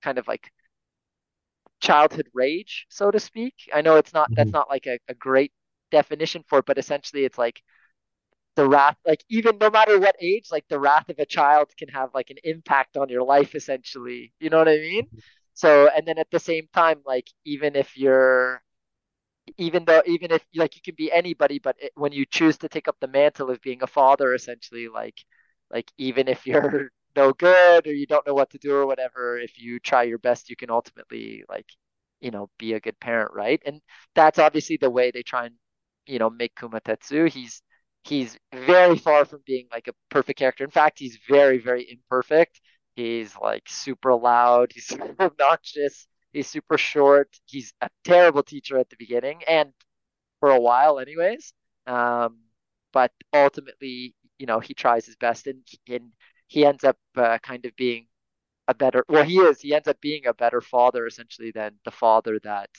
kind 0.02 0.18
of 0.18 0.28
like 0.28 0.52
childhood 1.80 2.28
rage, 2.34 2.86
so 2.90 3.12
to 3.12 3.20
speak. 3.20 3.54
I 3.74 3.82
know 3.82 3.96
it's 3.98 4.14
not 4.14 4.32
that's 4.36 4.54
Mhm. 4.54 4.54
not 4.54 4.70
like 4.70 4.88
a, 4.88 5.00
a 5.08 5.14
great 5.14 5.52
definition 5.92 6.44
for 6.48 6.60
it, 6.60 6.66
but 6.66 6.78
essentially 6.78 7.26
it's 7.26 7.38
like 7.38 7.62
the 8.58 8.68
wrath 8.70 8.98
like 9.08 9.24
even 9.30 9.58
no 9.60 9.72
matter 9.72 10.00
what 10.00 10.18
age 10.22 10.48
like 10.52 10.66
the 10.70 10.80
wrath 10.80 11.10
of 11.10 11.20
a 11.20 11.28
child 11.28 11.70
can 11.78 11.90
have 11.90 12.12
like 12.16 12.32
an 12.32 12.38
impact 12.44 12.98
on 12.98 13.10
your 13.10 13.24
life 13.24 13.56
essentially. 13.56 14.34
You 14.42 14.52
know 14.52 14.60
what 14.60 14.70
i 14.70 14.78
mean? 14.78 15.08
So 15.56 15.90
and 15.96 16.08
then 16.08 16.20
at 16.20 16.32
the 16.32 16.40
same 16.40 16.68
time 16.74 17.02
like 17.06 17.30
even 17.46 17.76
if 17.78 17.98
you're 17.98 18.64
even 19.58 19.86
though 19.86 20.02
even 20.06 20.32
if 20.32 20.46
like 20.56 20.76
you 20.76 20.82
can 20.82 20.96
be 20.96 21.12
anybody 21.12 21.60
but 21.60 21.76
it, 21.80 21.92
when 21.96 22.12
you 22.12 22.26
choose 22.26 22.58
to 22.58 22.70
take 22.70 22.88
up 22.88 22.98
the 23.00 23.08
mantle 23.08 23.50
of 23.50 23.62
being 23.62 23.82
a 23.84 23.88
father 23.88 24.34
essentially 24.34 24.88
like 24.90 25.16
like 25.72 25.92
even 25.98 26.28
if 26.28 26.46
you're 26.46 26.90
no 27.16 27.34
good 27.34 27.88
or 27.88 27.94
you 27.94 28.06
don't 28.06 28.28
know 28.28 28.34
what 28.34 28.50
to 28.52 28.58
do 28.58 28.74
or 28.74 28.86
whatever 28.86 29.38
if 29.40 29.60
you 29.60 29.80
try 29.80 30.04
your 30.04 30.20
best 30.20 30.50
you 30.50 30.56
can 30.56 30.70
ultimately 30.70 31.44
like 31.50 31.68
you 32.22 32.32
know 32.32 32.50
be 32.58 32.74
a 32.74 32.80
good 32.80 33.00
parent 33.00 33.32
right? 33.34 33.62
And 33.66 33.82
that's 34.16 34.40
obviously 34.40 34.78
the 34.78 34.90
way 34.90 35.12
they 35.12 35.24
try 35.24 35.46
and 35.48 35.56
you 36.06 36.20
know 36.20 36.30
make 36.30 36.56
kumatetsu. 36.56 37.30
He's 37.30 37.62
he's 38.08 38.38
very 38.54 38.98
far 38.98 39.26
from 39.26 39.42
being 39.46 39.68
like 39.72 39.88
a 39.88 39.94
perfect 40.10 40.40
character 40.40 40.64
in 40.64 40.70
fact 40.70 41.00
he's 41.00 41.18
very 41.28 41.58
very 41.58 41.90
imperfect 41.90 42.60
he's 42.96 43.36
like 43.42 43.64
super 43.68 44.14
loud 44.16 44.72
he's 44.74 44.88
super 44.88 45.24
obnoxious 45.24 46.08
He's 46.38 46.48
super 46.48 46.78
short. 46.78 47.30
He's 47.46 47.74
a 47.82 47.90
terrible 48.04 48.44
teacher 48.44 48.78
at 48.78 48.90
the 48.90 48.96
beginning 48.98 49.44
and 49.48 49.74
for 50.40 50.52
a 50.52 50.60
while, 50.60 51.00
anyways. 51.00 51.54
Um, 51.88 52.38
but 52.94 53.12
ultimately, 53.34 54.14
you 54.38 54.46
know, 54.46 54.60
he 54.60 54.74
tries 54.76 55.06
his 55.06 55.16
best 55.16 55.48
and 55.48 55.64
and 55.90 56.12
he 56.48 56.66
ends 56.66 56.84
up 56.84 56.98
uh, 57.16 57.40
kind 57.40 57.66
of 57.66 57.76
being 57.76 58.08
a 58.68 58.74
better. 58.76 59.04
Well, 59.10 59.24
he 59.24 59.40
is. 59.40 59.62
He 59.62 59.74
ends 59.74 59.88
up 59.88 60.00
being 60.02 60.28
a 60.28 60.34
better 60.34 60.62
father 60.62 61.08
essentially 61.08 61.52
than 61.52 61.80
the 61.86 61.92
father 61.92 62.40
that 62.44 62.70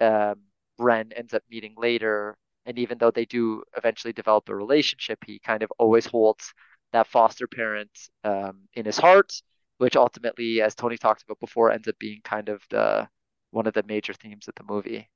um, 0.00 0.40
Ren 0.78 1.12
ends 1.14 1.34
up 1.34 1.42
meeting 1.50 1.74
later. 1.76 2.36
And 2.66 2.78
even 2.78 2.98
though 2.98 3.10
they 3.12 3.24
do 3.24 3.62
eventually 3.76 4.12
develop 4.12 4.48
a 4.48 4.54
relationship, 4.56 5.18
he 5.26 5.38
kind 5.38 5.62
of 5.62 5.72
always 5.78 6.06
holds 6.06 6.52
that 6.92 7.06
foster 7.06 7.46
parent 7.46 7.90
um, 8.24 8.62
in 8.74 8.84
his 8.84 8.98
heart, 8.98 9.32
which 9.78 9.96
ultimately, 9.96 10.60
as 10.62 10.74
Tony 10.74 10.96
talked 10.98 11.22
about 11.22 11.40
before, 11.40 11.70
ends 11.72 11.88
up 11.88 11.98
being 11.98 12.20
kind 12.24 12.48
of 12.48 12.62
the 12.70 13.08
one 13.52 13.66
of 13.66 13.74
the 13.74 13.84
major 13.84 14.12
themes 14.12 14.48
of 14.48 14.54
the 14.56 14.64
movie. 14.64 15.08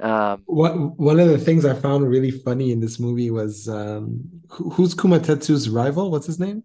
Um, 0.00 0.46
What 0.46 0.98
one 0.98 1.18
of 1.20 1.28
the 1.28 1.38
things 1.38 1.64
I 1.64 1.74
found 1.74 2.08
really 2.08 2.30
funny 2.30 2.70
in 2.70 2.80
this 2.80 3.00
movie 3.00 3.30
was 3.30 3.66
um, 3.68 4.28
who, 4.50 4.70
who's 4.70 4.94
Kumatetsu's 4.94 5.70
rival? 5.70 6.10
What's 6.10 6.26
his 6.26 6.38
name? 6.38 6.64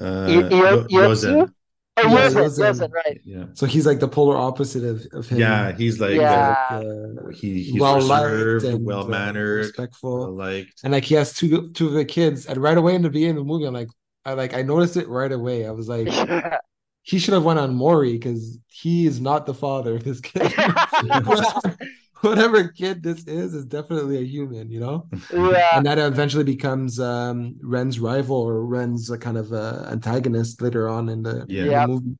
Uh, 0.00 0.50
Yo- 0.50 0.50
Ro- 0.50 0.84
Yozu? 0.90 0.90
Rosen. 0.92 1.54
Oh, 2.04 2.08
Yeah, 2.08 2.24
Yosen, 2.24 2.38
Yosen. 2.42 2.64
Yosen, 2.64 2.90
right? 2.92 3.20
Yeah, 3.24 3.44
So 3.54 3.66
he's 3.66 3.86
like 3.86 4.00
the 4.00 4.08
polar 4.08 4.36
opposite 4.36 4.84
of, 4.84 5.06
of 5.12 5.28
him. 5.28 5.38
yeah, 5.38 5.72
he's 5.76 6.00
like 6.00 6.14
Yeah. 6.14 6.56
Like, 6.70 6.84
uh, 6.84 7.28
he 7.34 7.62
he's 7.64 7.80
well 7.80 7.96
reserved, 7.96 8.64
liked 8.64 8.74
and 8.76 8.84
well 8.84 9.04
uh, 9.04 9.08
mannered, 9.08 9.58
respectful. 9.66 10.30
liked. 10.32 10.80
And 10.84 10.92
like 10.92 11.04
he 11.04 11.14
has 11.14 11.32
two 11.34 11.70
two 11.72 11.88
of 11.88 11.92
the 11.94 12.04
kids, 12.04 12.46
and 12.46 12.58
right 12.58 12.76
away 12.78 12.94
in 12.94 13.02
the 13.02 13.10
beginning 13.10 13.36
of 13.38 13.42
the 13.42 13.44
movie, 13.52 13.66
I'm 13.66 13.74
like, 13.74 13.88
I 14.24 14.34
like 14.34 14.54
I 14.54 14.62
noticed 14.62 14.96
it 14.96 15.08
right 15.08 15.30
away. 15.32 15.66
I 15.66 15.70
was 15.70 15.88
like, 15.88 16.08
he 17.02 17.18
should 17.18 17.34
have 17.34 17.44
went 17.44 17.58
on 17.58 17.74
Maury 17.74 18.12
because 18.12 18.58
he 18.66 19.06
is 19.06 19.20
not 19.20 19.46
the 19.46 19.54
father 19.54 19.96
of 19.96 20.04
this 20.04 20.20
kid. 20.22 20.52
whatever, 22.22 22.58
whatever 22.62 22.68
kid 22.68 23.02
this 23.02 23.24
is 23.26 23.54
is 23.54 23.66
definitely 23.66 24.18
a 24.18 24.24
human, 24.24 24.70
you 24.70 24.80
know. 24.80 25.08
yeah, 25.30 25.80
And 25.80 25.86
that 25.86 25.98
eventually 25.98 26.44
becomes 26.44 27.00
um, 27.00 27.56
Ren's 27.62 28.00
rival 28.00 28.36
or 28.36 28.64
Ren's 28.64 29.10
uh, 29.10 29.16
kind 29.18 29.36
of 29.38 29.52
uh, 29.52 29.86
antagonist 29.90 30.62
later 30.62 30.88
on 30.88 31.08
in 31.08 31.22
the, 31.22 31.46
Yeah. 31.46 31.62
in 31.62 31.74
the 31.74 31.88
movie. 31.88 32.16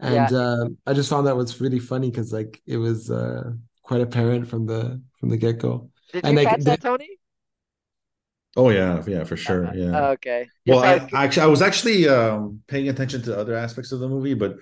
And 0.00 0.32
uh, 0.32 0.68
I 0.86 0.94
just 0.94 1.10
found 1.10 1.26
that 1.26 1.36
was 1.36 1.60
really 1.60 1.78
funny 1.80 2.10
because 2.10 2.32
like 2.32 2.60
it 2.66 2.78
was 2.78 3.10
uh, 3.10 3.52
quite 3.82 4.00
apparent 4.02 4.48
from 4.48 4.66
the 4.66 5.02
from 5.20 5.30
the 5.30 5.36
get 5.38 5.58
go. 5.58 5.90
Did 6.12 6.24
And 6.24 6.36
you 6.36 6.36
like 6.36 6.50
catch 6.50 6.64
that, 6.64 6.80
Tony? 6.80 7.18
Oh 8.56 8.70
yeah, 8.70 9.02
yeah, 9.06 9.24
for 9.24 9.36
sure. 9.36 9.74
Yeah. 9.74 10.10
Okay. 10.12 10.50
Well. 10.66 10.80
I, 10.80 11.08
actually, 11.12 11.42
I 11.44 11.46
was 11.46 11.62
actually 11.62 12.08
um, 12.08 12.62
paying 12.68 12.88
attention 12.88 13.22
to 13.22 13.38
other 13.38 13.54
aspects 13.54 13.92
of 13.92 14.00
the 14.00 14.08
movie, 14.08 14.34
but 14.34 14.56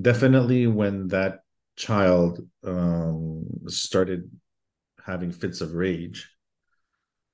definitely 0.00 0.66
when 0.66 1.08
that 1.08 1.40
child 1.86 2.40
um, 2.64 3.44
started 3.68 4.20
having 5.10 5.30
fits 5.32 5.60
of 5.64 5.72
rage, 5.74 6.18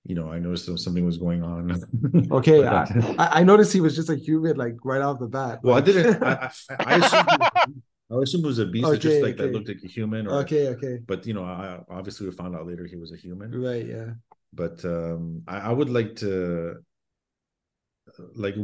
you 0.05 0.15
know, 0.15 0.31
I 0.31 0.39
noticed 0.39 0.67
something 0.85 1.05
was 1.05 1.19
going 1.27 1.43
on. 1.43 1.63
Okay, 2.39 2.61
uh, 2.65 2.85
I, 3.23 3.41
I 3.41 3.43
noticed 3.51 3.73
he 3.73 3.81
was 3.81 3.95
just 3.97 4.11
a 4.11 4.17
human 4.27 4.55
like 4.65 4.77
right 4.85 5.03
off 5.07 5.19
the 5.19 5.27
bat. 5.37 5.61
well, 5.65 5.75
I 5.75 5.79
like- 5.79 5.87
didn't. 5.87 6.23
I, 6.23 6.51
I, 6.71 6.85
I 6.93 6.95
assumed. 7.03 7.29
It 7.31 8.13
was, 8.13 8.21
I 8.21 8.23
assumed 8.27 8.45
it 8.45 8.53
was 8.55 8.59
a 8.67 8.67
beast. 8.67 8.89
it's 8.93 9.03
just 9.03 9.15
Okay, 9.17 9.23
like 9.27 9.37
that 9.39 9.51
looked 9.55 9.69
like 9.73 9.83
a 9.83 9.89
human. 9.89 10.23
Or, 10.29 10.35
okay, 10.45 10.69
okay, 10.75 10.95
But 11.11 11.27
you 11.27 11.35
know, 11.37 11.45
I 11.45 11.81
obviously 11.99 12.29
we 12.29 12.33
found 12.37 12.55
out 12.55 12.67
later 12.71 12.85
he 12.87 12.97
was 12.97 13.11
a 13.13 13.17
human. 13.17 13.49
right, 13.69 13.87
yeah. 13.97 14.11
but 14.63 14.77
um 14.85 15.23
I, 15.49 15.57
I 15.71 15.73
would 15.79 15.91
like 16.01 16.13
to 16.25 16.31
like 18.45 18.55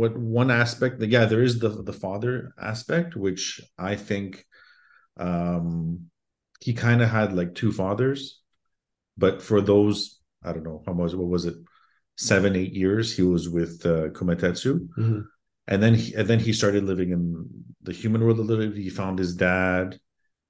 what 0.00 0.14
one 0.18 0.50
aspect 0.50 1.00
yeah 1.16 1.24
there 1.24 1.44
is 1.48 1.54
the 1.62 1.68
the 1.90 1.92
father 2.04 2.52
aspect 2.72 3.10
which 3.24 3.44
i 3.78 3.94
think 3.94 4.44
um 5.18 6.00
he 6.60 6.72
kind 6.74 7.02
of 7.02 7.08
had 7.08 7.32
like 7.32 7.54
two 7.54 7.72
fathers 7.72 8.40
but 9.16 9.42
for 9.42 9.60
those 9.60 10.20
i 10.44 10.52
don't 10.52 10.64
know 10.64 10.82
how 10.86 10.92
much 10.92 11.12
what 11.14 11.28
was 11.28 11.44
it 11.44 11.54
seven 12.16 12.56
eight 12.56 12.72
years 12.72 13.16
he 13.16 13.22
was 13.22 13.48
with 13.48 13.84
uh, 13.86 14.08
kumatetsu. 14.10 14.88
Mhm. 14.98 15.24
and 15.68 15.82
then 15.82 15.94
he, 15.94 16.14
and 16.14 16.26
then 16.26 16.40
he 16.40 16.52
started 16.52 16.82
living 16.84 17.10
in 17.12 17.46
the 17.82 17.92
human 17.92 18.24
world 18.24 18.38
a 18.38 18.42
little 18.42 18.66
bit. 18.66 18.76
He 18.76 18.90
found 18.90 19.18
his 19.18 19.36
dad. 19.36 19.98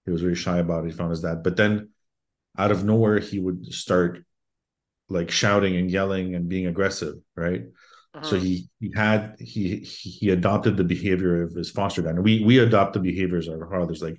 He 0.07 0.11
was 0.11 0.23
very 0.23 0.35
shy 0.35 0.59
about 0.59 0.85
it. 0.85 0.91
He 0.93 0.97
found 0.97 1.11
his 1.11 1.21
dad. 1.21 1.43
But 1.43 1.57
then 1.57 1.91
out 2.57 2.71
of 2.71 2.85
nowhere 2.85 3.19
he 3.19 3.39
would 3.39 3.67
start 3.67 4.25
like 5.11 5.31
shouting 5.31 5.77
and 5.77 5.91
yelling 5.91 6.35
and 6.35 6.49
being 6.49 6.67
aggressive 6.67 7.15
right? 7.37 7.65
So 8.23 8.37
Mhm. 8.37 8.41
he 8.41 8.53
he 8.81 8.89
had 8.97 9.37
he 9.39 9.65
he 9.81 10.31
adopted 10.31 10.77
the 10.77 10.85
behavior 10.85 11.43
of 11.43 11.53
his 11.53 11.71
foster 11.71 12.01
dad. 12.03 12.15
And 12.17 12.25
we 12.25 12.43
we 12.43 12.59
adopt 12.59 12.95
the 12.95 13.01
behaviors 13.11 13.47
of 13.49 13.61
our 13.61 13.69
fathers. 13.71 14.01
Like 14.03 14.17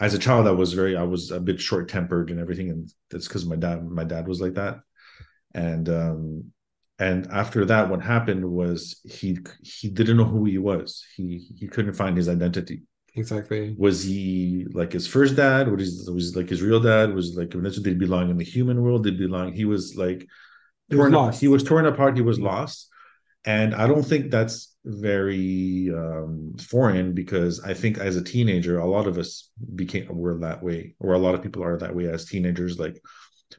as 0.00 0.14
a 0.14 0.18
child 0.18 0.46
i 0.46 0.50
was 0.50 0.72
very 0.72 0.96
i 0.96 1.02
was 1.02 1.30
a 1.30 1.40
bit 1.40 1.60
short 1.60 1.88
tempered 1.88 2.30
and 2.30 2.40
everything 2.40 2.70
and 2.70 2.90
that's 3.10 3.26
because 3.28 3.44
my 3.46 3.56
dad 3.56 3.84
my 3.88 4.04
dad 4.04 4.26
was 4.28 4.40
like 4.40 4.54
that. 4.54 4.80
And 5.54 5.88
um 5.88 6.52
and 6.98 7.26
after 7.30 7.64
that 7.66 7.88
what 7.88 8.02
happened 8.02 8.44
was 8.44 9.00
he 9.04 9.38
he 9.62 9.88
didn't 9.88 10.16
know 10.16 10.24
who 10.24 10.44
he 10.44 10.58
was. 10.58 11.04
He 11.16 11.38
he 11.58 11.66
couldn't 11.68 11.94
find 11.94 12.16
his 12.16 12.28
identity. 12.28 12.82
Exactly. 13.14 13.74
was 13.76 14.02
he 14.04 14.66
like 14.72 14.92
his 14.92 15.06
first 15.06 15.36
dad? 15.36 15.70
Was 15.70 16.06
he, 16.06 16.12
was 16.12 16.32
he 16.32 16.40
like 16.40 16.48
his 16.48 16.62
real 16.62 16.80
dad? 16.80 17.14
Was 17.14 17.36
like 17.36 17.50
did 17.50 17.86
he 17.86 17.94
belong 17.94 18.30
in 18.30 18.36
the 18.36 18.44
human 18.44 18.82
world? 18.82 19.04
Did 19.04 19.14
he 19.14 19.26
belong 19.26 19.52
he 19.52 19.64
was 19.64 19.96
like 19.96 20.26
He 20.88 20.96
was 20.96 21.10
lost. 21.10 21.40
he 21.40 21.48
was 21.48 21.64
torn 21.64 21.86
apart 21.86 22.16
he 22.16 22.22
was 22.22 22.38
lost. 22.40 22.88
And 23.44 23.74
i 23.74 23.86
don't 23.86 24.04
think 24.04 24.30
that's 24.30 24.76
very 24.88 25.90
um 25.94 26.54
foreign 26.58 27.12
because 27.12 27.60
i 27.60 27.74
think 27.74 27.98
as 27.98 28.16
a 28.16 28.24
teenager 28.24 28.78
a 28.78 28.86
lot 28.86 29.06
of 29.06 29.18
us 29.18 29.50
became 29.74 30.06
were 30.08 30.38
that 30.38 30.62
way 30.62 30.94
or 30.98 31.12
a 31.12 31.18
lot 31.18 31.34
of 31.34 31.42
people 31.42 31.62
are 31.62 31.76
that 31.76 31.94
way 31.94 32.08
as 32.08 32.24
teenagers 32.24 32.78
like 32.78 32.98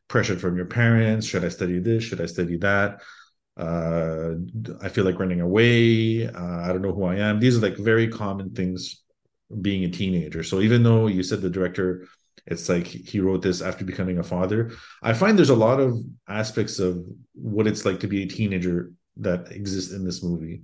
pressured 0.07 0.41
from 0.41 0.57
your 0.57 0.65
parents 0.65 1.27
should 1.27 1.45
i 1.45 1.49
study 1.49 1.79
this? 1.79 2.03
Should 2.03 2.21
i 2.21 2.25
study 2.25 2.57
that? 2.57 3.01
Uh 3.57 4.31
i 4.81 4.89
feel 4.89 5.05
like 5.05 5.19
running 5.19 5.41
away. 5.41 6.27
Uh, 6.27 6.61
i 6.63 6.67
don't 6.69 6.81
know 6.81 6.93
who 6.93 7.05
i 7.05 7.17
am. 7.17 7.39
These 7.39 7.57
are 7.57 7.61
like 7.61 7.77
very 7.77 8.07
common 8.07 8.49
things 8.55 9.03
being 9.61 9.83
a 9.83 9.89
teenager. 9.89 10.43
So 10.43 10.61
even 10.61 10.81
though 10.81 11.07
you 11.07 11.21
said 11.21 11.41
the 11.41 11.49
director 11.49 12.07
it's 12.47 12.69
like 12.69 12.87
he 12.87 13.19
wrote 13.19 13.43
this 13.43 13.61
after 13.61 13.85
becoming 13.85 14.17
a 14.17 14.23
father 14.23 14.71
i 15.03 15.13
find 15.13 15.37
there's 15.37 15.49
a 15.49 15.55
lot 15.55 15.79
of 15.79 15.99
aspects 16.27 16.79
of 16.79 17.05
what 17.33 17.67
it's 17.67 17.85
like 17.85 17.99
to 17.99 18.07
be 18.07 18.23
a 18.23 18.27
teenager 18.27 18.91
that 19.17 19.51
exist 19.51 19.91
in 19.91 20.05
this 20.05 20.23
movie 20.23 20.61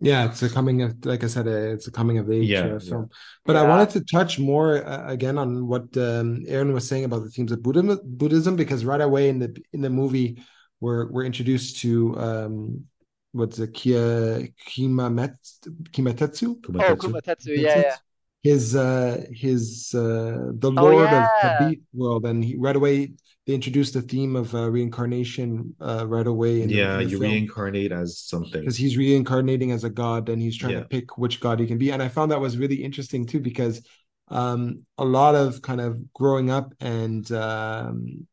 Yeah, 0.00 0.26
it's 0.26 0.42
a 0.42 0.50
coming 0.50 0.82
of, 0.82 1.04
like 1.06 1.24
I 1.24 1.28
said, 1.28 1.46
uh, 1.46 1.50
it's 1.50 1.86
a 1.86 1.90
coming 1.90 2.18
of 2.18 2.30
age 2.30 2.50
Yeah, 2.50 2.66
uh, 2.76 2.78
film. 2.78 3.08
But 3.46 3.56
I 3.56 3.62
wanted 3.62 3.90
to 3.90 4.00
touch 4.04 4.38
more 4.38 4.86
uh, 4.86 5.10
again 5.10 5.38
on 5.38 5.66
what 5.66 5.96
um, 5.96 6.44
Aaron 6.46 6.72
was 6.72 6.86
saying 6.86 7.04
about 7.04 7.22
the 7.22 7.30
themes 7.30 7.52
of 7.52 7.62
Buddhism, 7.62 7.98
Buddhism, 8.04 8.56
because 8.56 8.84
right 8.84 9.00
away 9.00 9.28
in 9.28 9.38
the 9.38 9.56
in 9.72 9.80
the 9.80 9.90
movie, 9.90 10.42
we're 10.80 11.10
we're 11.10 11.24
introduced 11.24 11.80
to 11.82 12.18
um, 12.18 12.84
what's 13.32 13.56
the 13.56 13.68
Kia 13.68 14.48
Kimamet 14.66 15.36
Kimatetsu. 15.92 16.56
Oh, 16.78 16.96
Kumatetsu. 16.96 17.56
Yeah, 17.56 17.78
yeah. 17.78 17.96
his 18.42 18.76
uh 18.76 19.24
his 19.32 19.94
uh 19.94 20.50
the 20.58 20.70
Oh, 20.76 20.82
lord 20.82 21.06
of 21.06 21.10
the 21.10 21.30
yeah. 21.42 21.58
beast 21.58 21.82
world 21.94 22.26
and 22.26 22.44
he 22.44 22.56
right 22.56 22.76
away 22.76 23.12
they 23.46 23.52
introduced 23.54 23.92
the 23.94 24.02
theme 24.02 24.36
of 24.36 24.54
uh, 24.54 24.70
reincarnation 24.70 25.74
uh 25.80 26.04
right 26.08 26.26
away 26.26 26.62
in, 26.62 26.68
the- 26.68 26.74
yeah, 26.74 26.98
in 26.98 27.04
the 27.04 27.10
you 27.10 27.18
film. 27.18 27.32
reincarnate 27.32 27.92
as 27.92 28.18
something. 28.18 28.60
because 28.60 28.76
he's 28.76 28.96
reincarnating 28.96 29.70
as 29.72 29.84
a 29.84 29.90
god 29.90 30.28
and 30.28 30.40
he's 30.40 30.56
trying 30.56 30.72
Yeah. 30.74 30.80
to 30.80 30.88
pick 30.88 31.18
which 31.18 31.40
god 31.40 31.60
he 31.60 31.66
can 31.66 31.78
be 31.78 31.90
and 31.92 32.02
i 32.02 32.08
found 32.08 32.30
that 32.32 32.40
was 32.40 32.56
really 32.56 32.76
interesting 32.82 33.26
too 33.26 33.40
because 33.40 33.82
um 34.28 34.60
a 34.98 35.04
lot 35.04 35.34
of 35.34 35.60
kind 35.62 35.80
of 35.80 36.12
growing 36.14 36.50
up 36.50 36.72
and 36.80 37.30
um 37.32 38.26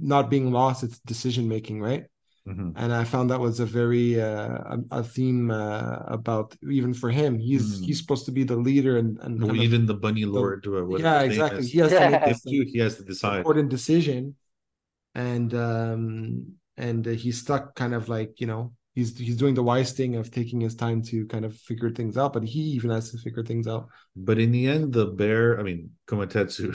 not 0.00 0.30
being 0.30 0.50
lost 0.52 0.82
it's 0.84 0.98
decision 1.00 1.48
making 1.48 1.80
right 1.80 2.04
Mhm. 2.46 2.72
and 2.76 2.92
i 2.92 3.04
found 3.04 3.30
that 3.30 3.40
was 3.40 3.58
a 3.60 3.64
very 3.80 4.20
uh 4.20 4.58
a, 4.74 4.78
a 5.00 5.02
theme 5.02 5.50
uh, 5.50 5.96
about 6.18 6.54
even 6.78 6.92
for 6.92 7.10
him 7.10 7.38
he's 7.38 7.80
Mm. 7.80 7.84
he's 7.86 7.98
supposed 8.02 8.26
to 8.26 8.32
be 8.32 8.44
the 8.44 8.56
leader 8.68 8.98
and 8.98 9.18
and 9.24 9.40
Well, 9.40 9.48
kind 9.48 9.58
of 9.60 9.64
even 9.64 9.86
the 9.86 9.94
bunny 10.04 10.24
lord, 10.26 10.66
uh, 10.66 10.84
what 10.84 11.00
yeah 11.00 11.22
his 11.24 11.38
name 11.38 11.40
exactly 11.40 11.64
is, 11.64 11.72
he 11.72 11.78
has 11.84 11.90
to 11.90 11.96
Yeah. 11.96 12.10
make 12.10 12.20
him 12.28 12.28
this 12.28 12.42
he 12.74 12.78
has 12.84 12.94
to 13.00 13.04
decide. 13.12 13.38
important 13.38 13.68
decision 13.70 14.34
and 15.14 15.54
um 15.54 16.46
and 16.76 17.06
uh, 17.06 17.10
he's 17.10 17.40
stuck 17.40 17.74
kind 17.74 17.94
of 17.94 18.08
like 18.08 18.40
you 18.40 18.46
know 18.46 18.72
he's 18.94 19.16
he's 19.18 19.36
doing 19.36 19.54
the 19.54 19.62
wise 19.62 19.92
thing 19.92 20.16
of 20.16 20.30
taking 20.30 20.60
his 20.60 20.74
time 20.74 21.02
to 21.02 21.26
kind 21.26 21.44
of 21.44 21.56
figure 21.56 21.90
things 21.90 22.16
out 22.16 22.32
but 22.32 22.44
he 22.44 22.60
even 22.60 22.90
has 22.90 23.10
to 23.10 23.18
figure 23.18 23.44
things 23.44 23.66
out 23.66 23.88
But 24.16 24.38
in 24.38 24.52
the 24.52 24.68
end, 24.68 24.92
the 24.92 25.06
bear, 25.06 25.58
I 25.58 25.62
mean, 25.64 25.90
Kumatetsu, 26.06 26.66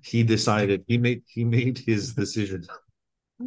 he 0.04 0.22
decided 0.22 0.84
he 0.86 0.98
made 0.98 1.22
he 1.26 1.42
made 1.44 1.78
his 1.78 2.14
decision. 2.14 2.62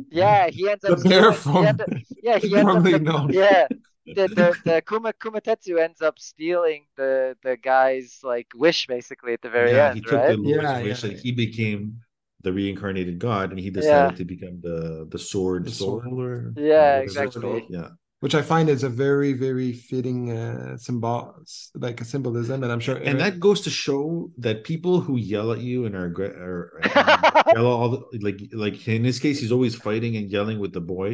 Yeah, 0.09 0.49
he 0.49 0.69
ends 0.69 0.83
up 0.85 0.93
the 0.93 0.95
up 0.95 1.01
bear 1.09 1.31
stealing- 1.31 1.39
he 1.49 1.63
from 1.63 1.63
end 1.63 1.81
up- 1.81 1.91
yeah, 2.21 2.37
he 2.39 2.55
ends 2.57 2.75
up 2.75 2.83
the- 2.89 3.05
yeah. 3.29 3.67
The, 4.15 4.27
the 4.29 4.57
the 4.63 4.81
Kuma 4.87 5.13
Kumatetsu 5.13 5.79
ends 5.79 6.01
up 6.01 6.17
stealing 6.19 6.85
the 6.95 7.37
the 7.43 7.57
guy's 7.57 8.19
like 8.23 8.47
wish 8.55 8.87
basically 8.87 9.33
at 9.33 9.41
the 9.41 9.49
very 9.49 9.71
yeah, 9.71 9.81
end, 9.81 9.95
he 9.95 10.01
took 10.01 10.19
right? 10.19 10.27
the 10.27 10.37
Lord's 10.37 10.73
Yeah, 10.73 10.79
wish 10.81 11.03
yeah, 11.03 11.09
and 11.09 11.13
yeah. 11.13 11.19
he 11.19 11.31
became 11.31 12.01
the 12.47 12.53
reincarnated 12.59 13.15
god, 13.27 13.47
and 13.51 13.59
he 13.65 13.69
decided 13.79 14.11
Yeah. 14.13 14.17
to 14.21 14.25
become 14.33 14.55
the 14.67 14.77
the 15.13 15.21
sword 15.31 15.61
The 15.69 15.75
soul. 15.81 15.95
sword. 16.01 16.13
Or, 16.25 16.53
Yeah, 16.71 17.03
whatever 17.03 17.03
it's 17.03 17.15
exactly. 17.15 17.65
Yeah, 17.77 17.89
which 18.23 18.35
i 18.41 18.43
find 18.53 18.67
is 18.75 18.83
a 18.91 18.93
very 19.05 19.31
very 19.47 19.71
fitting 19.89 20.19
uh 20.41 20.73
symbol 20.85 21.17
like 21.85 21.97
a 22.05 22.07
symbolism 22.13 22.57
and 22.63 22.71
i'm 22.73 22.83
sure 22.87 22.97
and 23.09 23.17
that 23.23 23.35
goes 23.47 23.59
to 23.67 23.71
show 23.85 24.01
that 24.45 24.57
people 24.71 24.95
who 25.05 25.15
yell 25.33 25.49
at 25.55 25.61
you 25.69 25.77
and 25.85 25.93
are, 25.99 26.09
aggra- 26.11 26.37
are 26.49 26.61
yell 27.55 27.67
all 27.79 27.89
the, 27.93 27.99
like 28.27 28.39
like 28.63 28.77
in 28.97 29.03
this 29.09 29.19
case 29.25 29.37
he's 29.41 29.55
always 29.57 29.75
fighting 29.87 30.13
and 30.19 30.25
yelling 30.35 30.57
with 30.63 30.73
the 30.77 30.85
boy 30.95 31.11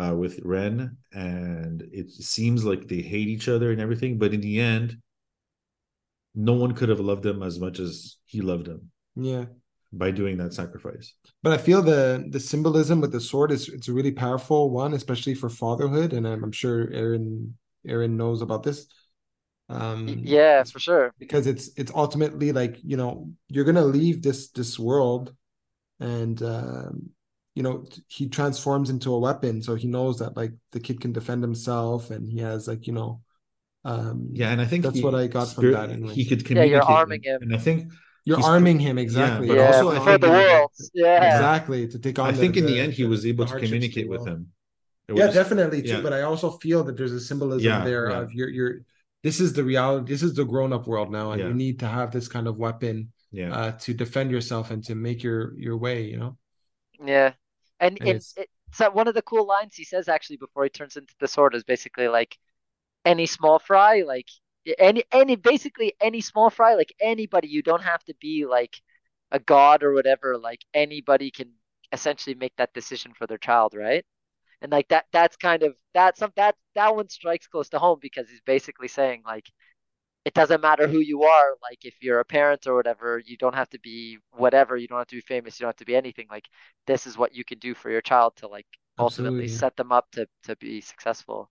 uh 0.00 0.14
with 0.22 0.34
ren 0.52 0.76
and 1.12 1.76
it 2.00 2.08
seems 2.34 2.60
like 2.70 2.82
they 2.88 3.02
hate 3.14 3.28
each 3.36 3.46
other 3.54 3.68
and 3.72 3.80
everything 3.86 4.12
but 4.22 4.32
in 4.36 4.40
the 4.48 4.56
end 4.72 4.88
no 6.34 6.54
one 6.64 6.72
could 6.78 6.88
have 6.94 7.00
loved 7.10 7.24
him 7.30 7.42
as 7.42 7.56
much 7.64 7.76
as 7.86 7.94
he 8.32 8.40
loved 8.50 8.66
him 8.72 8.80
yeah 9.30 9.44
by 9.98 10.10
doing 10.10 10.36
that 10.38 10.52
sacrifice 10.54 11.14
but 11.42 11.52
i 11.52 11.58
feel 11.58 11.82
the 11.82 12.24
the 12.30 12.40
symbolism 12.40 13.00
with 13.00 13.12
the 13.12 13.20
sword 13.20 13.50
is 13.50 13.68
it's 13.68 13.88
a 13.88 13.92
really 13.92 14.12
powerful 14.12 14.70
one 14.70 14.94
especially 14.94 15.34
for 15.34 15.48
fatherhood 15.48 16.12
and 16.12 16.26
i'm, 16.26 16.44
I'm 16.44 16.52
sure 16.52 16.88
aaron 16.92 17.56
aaron 17.86 18.16
knows 18.16 18.42
about 18.42 18.62
this 18.62 18.86
um 19.68 20.06
Yeah, 20.22 20.62
for 20.64 20.78
sure. 20.78 21.12
because 21.18 21.46
it's 21.46 21.70
it's 21.76 21.92
ultimately 21.94 22.52
like 22.52 22.78
you 22.84 22.96
know 22.96 23.30
you're 23.48 23.64
gonna 23.64 23.84
leave 23.84 24.22
this 24.22 24.50
this 24.50 24.78
world 24.78 25.34
and 26.00 26.40
um 26.42 27.10
you 27.54 27.62
know 27.62 27.84
he 28.06 28.28
transforms 28.28 28.90
into 28.90 29.12
a 29.14 29.18
weapon 29.18 29.62
so 29.62 29.74
he 29.74 29.88
knows 29.88 30.18
that 30.18 30.36
like 30.36 30.52
the 30.72 30.80
kid 30.80 31.00
can 31.00 31.12
defend 31.12 31.42
himself 31.42 32.10
and 32.10 32.30
he 32.30 32.38
has 32.38 32.68
like 32.68 32.86
you 32.86 32.92
know 32.92 33.20
um 33.84 34.28
yeah 34.32 34.50
and 34.50 34.60
i 34.60 34.64
think 34.66 34.84
That's 34.84 34.98
he- 34.98 35.02
what 35.02 35.14
I 35.14 35.26
got 35.26 35.48
from 35.48 35.70
that 35.72 35.90
anyway. 35.90 36.12
he 36.14 36.24
could 36.24 36.44
communicate. 36.44 36.72
Yeah, 36.72 36.80
communicate 36.82 36.88
you're 36.88 36.96
arming 36.96 37.22
him. 37.22 37.42
and 37.42 37.54
i 37.54 37.58
think 37.58 37.92
you're 38.26 38.36
he's- 38.38 38.48
arming 38.54 38.78
him 38.86 38.96
exactly 39.06 39.46
Yeah, 39.48 39.54
but 39.54 39.60
yeah, 39.60 39.66
also 39.68 39.86
I 39.90 39.98
for 39.98 40.04
think 40.10 40.20
the 40.26 40.30
world. 40.38 40.70
Yeah. 40.94 41.34
exactly 41.34 41.80
to 41.92 41.98
take 42.04 42.18
on 42.18 42.26
i 42.28 42.32
the- 42.32 42.38
think 42.42 42.54
in 42.60 42.66
the 42.66 42.72
the- 42.74 42.80
end 42.84 42.92
he 43.00 43.04
was 43.14 43.22
able 43.30 43.44
to 43.46 43.50
hardships 43.52 43.72
of 43.72 43.80
the 43.80 43.88
communicate 43.88 44.08
with 44.14 44.20
world. 44.24 44.28
him 44.40 44.40
It 45.08 45.16
yeah 45.18 45.26
was- 45.26 45.34
definitely 45.40 45.80
too 45.82 45.96
yeah. 45.96 46.06
but 46.06 46.12
i 46.18 46.22
also 46.30 46.48
feel 46.64 46.80
that 46.86 46.96
there's 46.98 47.16
a 47.22 47.24
symbolism 47.30 47.64
Yeah, 47.70 47.84
there 47.90 48.04
yeah. 48.10 48.20
of 48.20 48.26
you're 48.38 48.52
you're 48.58 48.74
this 49.26 49.38
is 49.44 49.50
the 49.58 49.64
reality 49.72 50.04
this 50.12 50.22
is 50.28 50.32
the 50.40 50.44
grown-up 50.52 50.84
world 50.92 51.10
now 51.18 51.26
and 51.32 51.40
Yeah. 51.40 51.48
you 51.48 51.54
need 51.64 51.76
to 51.84 51.88
have 51.98 52.08
this 52.16 52.28
kind 52.34 52.46
of 52.50 52.54
weapon 52.66 52.96
yeah 53.40 53.50
uh 53.60 53.72
to 53.84 53.90
defend 54.04 54.28
yourself 54.36 54.64
and 54.72 54.80
to 54.88 54.94
make 55.06 55.20
your 55.28 55.40
your 55.66 55.76
way 55.86 55.98
you 56.12 56.18
know 56.22 56.32
Yeah. 57.14 57.30
And, 57.84 57.92
And 58.00 58.00
and 58.00 58.08
it's- 58.18 58.34
it, 58.42 58.48
so 58.78 58.84
one 59.00 59.06
of 59.10 59.14
the 59.18 59.26
cool 59.30 59.46
lines 59.54 59.72
he 59.80 59.84
says 59.92 60.04
actually 60.08 60.38
before 60.46 60.64
he 60.66 60.70
turns 60.78 60.94
into 61.00 61.14
the 61.22 61.28
sword 61.34 61.52
is 61.58 61.64
basically 61.74 62.08
like 62.18 62.32
any 63.12 63.26
small 63.26 63.58
fry, 63.68 63.94
like 64.14 64.28
any 64.78 65.04
any 65.12 65.36
basically 65.36 65.94
any 66.00 66.20
small 66.20 66.50
fry, 66.50 66.74
like 66.74 66.94
anybody, 67.00 67.48
you 67.48 67.62
don't 67.62 67.82
have 67.82 68.04
to 68.04 68.14
be 68.20 68.46
like 68.46 68.80
a 69.32 69.38
god 69.38 69.82
or 69.82 69.92
whatever, 69.92 70.38
like 70.38 70.64
anybody 70.74 71.30
can 71.30 71.52
essentially 71.92 72.34
make 72.34 72.54
that 72.56 72.74
decision 72.74 73.12
for 73.14 73.26
their 73.26 73.38
child, 73.38 73.74
right? 73.74 74.04
And 74.62 74.72
like 74.72 74.88
that 74.88 75.06
that's 75.12 75.36
kind 75.36 75.62
of 75.62 75.76
that's 75.94 76.18
some 76.20 76.32
that 76.36 76.56
that 76.74 76.94
one 76.96 77.08
strikes 77.08 77.46
close 77.48 77.68
to 77.70 77.78
home 77.78 77.98
because 78.00 78.28
he's 78.30 78.40
basically 78.42 78.88
saying 78.88 79.22
like 79.26 79.50
it 80.24 80.34
doesn't 80.34 80.60
matter 80.62 80.88
who 80.88 80.98
you 81.00 81.22
are. 81.24 81.56
Like 81.62 81.84
if 81.84 81.94
you're 82.02 82.20
a 82.20 82.24
parent 82.24 82.66
or 82.66 82.74
whatever, 82.74 83.22
you 83.24 83.36
don't 83.36 83.54
have 83.54 83.70
to 83.70 83.78
be 83.80 84.18
whatever. 84.32 84.76
You 84.76 84.88
don't 84.88 84.98
have 84.98 85.06
to 85.08 85.16
be 85.16 85.20
famous. 85.22 85.58
You 85.58 85.64
don't 85.64 85.70
have 85.70 85.76
to 85.76 85.84
be 85.86 85.96
anything. 85.96 86.26
Like 86.30 86.48
this 86.86 87.06
is 87.06 87.16
what 87.18 87.34
you 87.34 87.44
can 87.44 87.58
do 87.58 87.74
for 87.74 87.90
your 87.90 88.00
child 88.02 88.34
to 88.36 88.48
like 88.48 88.66
ultimately 88.98 89.44
Absolutely, 89.44 89.46
yeah. 89.46 89.58
set 89.58 89.76
them 89.76 89.92
up 89.92 90.10
to 90.12 90.26
to 90.44 90.56
be 90.56 90.80
successful. 90.80 91.50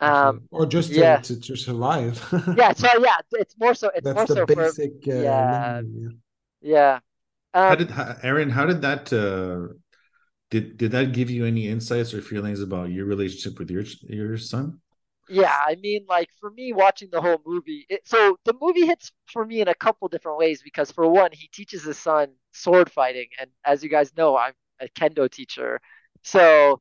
Absolutely. 0.00 0.40
Um, 0.40 0.48
or 0.50 0.66
just 0.66 0.96
yeah. 0.96 1.16
to, 1.18 1.34
to, 1.34 1.40
to 1.40 1.56
survive 1.56 2.24
yeah. 2.56 2.72
So 2.72 2.88
yeah, 3.00 3.16
it's 3.32 3.54
more 3.58 3.74
so. 3.74 3.90
It's 3.94 4.06
that's 4.06 4.14
more 4.14 4.26
the 4.26 4.34
so 4.34 4.46
for 4.46 4.46
basic 4.46 4.92
uh, 5.08 5.12
yeah. 5.14 5.44
minimum, 5.44 6.22
yeah. 6.60 7.00
how 7.66 7.74
Um, 7.74 7.76
did 7.76 7.90
how, 7.90 8.16
aaron 8.22 8.50
how 8.50 8.66
did 8.66 8.82
that 8.82 9.12
uh 9.12 9.74
did 10.50 10.78
did 10.78 10.92
that 10.92 11.12
give 11.12 11.30
you 11.30 11.46
any 11.46 11.68
insights 11.68 12.14
or 12.14 12.22
feelings 12.22 12.60
about 12.60 12.90
your 12.90 13.06
relationship 13.06 13.58
with 13.58 13.70
your 13.70 13.84
your 14.08 14.38
son 14.38 14.80
Yeah, 15.30 15.54
I 15.66 15.74
mean, 15.76 16.06
like 16.08 16.30
for 16.40 16.50
me, 16.50 16.72
watching 16.72 17.10
the 17.12 17.20
whole 17.20 17.42
movie, 17.44 17.84
it, 17.90 18.06
so 18.08 18.38
the 18.44 18.54
movie 18.60 18.86
hits 18.86 19.12
for 19.26 19.44
me 19.44 19.60
in 19.60 19.68
a 19.68 19.74
couple 19.74 20.08
different 20.08 20.38
ways 20.38 20.62
because, 20.62 20.90
for 20.90 21.06
one, 21.06 21.30
he 21.32 21.48
teaches 21.48 21.84
his 21.84 21.98
son 21.98 22.28
sword 22.52 22.90
fighting, 22.90 23.28
and 23.38 23.50
as 23.64 23.82
you 23.82 23.90
guys 23.90 24.16
know, 24.16 24.36
I'm 24.38 24.54
a 24.80 24.88
kendo 24.88 25.30
teacher, 25.30 25.80
so 26.24 26.80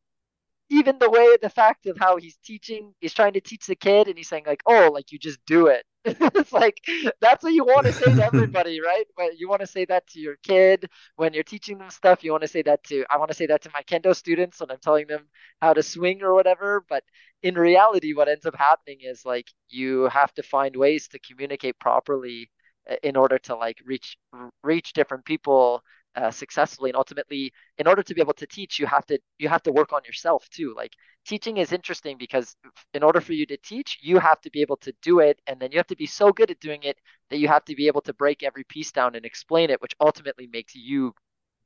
even 0.69 0.97
the 0.99 1.09
way, 1.09 1.37
the 1.41 1.49
fact 1.49 1.85
of 1.87 1.97
how 1.97 2.17
he's 2.17 2.37
teaching, 2.43 2.93
he's 2.99 3.13
trying 3.13 3.33
to 3.33 3.41
teach 3.41 3.65
the 3.67 3.75
kid, 3.75 4.07
and 4.07 4.17
he's 4.17 4.29
saying 4.29 4.43
like, 4.45 4.61
"Oh, 4.65 4.89
like 4.93 5.11
you 5.11 5.19
just 5.19 5.39
do 5.45 5.67
it." 5.67 5.85
it's 6.05 6.53
like 6.53 6.79
that's 7.21 7.43
what 7.43 7.53
you 7.53 7.65
want 7.65 7.85
to 7.85 7.93
say 7.93 8.13
to 8.13 8.23
everybody, 8.33 8.79
right? 8.81 9.05
When 9.15 9.29
you 9.37 9.49
want 9.49 9.61
to 9.61 9.67
say 9.67 9.85
that 9.85 10.07
to 10.07 10.19
your 10.19 10.37
kid 10.43 10.89
when 11.15 11.33
you're 11.33 11.43
teaching 11.43 11.77
them 11.77 11.89
stuff. 11.89 12.23
You 12.23 12.31
want 12.31 12.43
to 12.43 12.47
say 12.47 12.61
that 12.63 12.83
to. 12.85 13.05
I 13.09 13.17
want 13.17 13.29
to 13.29 13.35
say 13.37 13.45
that 13.47 13.61
to 13.63 13.71
my 13.73 13.81
kendo 13.83 14.15
students 14.15 14.59
when 14.59 14.71
I'm 14.71 14.79
telling 14.79 15.07
them 15.07 15.27
how 15.61 15.73
to 15.73 15.83
swing 15.83 16.21
or 16.23 16.33
whatever, 16.33 16.85
but 16.89 17.03
in 17.43 17.55
reality 17.55 18.13
what 18.13 18.27
ends 18.29 18.45
up 18.45 18.55
happening 18.55 18.99
is 19.01 19.25
like 19.25 19.47
you 19.69 20.05
have 20.09 20.33
to 20.33 20.43
find 20.43 20.75
ways 20.75 21.07
to 21.09 21.19
communicate 21.19 21.79
properly 21.79 22.49
uh, 22.89 22.95
in 23.03 23.15
order 23.15 23.37
to 23.37 23.55
like 23.55 23.77
reach 23.85 24.17
reach 24.63 24.93
different 24.93 25.25
people 25.25 25.83
uh, 26.17 26.31
successfully. 26.31 26.91
And 26.91 26.97
ultimately 26.97 27.53
in 27.79 27.87
order 27.87 28.03
to 28.03 28.15
be 28.15 28.21
able 28.21 28.33
to 28.35 28.47
teach 28.47 28.79
you 28.79 28.87
have 28.87 29.05
to 29.07 29.19
you 29.39 29.49
have 29.49 29.63
to 29.63 29.73
work 29.73 29.93
on 29.93 30.01
yourself 30.05 30.49
too. 30.49 30.73
Like 30.75 30.93
teaching 31.25 31.57
is 31.57 31.73
interesting 31.73 32.17
because 32.17 32.57
in 32.95 33.03
order 33.03 33.21
for 33.21 33.33
you 33.33 33.45
to 33.47 33.57
teach 33.57 33.99
you 34.01 34.19
have 34.19 34.41
to 34.41 34.51
be 34.51 34.61
able 34.61 34.77
to 34.77 34.93
do 35.03 35.19
it. 35.21 35.41
And 35.47 35.59
then 35.61 35.71
you 35.73 35.79
have 35.79 35.87
to 35.87 35.97
be 35.97 36.07
so 36.07 36.33
good 36.33 36.51
at 36.51 36.59
doing 36.61 36.83
it 36.83 36.97
that 37.31 37.39
you 37.39 37.49
have 37.49 37.65
to 37.65 37.75
be 37.75 37.87
able 37.87 38.01
to 38.03 38.13
break 38.13 38.43
every 38.43 38.65
piece 38.65 38.91
down 38.91 39.15
and 39.15 39.25
explain 39.25 39.69
it 39.71 39.81
which 39.81 39.95
ultimately 40.01 40.47
makes 40.47 40.75
you 40.75 41.13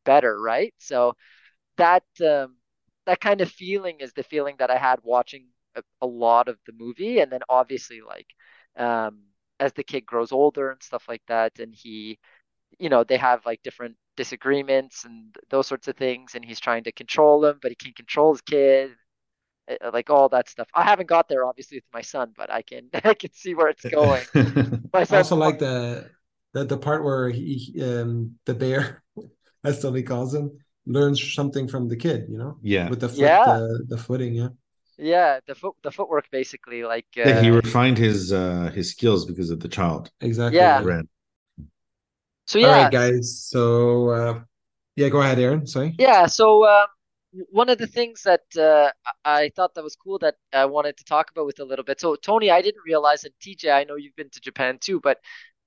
better 0.05 0.39
right? 0.41 0.73
So 0.79 1.15
that 1.77 2.03
um, 2.21 2.55
that 3.05 3.19
kind 3.21 3.41
of 3.41 3.51
feeling 3.51 3.97
is 3.99 4.13
the 4.13 4.23
feeling 4.23 4.55
that 4.59 4.71
I 4.71 4.77
had 4.77 4.99
watching 5.03 5.47
a, 5.75 5.83
a 6.01 6.07
lot 6.07 6.47
of 6.47 6.57
the 6.65 6.73
movie, 6.73 7.19
and 7.19 7.31
then 7.31 7.41
obviously 7.49 8.01
like 8.01 8.27
um, 8.77 9.21
as 9.59 9.73
the 9.73 9.83
kid 9.83 10.05
grows 10.05 10.31
older 10.31 10.71
and 10.71 10.81
stuff 10.83 11.05
like 11.07 11.23
that, 11.27 11.59
and 11.59 11.73
he, 11.75 12.19
you 12.79 12.89
know, 12.89 13.03
they 13.05 13.17
have 13.17 13.45
like 13.45 13.61
different 13.63 13.97
disagreements 14.23 15.05
and 15.05 15.35
those 15.49 15.67
sorts 15.67 15.87
of 15.89 15.95
things, 15.97 16.35
and 16.35 16.43
he's 16.45 16.59
trying 16.59 16.83
to 16.85 16.91
control 16.91 17.45
him, 17.45 17.59
but 17.61 17.71
he 17.71 17.75
can't 17.75 17.95
control 17.95 18.33
his 18.33 18.41
kid, 18.41 18.91
uh, 19.69 19.91
like 19.93 20.09
all 20.09 20.29
that 20.29 20.49
stuff. 20.49 20.69
I 20.75 20.83
haven't 20.83 21.07
got 21.07 21.27
there 21.29 21.45
obviously 21.45 21.77
with 21.77 21.93
my 21.93 22.01
son, 22.01 22.33
but 22.37 22.51
I 22.51 22.61
can 22.63 22.89
I 23.05 23.13
can 23.15 23.33
see 23.33 23.55
where 23.55 23.69
it's 23.69 23.85
going. 23.85 24.27
I 24.93 25.05
also 25.17 25.35
like 25.35 25.59
the 25.59 26.09
the 26.53 26.65
the 26.65 26.77
part 26.77 27.03
where 27.03 27.29
he 27.29 27.73
um 27.83 28.35
the 28.45 28.53
bear, 28.53 29.03
as 29.63 29.81
Tony 29.81 30.03
calls 30.03 30.33
him, 30.33 30.51
learns 30.85 31.33
something 31.33 31.67
from 31.67 31.87
the 31.87 31.97
kid. 31.97 32.25
You 32.29 32.37
know, 32.37 32.59
yeah 32.61 32.89
with 32.89 32.99
the 33.01 33.09
foot, 33.09 33.33
Yeah. 33.33 33.45
uh, 33.47 33.79
the 33.87 33.97
footing. 33.97 34.35
Yeah, 34.35 34.49
yeah, 34.97 35.39
the 35.47 35.55
foot 35.55 35.75
the 35.83 35.91
footwork 35.91 36.29
basically 36.31 36.83
like 36.83 37.07
uh, 37.17 37.21
that 37.23 37.35
he 37.35 37.49
refined 37.51 37.97
his 37.97 38.31
uh 38.33 38.71
his 38.73 38.91
skills 38.91 39.25
because 39.25 39.49
of 39.49 39.59
the 39.59 39.67
child 39.69 40.11
exactly. 40.21 40.69
Yeah. 40.69 40.87
So 42.45 42.59
yeah 42.59 42.67
right, 42.69 42.89
guys. 42.91 43.41
So 43.43 44.09
uh, 44.09 44.43
yeah, 44.95 45.09
go 45.09 45.21
ahead, 45.21 45.39
Aaron. 45.39 45.67
Sorry. 45.67 45.97
Yeah, 45.97 46.25
so 46.27 46.65
um, 46.67 46.87
one 47.51 47.69
of 47.69 47.77
the 47.77 47.87
things 47.87 48.23
that 48.23 48.41
uh, 48.57 48.91
I 49.25 49.49
thought 49.55 49.75
that 49.75 49.83
was 49.83 49.95
cool 49.95 50.19
that 50.19 50.35
I 50.53 50.65
wanted 50.65 50.97
to 50.97 51.03
talk 51.03 51.29
about 51.31 51.45
with 51.45 51.59
a 51.59 51.65
little 51.65 51.85
bit. 51.85 51.99
So 52.01 52.15
Tony, 52.15 52.49
I 52.51 52.61
didn't 52.61 52.81
realize, 52.85 53.23
and 53.23 53.33
TJ, 53.39 53.71
I 53.71 53.83
know 53.83 53.95
you've 53.95 54.15
been 54.15 54.29
to 54.31 54.41
Japan 54.41 54.79
too, 54.79 54.99
but 55.01 55.19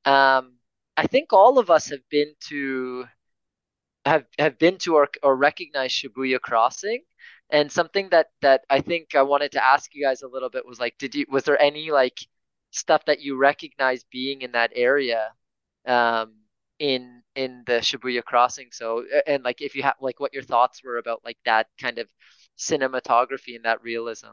Um, 0.06 0.58
I 0.98 1.08
think 1.08 1.34
all 1.34 1.58
of 1.60 1.70
us 1.70 1.90
have 1.90 2.08
been 2.10 2.34
to 2.50 3.06
have 4.04 4.24
have 4.38 4.58
been 4.58 4.78
to 4.78 4.94
or 4.96 5.08
or 5.22 5.36
recognize 5.36 5.92
Shibuya 5.92 6.40
Crossing. 6.40 7.02
And 7.50 7.70
something 7.70 8.08
that 8.10 8.28
that 8.42 8.64
I 8.70 8.80
think 8.80 9.14
I 9.14 9.22
wanted 9.22 9.52
to 9.52 9.64
ask 9.64 9.94
you 9.94 10.04
guys 10.04 10.22
a 10.22 10.28
little 10.28 10.50
bit 10.50 10.66
was 10.66 10.80
like, 10.80 10.96
did 10.98 11.14
you 11.14 11.26
was 11.30 11.44
there 11.44 11.60
any 11.60 11.90
like 11.90 12.18
stuff 12.70 13.04
that 13.06 13.20
you 13.20 13.36
recognize 13.36 14.04
being 14.04 14.42
in 14.42 14.52
that 14.52 14.72
area, 14.74 15.32
um, 15.86 16.34
in 16.78 17.22
in 17.34 17.62
the 17.66 17.74
Shibuya 17.74 18.22
Crossing? 18.24 18.68
So 18.72 19.04
and 19.26 19.42
like 19.44 19.60
if 19.60 19.74
you 19.74 19.82
have 19.82 19.94
like 20.00 20.20
what 20.20 20.34
your 20.34 20.42
thoughts 20.42 20.82
were 20.84 20.98
about 20.98 21.22
like 21.24 21.38
that 21.44 21.68
kind 21.80 21.98
of 21.98 22.08
cinematography 22.58 23.56
and 23.56 23.64
that 23.64 23.82
realism. 23.82 24.28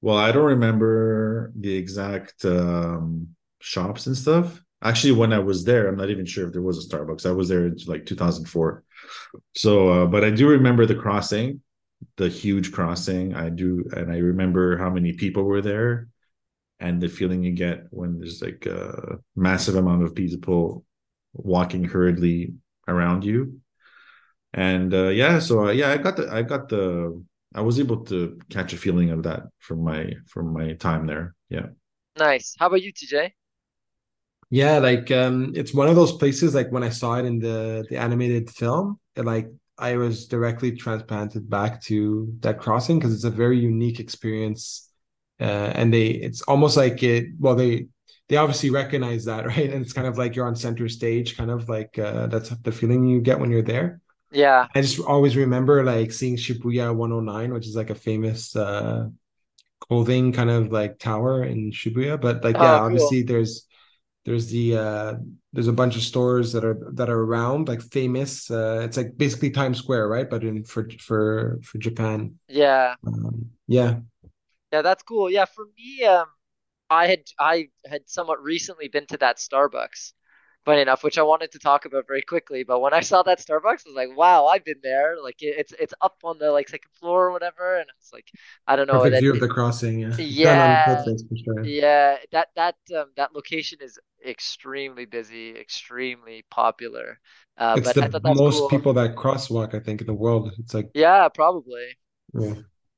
Well, 0.00 0.18
I 0.18 0.32
don't 0.32 0.44
remember 0.44 1.52
the 1.58 1.74
exact 1.74 2.44
um, 2.44 3.28
shops 3.60 4.06
and 4.06 4.16
stuff. 4.16 4.60
Actually, 4.82 5.12
when 5.12 5.32
I 5.32 5.38
was 5.38 5.64
there, 5.64 5.88
I'm 5.88 5.96
not 5.96 6.10
even 6.10 6.26
sure 6.26 6.46
if 6.46 6.52
there 6.52 6.60
was 6.60 6.84
a 6.84 6.88
Starbucks. 6.88 7.24
I 7.24 7.32
was 7.32 7.48
there 7.48 7.66
in 7.66 7.78
like 7.86 8.04
2004. 8.04 8.84
So, 9.54 9.88
uh, 9.88 10.06
but 10.06 10.22
I 10.22 10.30
do 10.30 10.46
remember 10.46 10.84
the 10.84 10.94
crossing, 10.94 11.62
the 12.18 12.28
huge 12.28 12.70
crossing. 12.70 13.34
I 13.34 13.48
do, 13.48 13.88
and 13.96 14.12
I 14.12 14.18
remember 14.18 14.76
how 14.76 14.90
many 14.90 15.14
people 15.14 15.44
were 15.44 15.62
there 15.62 16.08
and 16.84 17.00
the 17.00 17.08
feeling 17.08 17.42
you 17.42 17.52
get 17.52 17.86
when 17.90 18.18
there's 18.18 18.42
like 18.42 18.66
a 18.66 19.18
massive 19.34 19.76
amount 19.76 20.02
of 20.02 20.14
people 20.14 20.84
walking 21.32 21.82
hurriedly 21.82 22.52
around 22.86 23.24
you. 23.24 23.60
And 24.52 24.92
uh, 24.92 25.08
yeah, 25.08 25.38
so 25.38 25.68
uh, 25.68 25.70
yeah, 25.70 25.90
I 25.90 25.96
got 25.96 26.16
the, 26.16 26.28
I 26.30 26.42
got 26.42 26.68
the, 26.68 27.24
I 27.54 27.62
was 27.62 27.80
able 27.80 28.04
to 28.06 28.38
catch 28.50 28.74
a 28.74 28.76
feeling 28.76 29.10
of 29.10 29.22
that 29.22 29.44
from 29.60 29.82
my 29.82 30.12
from 30.28 30.52
my 30.52 30.74
time 30.74 31.06
there. 31.06 31.34
Yeah. 31.48 31.68
Nice. 32.18 32.54
How 32.58 32.66
about 32.66 32.82
you, 32.82 32.92
TJ? 32.92 33.32
Yeah, 34.50 34.78
like 34.78 35.10
um 35.10 35.52
it's 35.56 35.72
one 35.72 35.88
of 35.88 35.96
those 35.96 36.12
places 36.12 36.54
like 36.54 36.70
when 36.70 36.84
I 36.84 36.90
saw 36.90 37.14
it 37.16 37.24
in 37.24 37.38
the 37.38 37.86
the 37.88 37.96
animated 37.96 38.50
film, 38.50 39.00
it, 39.16 39.24
like 39.24 39.48
I 39.78 39.96
was 39.96 40.26
directly 40.26 40.76
transplanted 40.76 41.48
back 41.48 41.82
to 41.84 42.28
that 42.40 42.60
crossing 42.60 42.98
because 42.98 43.14
it's 43.14 43.24
a 43.24 43.30
very 43.30 43.58
unique 43.58 44.00
experience. 44.00 44.90
Uh, 45.40 45.72
and 45.74 45.92
they 45.92 46.08
it's 46.08 46.42
almost 46.42 46.76
like 46.76 47.02
it 47.02 47.26
well 47.40 47.54
they 47.56 47.88
they 48.28 48.36
obviously 48.36 48.70
recognize 48.70 49.24
that, 49.26 49.46
right? 49.52 49.70
And 49.72 49.82
it's 49.84 49.92
kind 49.92 50.06
of 50.06 50.18
like 50.18 50.34
you're 50.36 50.46
on 50.46 50.56
center 50.56 50.88
stage, 50.88 51.36
kind 51.36 51.50
of 51.50 51.68
like 51.68 51.98
uh, 51.98 52.26
that's 52.28 52.50
the 52.50 52.72
feeling 52.72 53.06
you 53.06 53.20
get 53.20 53.38
when 53.40 53.50
you're 53.50 53.62
there. 53.62 54.00
Yeah. 54.30 54.68
I 54.74 54.80
just 54.82 55.00
always 55.00 55.36
remember 55.36 55.84
like 55.84 56.12
seeing 56.12 56.36
Shibuya 56.36 56.94
109, 56.94 57.52
which 57.52 57.66
is 57.66 57.76
like 57.76 57.90
a 57.90 57.94
famous 57.94 58.56
uh 58.56 59.08
clothing 59.80 60.32
kind 60.32 60.50
of 60.50 60.72
like 60.72 60.98
tower 60.98 61.44
in 61.44 61.70
Shibuya. 61.72 62.20
But 62.20 62.44
like 62.44 62.60
yeah, 62.60 62.76
Oh, 62.76 62.80
cool. 62.80 62.86
obviously 62.86 63.22
there's 63.22 63.66
there's 64.24 64.48
the 64.50 64.76
uh 64.78 65.14
there's 65.52 65.68
a 65.68 65.72
bunch 65.72 65.96
of 65.96 66.02
stores 66.02 66.52
that 66.52 66.64
are 66.64 66.78
that 66.94 67.10
are 67.10 67.20
around 67.20 67.68
like 67.68 67.82
famous 67.82 68.50
uh 68.50 68.82
it's 68.84 68.96
like 68.96 69.16
basically 69.18 69.50
Times 69.50 69.78
Square 69.78 70.08
right 70.08 70.28
but 70.30 70.44
in 70.44 70.64
for 70.64 70.88
for 71.00 71.60
for 71.62 71.78
Japan 71.78 72.38
Yeah. 72.48 72.96
um, 73.06 73.50
yeah 73.68 74.00
Yeah, 74.74 74.82
that's 74.82 75.02
cool. 75.02 75.30
Yeah, 75.30 75.44
for 75.46 75.66
me, 75.78 76.04
um, 76.04 76.26
I 76.90 77.06
had 77.08 77.20
I 77.40 77.68
had 77.86 78.08
somewhat 78.08 78.42
recently 78.42 78.88
been 78.88 79.06
to 79.08 79.18
that 79.18 79.38
Starbucks, 79.38 80.12
funny 80.64 80.82
enough, 80.82 81.04
which 81.04 81.18
I 81.18 81.22
wanted 81.22 81.52
to 81.52 81.58
talk 81.60 81.84
about 81.86 82.06
very 82.08 82.22
quickly. 82.22 82.64
But 82.64 82.80
when 82.80 82.94
I 82.94 83.00
saw 83.00 83.22
that 83.24 83.40
Starbucks, 83.40 83.86
I 83.86 83.90
was 83.90 83.96
like, 83.96 84.16
wow, 84.16 84.46
I've 84.46 84.64
been 84.64 84.80
there. 84.82 85.16
Like 85.22 85.42
it, 85.42 85.56
it's 85.58 85.72
it's 85.80 85.94
up 86.02 86.16
on 86.24 86.38
the 86.38 86.52
like 86.52 86.68
second 86.68 86.92
floor 87.00 87.26
or 87.28 87.32
whatever, 87.32 87.78
and 87.78 87.88
it's 87.98 88.12
like 88.12 88.26
I 88.66 88.76
don't 88.76 88.88
know 88.88 89.02
perfect 89.02 89.18
view 89.18 89.32
of 89.32 89.40
the 89.40 89.48
crossing 89.48 89.98
yeah 90.00 90.18
yeah 90.18 90.94
sure 91.44 91.64
yeah 91.64 92.18
that 92.32 92.48
that 92.56 92.76
um, 92.96 93.10
that 93.16 93.34
location 93.34 93.78
is 93.82 93.98
extremely 94.26 95.04
busy, 95.06 95.56
extremely 95.56 96.44
popular. 96.50 97.20
Uh, 97.58 97.76
it's 97.76 97.92
but 97.92 97.98
I 98.00 98.08
the 98.08 98.08
thought 98.08 98.22
that's 98.24 98.40
most 98.42 98.68
cool. 98.68 98.70
people 98.70 98.92
that 98.94 99.16
crosswalk 99.16 99.74
I 99.74 99.80
think 99.80 100.00
in 100.00 100.06
the 100.06 100.14
world 100.14 100.52
it's 100.58 100.74
like 100.74 100.90
Yeah, 100.94 101.28
probably. 101.28 101.98
yeah 102.34 102.54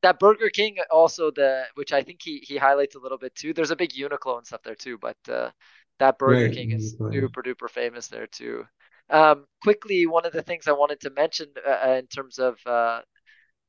that 0.07 0.21
Burger 0.21 0.51
King 0.51 0.77
also 0.91 1.33
the 1.33 1.65
which 1.75 1.93
I 1.93 2.01
think 2.01 2.21
he 2.23 2.39
he 2.39 2.57
highlights 2.57 2.95
a 2.95 3.01
little 3.01 3.19
bit 3.19 3.35
too. 3.35 3.53
There's 3.53 3.73
a 3.73 3.77
big 3.77 3.93
Uniqlo 3.93 4.39
and 4.39 4.47
stuff 4.47 4.63
there 4.63 4.77
too, 4.77 4.99
but 4.99 5.17
uh, 5.29 5.51
that 5.99 6.17
Burger 6.17 6.45
right 6.45 6.53
King 6.55 6.71
is 6.71 6.97
super 7.11 7.43
duper 7.43 7.69
famous 7.69 8.07
there 8.07 8.29
too. 8.29 8.65
Um, 9.11 9.47
quickly, 9.63 10.07
one 10.07 10.25
of 10.25 10.33
the 10.33 10.43
things 10.43 10.69
I 10.69 10.73
wanted 10.73 11.01
to 11.01 11.11
mention 11.11 11.49
uh, 11.67 11.89
uh, 11.89 11.95
in 11.99 12.07
terms 12.07 12.39
of 12.39 12.57
uh, 12.67 13.01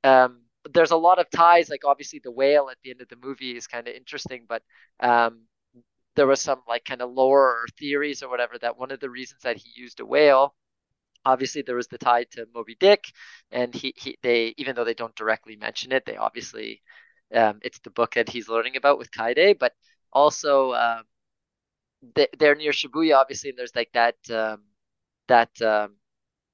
um, 0.03 0.41
there's 0.71 0.91
a 0.91 0.97
lot 0.97 1.17
of 1.17 1.27
ties. 1.31 1.69
Like 1.69 1.85
obviously 1.85 2.21
the 2.23 2.31
whale 2.31 2.69
at 2.69 2.77
the 2.83 2.91
end 2.91 3.01
of 3.01 3.07
the 3.07 3.17
movie 3.23 3.57
is 3.57 3.65
kind 3.65 3.87
of 3.87 3.95
interesting, 3.95 4.45
but 4.47 4.61
um, 4.99 5.47
there 6.15 6.27
was 6.27 6.41
some 6.41 6.61
like 6.67 6.85
kind 6.85 7.01
of 7.01 7.11
lore 7.11 7.49
or 7.49 7.65
theories 7.79 8.21
or 8.21 8.29
whatever 8.29 8.59
that 8.59 8.77
one 8.77 8.91
of 8.91 8.99
the 8.99 9.09
reasons 9.09 9.41
that 9.41 9.57
he 9.57 9.71
used 9.75 9.99
a 10.01 10.05
whale 10.05 10.53
obviously 11.27 11.61
there 11.63 11.75
was 11.75 11.87
the 11.89 11.97
tie 11.99 12.25
to 12.31 12.47
Moby 12.55 12.75
Dick, 12.79 13.11
and 13.51 13.73
he, 13.75 13.93
he 13.97 14.17
they 14.23 14.53
even 14.57 14.75
though 14.75 14.85
they 14.85 14.93
don't 14.95 15.15
directly 15.15 15.55
mention 15.57 15.91
it, 15.91 16.05
they 16.05 16.17
obviously 16.17 16.81
um, 17.35 17.59
it's 17.63 17.79
the 17.79 17.91
book 17.91 18.15
that 18.15 18.29
he's 18.29 18.49
learning 18.49 18.77
about 18.77 18.97
with 18.99 19.11
Kaede, 19.11 19.59
but 19.59 19.73
also 20.13 20.73
um, 20.73 21.03
they, 22.15 22.27
they're 22.39 22.55
near 22.55 22.71
Shibuya, 22.71 23.15
obviously, 23.17 23.49
and 23.49 23.59
there's 23.59 23.75
like 23.75 23.91
that 23.93 24.15
um, 24.31 24.63
that 25.27 25.49
um, 25.61 25.95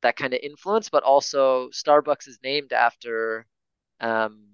that 0.04 0.18
kind 0.18 0.34
of 0.34 0.42
influence, 0.44 0.90
but 0.90 1.04
also 1.04 1.70
Starbucks 1.70 2.28
is 2.28 2.40
named 2.44 2.74
after 2.74 3.48
um, 4.02 4.46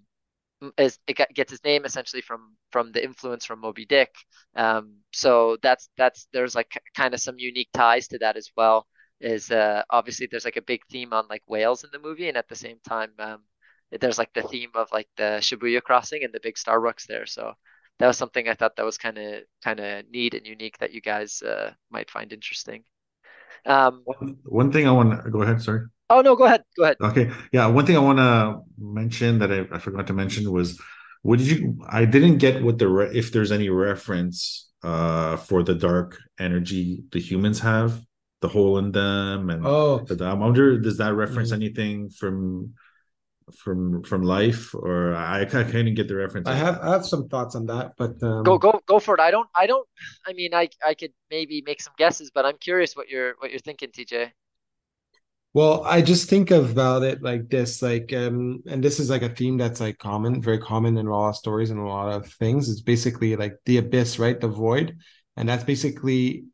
is 0.78 1.00
it 1.08 1.20
gets 1.36 1.54
its 1.54 1.64
name 1.66 1.86
essentially 1.86 2.24
from 2.24 2.56
from 2.72 2.92
the 2.92 3.04
influence 3.04 3.46
from 3.46 3.62
Moby 3.62 3.86
Dick. 3.86 4.14
Um, 4.56 4.98
so 5.14 5.58
that's 5.64 5.90
that's 5.98 6.28
there's 6.34 6.56
like 6.56 6.72
kind 6.96 7.14
of 7.16 7.22
some 7.22 7.40
unique 7.40 7.70
ties 7.74 8.10
to 8.10 8.20
that 8.20 8.38
as 8.38 8.52
well. 8.58 8.88
Is 9.22 9.52
uh, 9.52 9.84
obviously 9.90 10.28
there's 10.30 10.46
like 10.46 10.58
a 10.58 10.62
big 10.62 10.82
theme 10.90 11.14
on 11.14 11.26
like 11.30 11.44
whales 11.48 11.84
in 11.84 11.90
the 11.92 12.00
movie, 12.00 12.30
and 12.30 12.38
at 12.38 12.48
the 12.48 12.56
same 12.56 12.78
time, 12.88 13.12
um, 13.20 13.42
there's 13.92 14.18
like 14.18 14.34
the 14.34 14.44
theme 14.44 14.72
of 14.76 14.88
like 14.92 15.10
the 15.18 15.40
Shibuya 15.42 15.82
crossing 15.82 16.24
and 16.24 16.34
the 16.34 16.40
big 16.42 16.56
Starbucks 16.56 17.06
there. 17.08 17.26
So 17.26 17.54
that 18.00 18.08
was 18.08 18.18
something 18.18 18.48
I 18.48 18.54
thought 18.54 18.76
that 18.78 18.86
was 18.86 18.98
kind 18.98 19.18
of 19.18 19.44
kind 19.64 19.80
of 19.80 20.06
neat 20.10 20.34
and 20.34 20.46
unique 20.48 20.78
that 20.80 20.94
you 20.94 21.02
guys 21.02 21.42
uh, 21.42 21.74
might 21.92 22.10
find 22.10 22.32
interesting. 22.32 22.84
Um, 23.66 24.04
One, 24.06 24.38
one 24.46 24.72
thing 24.72 24.88
I 24.88 24.92
want 24.92 25.24
to 25.24 25.30
go 25.30 25.42
ahead. 25.42 25.62
Sorry. 25.62 25.82
oh 26.10 26.22
no, 26.22 26.36
go 26.36 26.46
ahead, 26.46 26.64
go 26.78 26.84
ahead. 26.84 26.98
Okay. 27.02 27.32
Yeah. 27.52 27.68
One 27.68 27.86
thing 27.86 27.98
I 27.98 28.00
want 28.00 28.20
to 28.20 28.62
mention 28.78 29.40
that 29.40 29.52
I, 29.52 29.68
I 29.76 29.80
forgot 29.80 30.08
to 30.08 30.14
mention 30.14 30.52
was 30.52 30.80
what 31.22 31.40
did 31.40 31.48
you? 31.48 31.78
I 31.90 32.06
didn't 32.06 32.38
get 32.38 32.64
what 32.64 32.78
the 32.78 32.88
re, 32.88 33.10
if 33.14 33.32
there's 33.32 33.52
any 33.52 33.70
reference 33.70 34.68
uh 34.82 35.36
for 35.36 35.62
the 35.64 35.76
dark 35.76 36.18
energy 36.40 37.04
the 37.12 37.20
humans 37.20 37.60
have, 37.60 38.02
the 38.42 38.48
hole 38.48 38.78
in 38.78 38.92
them, 38.92 39.50
and 39.50 39.66
oh 39.66 40.00
the, 40.06 40.24
I 40.26 40.34
wonder 40.34 40.80
does 40.80 40.98
that 40.98 41.14
reference 41.14 41.52
Mhm. 41.52 41.54
anything 41.54 42.10
from 42.10 42.74
from 43.58 44.04
from 44.04 44.24
life 44.24 44.74
or 44.76 45.16
I, 45.16 45.42
I 45.42 45.46
couldn't 45.46 45.96
get 45.96 46.08
the 46.08 46.16
reference. 46.16 46.48
I 46.48 46.56
have 46.56 46.80
I 46.80 46.92
have 46.92 47.06
some 47.06 47.28
thoughts 47.30 47.56
on 47.56 47.66
that 47.68 47.94
but 47.98 48.22
Go 48.44 48.58
um 48.58 48.58
go 48.58 48.82
go 48.86 49.00
for 49.00 49.14
it. 49.16 49.22
I 49.22 49.32
don't 49.32 49.50
I 49.56 49.66
don't 49.66 49.88
I 50.28 50.34
mean 50.34 50.54
I 50.54 50.70
I 50.86 50.94
could 50.94 51.14
maybe 51.30 51.62
make 51.66 51.82
some 51.82 51.94
guesses, 51.98 52.32
but 52.32 52.46
I'm 52.46 52.58
curious 52.58 52.96
what 52.96 53.08
you're 53.10 53.36
what 53.40 53.50
you're 53.52 53.60
thinking, 53.60 53.92
TJ. 53.92 54.34
Well, 55.54 55.84
I 55.84 56.02
just 56.02 56.30
think 56.30 56.52
about 56.52 57.04
it 57.04 57.24
like 57.24 57.50
this, 57.50 57.82
like, 57.82 58.14
um, 58.14 58.62
and 58.68 58.84
this 58.84 59.00
is 59.00 59.10
like 59.10 59.24
a 59.24 59.30
theme 59.30 59.58
that's 59.58 59.80
like 59.80 59.98
common, 59.98 60.42
very 60.42 60.60
common 60.60 60.96
in 60.98 61.08
a 61.08 61.12
lot 61.12 61.30
of 61.30 61.36
stories 61.38 61.72
and 61.72 61.80
a 61.80 61.84
lot 61.84 62.14
of 62.14 62.32
things. 62.34 62.70
It's 62.70 62.82
basically 62.82 63.36
like 63.36 63.56
the 63.66 63.78
abyss, 63.78 64.20
right? 64.20 64.40
The 64.40 64.48
void. 64.48 64.98
And 65.38 65.50
that's 65.50 65.64
basically 65.64 66.46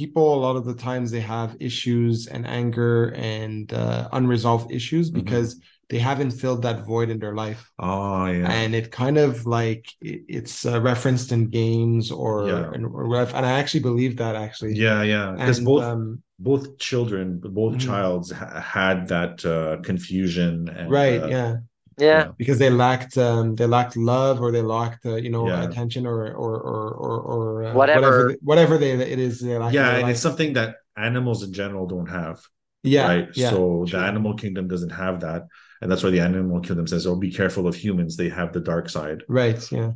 people, 0.00 0.26
a 0.38 0.40
lot 0.46 0.56
of 0.60 0.64
the 0.70 0.74
times 0.88 1.06
they 1.10 1.24
have 1.36 1.50
issues 1.68 2.14
and 2.34 2.42
anger 2.60 2.96
and 3.36 3.64
uh, 3.82 4.08
unresolved 4.18 4.68
issues 4.78 5.06
Mhm. 5.10 5.16
because 5.20 5.48
they 5.90 6.00
haven't 6.10 6.32
filled 6.42 6.62
that 6.66 6.78
void 6.92 7.08
in 7.14 7.18
their 7.22 7.34
life. 7.44 7.60
Oh 7.90 8.26
yeah. 8.26 8.46
And 8.60 8.70
it 8.80 8.86
kind 9.02 9.16
of 9.26 9.30
like 9.60 9.84
it, 10.10 10.18
it's 10.38 10.56
uh, 10.70 10.80
referenced 10.90 11.28
in 11.36 11.42
games 11.62 12.04
or, 12.22 12.32
Yeah. 12.50 12.70
and, 12.74 12.82
or 12.96 13.02
whatever. 13.10 13.32
And 13.38 13.44
I 13.50 13.54
actually 13.60 13.84
believe 13.90 14.14
that 14.22 14.34
actually. 14.46 14.74
yeah, 14.86 15.00
yeah. 15.14 15.26
Because 15.38 15.60
both 15.70 15.82
um, 15.90 16.02
both 16.50 16.64
children, 16.88 17.24
both 17.62 17.74
Mhm. 17.76 17.84
childs 17.86 18.26
ha- 18.40 18.60
had 18.78 18.98
that 19.14 19.34
uh, 19.54 19.74
confusion 19.90 20.52
and 20.78 20.86
right, 21.00 21.20
uh, 21.24 21.28
yeah. 21.36 21.52
Yeah. 21.98 22.32
because 22.38 22.58
they 22.58 22.70
lacked 22.70 23.18
um 23.18 23.54
they 23.56 23.66
lacked 23.66 23.96
love 23.96 24.40
or 24.40 24.52
they 24.52 24.62
lacked 24.62 25.04
uh, 25.06 25.16
you 25.16 25.30
know 25.30 25.46
Yeah. 25.48 25.64
attention 25.68 26.06
or 26.06 26.18
or 26.32 26.54
or 26.60 26.90
or, 27.06 27.16
or 27.20 27.64
uh, 27.64 27.74
Whatever. 27.74 28.00
whatever 28.00 28.28
they, 28.28 28.36
whatever 28.42 28.78
they 28.78 28.92
it 28.92 29.18
is 29.18 29.40
they 29.40 29.56
lack 29.58 29.72
yeah, 29.74 29.82
their 29.88 29.94
and 29.94 30.02
life. 30.04 30.12
it's 30.12 30.20
something 30.22 30.52
that 30.54 30.76
animals 30.96 31.42
in 31.42 31.52
general 31.52 31.86
don't 31.86 32.08
have. 32.08 32.38
yeah 32.82 33.06
right? 33.08 33.28
yeah 33.36 33.50
so 33.50 33.84
true. 33.86 33.98
the 33.98 34.04
animal 34.04 34.34
kingdom 34.34 34.68
doesn't 34.68 34.90
have 35.04 35.20
that, 35.20 35.42
and 35.80 35.90
that's 35.90 36.02
why 36.02 36.10
the 36.10 36.20
animal 36.20 36.60
kingdom 36.60 36.86
says, 36.86 37.06
"Oh, 37.06 37.16
be 37.16 37.30
careful 37.30 37.66
of 37.66 37.74
humans; 37.74 38.16
they 38.16 38.28
have 38.28 38.52
the 38.52 38.60
dark 38.60 38.88
side." 38.88 39.22
right 39.28 39.60
yeah 39.72 39.92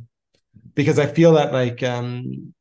because 0.75 0.99
I 0.99 1.07
feel 1.07 1.33
that 1.33 1.51
like 1.53 1.83
um 1.83 2.53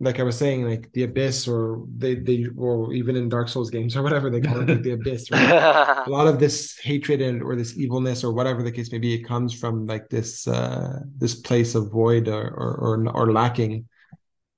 like 0.00 0.20
I 0.20 0.24
was 0.24 0.36
saying 0.38 0.64
like 0.68 0.92
the 0.92 1.04
abyss 1.04 1.48
or 1.48 1.84
they 1.96 2.16
they 2.16 2.46
or 2.56 2.92
even 2.92 3.16
in 3.16 3.28
Dark 3.28 3.48
Souls 3.48 3.70
games 3.70 3.96
or 3.96 4.02
whatever 4.02 4.30
they 4.30 4.40
call 4.42 4.60
it 4.60 4.68
like 4.68 4.82
the 4.82 4.92
abyss 4.92 5.30
right 5.30 5.56
a 6.06 6.10
lot 6.10 6.26
of 6.26 6.38
this 6.38 6.78
hatred 6.78 7.20
and 7.22 7.42
or 7.42 7.56
this 7.56 7.76
evilness 7.78 8.24
or 8.24 8.32
whatever 8.32 8.62
the 8.62 8.72
case 8.72 8.92
may 8.92 8.98
be 8.98 9.14
it 9.14 9.22
comes 9.26 9.54
from 9.54 9.86
like 9.86 10.08
this 10.10 10.46
uh 10.48 11.00
this 11.18 11.34
place 11.34 11.74
of 11.74 11.90
void 11.90 12.28
or 12.28 12.42
or 12.48 12.96
or, 12.98 13.08
or 13.16 13.32
lacking 13.32 13.88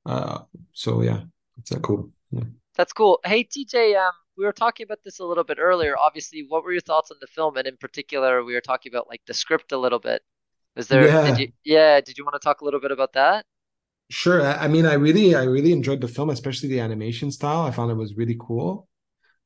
uh 0.07 0.41
so 0.72 1.03
yeah 1.03 1.22
It's 1.59 1.72
a 1.72 1.80
cool. 1.80 2.11
Yeah. 2.30 2.45
That's 2.76 2.93
cool. 2.93 3.20
Hey, 3.24 3.45
TJ, 3.45 3.95
um, 3.97 4.12
we 4.36 4.45
were 4.45 4.53
talking 4.53 4.84
about 4.84 5.01
this 5.05 5.18
a 5.18 5.24
little 5.24 5.45
bit 5.45 5.59
earlier. 5.59 5.97
Obviously, 5.99 6.45
what 6.47 6.62
were 6.64 6.72
your 6.72 6.80
thoughts 6.80 7.11
on 7.11 7.18
the 7.20 7.26
film? 7.26 7.57
And 7.57 7.66
in 7.66 7.76
particular, 7.76 8.45
we 8.45 8.55
were 8.55 8.61
talking 8.61 8.93
about 8.93 9.09
like 9.09 9.22
the 9.26 9.34
script 9.34 9.72
a 9.72 9.78
little 9.78 9.99
bit. 9.99 10.22
Was 10.76 10.89
there, 10.89 11.16
did 11.24 11.36
Yeah, 11.36 11.39
you, 11.39 11.49
yeah, 11.64 12.01
did 12.01 12.18
you 12.18 12.24
want 12.24 12.34
to 12.34 12.39
talk 12.41 12.61
a 12.61 12.64
little 12.64 12.80
bit 12.80 12.93
about 12.93 13.14
that? 13.14 13.47
Sure. 14.11 14.42
I, 14.42 14.68
mean, 14.68 14.86
I 14.86 14.94
really, 14.94 15.34
I 15.34 15.44
really 15.44 15.72
enjoyed 15.72 16.00
the 16.00 16.09
film, 16.09 16.30
especially 16.30 16.68
the 16.68 16.80
animation 16.80 17.30
style. 17.30 17.62
I 17.62 17.70
found 17.70 17.90
it 17.90 17.94
was 17.94 18.14
really 18.16 18.36
cool. 18.40 18.88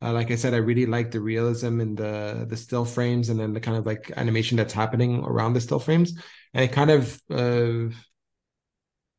Uh, 0.01 0.13
like 0.13 0.31
I 0.33 0.37
said, 0.37 0.53
I 0.53 0.59
really 0.59 0.87
liked 0.87 1.13
the 1.13 1.21
realism 1.21 1.81
in 1.81 1.95
the 1.95 2.45
the 2.49 2.57
still 2.57 2.85
frames 2.85 3.29
and 3.29 3.39
then 3.39 3.53
the 3.53 3.61
kind 3.61 3.77
of 3.77 3.87
like 3.87 4.11
animation 4.17 4.57
that's 4.57 4.73
happening 4.73 5.23
around 5.25 5.53
the 5.53 5.61
still 5.61 5.79
frames. 5.79 6.15
And 6.55 6.65
it 6.65 6.73
kind 6.73 6.91
of 6.91 7.23
uh, 7.31 7.95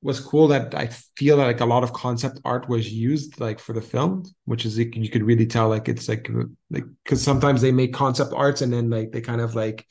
was 0.01 0.19
cool 0.19 0.49
that 0.49 0.75
I 0.75 0.87
feel 1.15 1.37
like 1.37 1.61
a 1.61 1.65
lot 1.65 1.83
of 1.83 1.93
concept 1.93 2.41
art 2.43 2.67
was 2.67 2.91
used 2.91 3.39
like 3.39 3.59
for 3.59 3.71
the 3.71 3.81
film, 3.81 4.25
which 4.43 4.65
is 4.65 4.77
you 4.77 5.09
could 5.09 5.23
really 5.23 5.47
tell 5.47 5.69
like 5.69 5.87
it's 5.87 6.09
like 6.09 6.29
like 6.69 6.83
because 7.03 7.21
sometimes 7.21 7.61
they 7.61 7.71
make 7.71 7.93
concept 7.93 8.33
arts 8.35 8.61
and 8.61 8.73
then 8.73 8.89
like 8.89 9.11
they 9.11 9.21
kind 9.21 9.39
of 9.39 9.55
like 9.55 9.87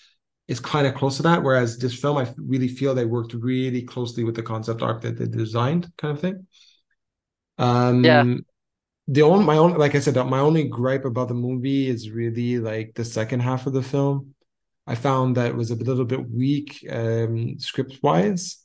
it's 0.52 0.60
kind 0.60 0.86
of 0.86 0.94
close 0.94 1.16
to 1.18 1.24
that. 1.24 1.42
Whereas 1.42 1.78
this 1.78 1.98
film, 2.00 2.18
I 2.18 2.28
really 2.36 2.68
feel 2.68 2.94
they 2.94 3.06
worked 3.06 3.34
really 3.34 3.82
closely 3.82 4.24
with 4.24 4.36
the 4.36 4.42
concept 4.44 4.82
art 4.82 5.02
that 5.02 5.18
they 5.18 5.26
designed, 5.26 5.92
kind 5.98 6.12
of 6.14 6.20
thing. 6.20 6.46
Yeah, 8.02 8.24
Um, 8.24 8.44
the 9.08 9.22
only 9.22 9.44
my 9.46 9.58
own 9.58 9.78
like 9.78 9.94
I 9.94 10.00
said, 10.00 10.16
my 10.16 10.40
only 10.40 10.68
gripe 10.68 11.04
about 11.06 11.28
the 11.28 11.34
movie 11.34 11.88
is 11.88 12.10
really 12.10 12.58
like 12.58 12.94
the 12.94 13.04
second 13.04 13.40
half 13.42 13.66
of 13.66 13.74
the 13.74 13.82
film. 13.82 14.34
I 14.86 14.96
found 14.96 15.36
that 15.36 15.48
it 15.48 15.56
was 15.56 15.70
a 15.72 15.76
little 15.76 16.06
bit 16.06 16.30
weak 16.30 16.86
um, 16.90 17.58
script 17.60 18.00
wise. 18.02 18.58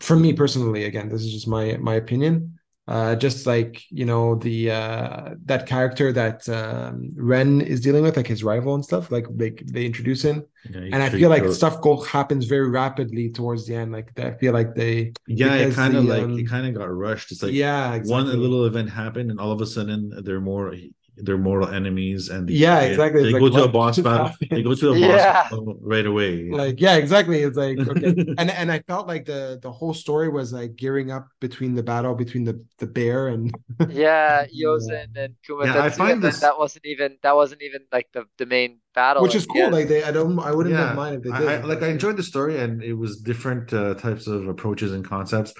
For 0.00 0.16
me 0.16 0.34
personally, 0.34 0.84
again, 0.84 1.10
this 1.10 1.22
is 1.24 1.32
just 1.32 1.48
my 1.48 1.78
my 1.78 1.96
opinion. 1.96 2.57
Uh, 2.88 3.14
just 3.14 3.46
like 3.46 3.82
you 3.90 4.06
know 4.06 4.34
the 4.36 4.70
uh, 4.70 5.34
that 5.44 5.66
character 5.66 6.10
that 6.10 6.48
um, 6.48 7.12
Ren 7.16 7.60
is 7.60 7.82
dealing 7.82 8.02
with, 8.02 8.16
like 8.16 8.26
his 8.26 8.42
rival 8.42 8.74
and 8.74 8.82
stuff. 8.82 9.10
Like 9.10 9.26
they 9.30 9.50
they 9.50 9.84
introduce 9.84 10.22
him, 10.24 10.46
Yeah, 10.64 10.80
and 10.92 11.02
I 11.02 11.10
feel 11.10 11.28
like 11.28 11.46
stuff 11.50 11.82
go 11.82 12.02
happens 12.02 12.46
very 12.46 12.70
rapidly 12.70 13.30
towards 13.30 13.66
the 13.66 13.74
end. 13.74 13.92
Like 13.92 14.18
I 14.18 14.32
feel 14.32 14.54
like 14.54 14.74
they 14.74 15.12
yeah, 15.26 15.56
it 15.56 15.74
kind 15.74 15.96
of 15.96 16.06
like 16.06 16.22
um, 16.22 16.38
it 16.38 16.48
kind 16.48 16.66
of 16.66 16.74
got 16.74 16.90
rushed. 16.90 17.30
It's 17.30 17.42
like 17.42 17.52
yeah 17.52 17.94
one 18.04 18.30
exactly 18.30 18.38
little 18.38 18.64
event 18.64 18.88
happened, 18.90 19.30
and 19.30 19.38
all 19.38 19.52
of 19.52 19.60
a 19.60 19.66
sudden 19.66 20.10
they're 20.24 20.40
more 20.40 20.74
they're 21.22 21.38
mortal 21.38 21.68
enemies, 21.68 22.28
and 22.28 22.48
they, 22.48 22.54
Yeah, 22.54 22.80
exactly. 22.80 23.22
They 23.22 23.30
It's 23.30 23.38
go 23.38 23.46
like, 23.46 23.54
to 23.54 23.64
a 23.64 23.68
boss 23.68 23.98
battle. 24.08 24.26
happened? 24.28 24.50
They 24.50 24.62
go 24.62 24.74
to 24.74 24.88
a 24.90 24.92
boss 25.06 25.24
Yeah. 25.24 25.32
battle 25.50 25.78
right 25.82 26.06
away. 26.06 26.50
like 26.50 26.80
yeah 26.80 26.96
exactly 26.96 27.38
it's 27.42 27.56
like 27.56 27.78
okay 27.78 28.14
and 28.38 28.50
and 28.50 28.70
i 28.72 28.78
felt 28.90 29.06
like 29.06 29.24
the 29.24 29.58
the 29.62 29.70
whole 29.70 29.94
story 29.94 30.28
was 30.28 30.52
like 30.52 30.76
gearing 30.76 31.10
up 31.10 31.28
between 31.40 31.74
the 31.74 31.82
battle 31.82 32.14
between 32.14 32.44
the 32.44 32.54
the 32.78 32.86
bear 32.86 33.28
and 33.28 33.52
yeah, 33.88 34.46
Iozen 34.46 35.08
and 35.16 35.34
kuma 35.44 35.66
Yeah, 35.66 35.82
I 35.82 35.90
find 35.90 36.12
and 36.14 36.22
this- 36.22 36.40
that 36.40 36.58
wasn't 36.58 36.86
even 36.86 37.16
that 37.22 37.34
wasn't 37.36 37.62
even 37.62 37.82
like 37.92 38.08
the 38.12 38.24
the 38.38 38.46
main 38.46 38.80
battle 38.94 39.22
which 39.22 39.34
is 39.34 39.46
cool 39.46 39.62
end. 39.64 39.72
like 39.72 39.88
they 39.88 40.02
i 40.04 40.10
don't 40.10 40.38
i 40.40 40.52
wouldn't 40.52 40.74
yeah, 40.74 40.88
have 40.88 40.96
minded 40.96 41.26
if 41.26 41.32
they 41.32 41.38
did 41.38 41.48
I- 41.48 41.64
like 41.72 41.82
I 41.82 41.88
enjoyed 41.88 42.16
the 42.16 42.22
story, 42.22 42.58
and 42.62 42.82
it 42.82 42.94
was 42.94 43.20
different 43.30 43.72
uh, 43.72 43.94
types 43.94 44.26
of 44.26 44.48
approaches 44.48 44.92
and 44.92 45.04
concepts, 45.04 45.52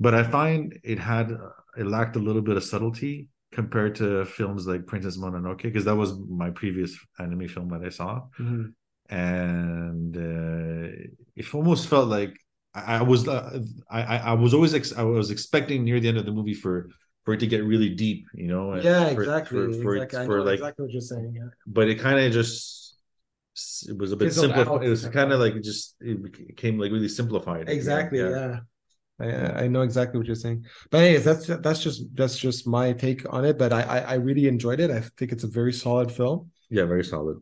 but 0.00 0.14
I 0.14 0.22
find 0.22 0.78
it 0.84 0.98
had 0.98 1.30
it 1.80 1.86
lacked 1.86 2.16
a 2.16 2.18
little 2.28 2.42
bit 2.42 2.56
of 2.56 2.64
subtlety 2.64 3.28
compared 3.52 3.94
to 3.96 4.24
films 4.24 4.66
like 4.66 4.86
Princess 4.86 5.16
Mononoke, 5.18 5.62
because 5.62 5.84
that 5.84 5.96
was 5.96 6.18
my 6.28 6.50
previous 6.50 6.96
anime 7.18 7.48
film 7.48 7.68
that 7.70 7.84
I 7.84 7.90
saw. 7.90 8.22
Mhm. 8.38 8.74
and 9.08 10.16
uh, 10.16 10.88
it 11.36 11.54
almost 11.54 11.88
felt 11.88 12.08
like 12.08 12.36
I, 12.74 12.98
I 12.98 13.02
was 13.02 13.28
uh, 13.28 13.60
I 13.90 14.18
I 14.18 14.32
was 14.32 14.52
always 14.54 14.74
ex- 14.74 14.92
I 14.96 15.02
was 15.02 15.30
expecting 15.30 15.84
near 15.84 16.00
the 16.00 16.08
end 16.08 16.18
of 16.18 16.26
the 16.26 16.32
movie 16.32 16.54
for 16.54 16.90
for 17.24 17.34
it 17.34 17.40
to 17.40 17.46
get 17.46 17.64
really 17.64 17.90
deep, 17.90 18.26
you 18.34 18.48
know. 18.48 18.74
yeah 18.76 19.06
for, 19.10 19.22
exactly 19.22 19.58
For, 19.58 19.82
for, 19.82 19.96
it- 19.96 20.02
exactly. 20.04 20.26
For 20.26 20.42
like, 20.42 20.58
exactly 20.58 20.82
what 20.84 20.92
you're 20.92 21.00
saying 21.00 21.32
yeah 21.36 21.48
but 21.66 21.88
it 21.88 21.96
kind 22.00 22.18
of 22.20 22.32
just 22.32 22.94
it 23.88 23.96
was 23.96 24.12
a 24.12 24.16
bit 24.16 24.32
simple. 24.32 24.78
It 24.80 24.88
was 24.88 25.06
kind 25.06 25.32
of 25.32 25.40
like 25.40 25.54
it 25.54 25.64
just 25.64 25.94
it 26.00 26.22
became 26.22 26.78
like 26.78 26.92
really 26.92 27.08
simplified. 27.08 27.68
exactly 27.68 28.18
yeah, 28.18 28.60
I, 29.20 29.64
I 29.64 29.68
know 29.68 29.82
exactly 29.82 30.18
what 30.18 30.26
you're 30.26 30.36
saying 30.36 30.64
but 30.90 30.98
anyways 30.98 31.24
that's 31.24 31.46
that's 31.46 31.82
just 31.82 32.02
that's 32.14 32.38
just 32.38 32.66
my 32.66 32.92
take 32.92 33.30
on 33.32 33.44
it 33.44 33.58
but 33.58 33.72
I, 33.72 33.82
I 33.82 33.98
i 33.98 34.14
really 34.14 34.46
enjoyed 34.46 34.80
it 34.80 34.90
i 34.90 35.00
think 35.00 35.32
it's 35.32 35.44
a 35.44 35.48
very 35.48 35.72
solid 35.72 36.12
film 36.12 36.50
yeah, 36.70 36.84
very 36.84 37.04
solid. 37.04 37.38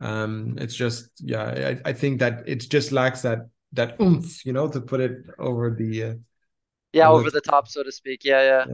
um 0.00 0.56
it's 0.58 0.74
just 0.74 1.10
yeah 1.20 1.76
i, 1.84 1.90
I 1.90 1.92
think 1.92 2.20
that 2.20 2.44
it 2.48 2.60
just 2.70 2.92
lacks 2.92 3.22
that 3.22 3.48
that 3.72 4.00
oomph 4.00 4.44
you 4.46 4.52
know 4.52 4.68
to 4.68 4.80
put 4.80 5.00
it 5.00 5.26
over 5.38 5.70
the 5.70 6.04
uh, 6.04 6.14
Yeah, 6.92 7.08
Well, 7.08 7.10
over 7.10 7.30
the 7.30 7.40
top, 7.40 7.68
so 7.68 7.82
to 7.82 7.92
speak. 7.92 8.24
Yeah, 8.24 8.42
yeah. 8.42 8.66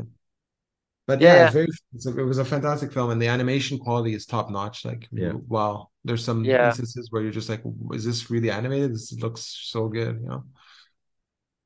But 1.07 1.21
Yeah, 1.21 1.35
yeah, 1.35 1.37
yeah. 1.37 1.43
it's 1.43 1.53
very 1.53 1.69
it's 1.95 2.07
a, 2.07 2.19
it 2.19 2.25
was 2.25 2.39
a 2.39 2.45
fantastic 2.45 2.91
film, 2.93 3.11
and 3.11 3.21
the 3.21 3.29
animation 3.29 3.79
quality 3.79 4.15
is 4.15 4.25
top 4.25 4.51
notch. 4.51 4.85
Like, 4.87 5.07
Yeah. 5.13 5.33
wow, 5.49 5.91
there's 6.03 6.25
some 6.25 6.51
Yeah. 6.51 6.61
instances 6.63 7.09
where 7.11 7.23
you're 7.23 7.31
just 7.31 7.51
like, 7.51 7.63
is 7.93 8.05
this 8.07 8.31
really 8.31 8.51
animated? 8.51 8.93
This 8.95 9.13
looks 9.21 9.43
so 9.71 9.89
good, 9.89 10.21
you 10.23 10.29
know. 10.29 10.45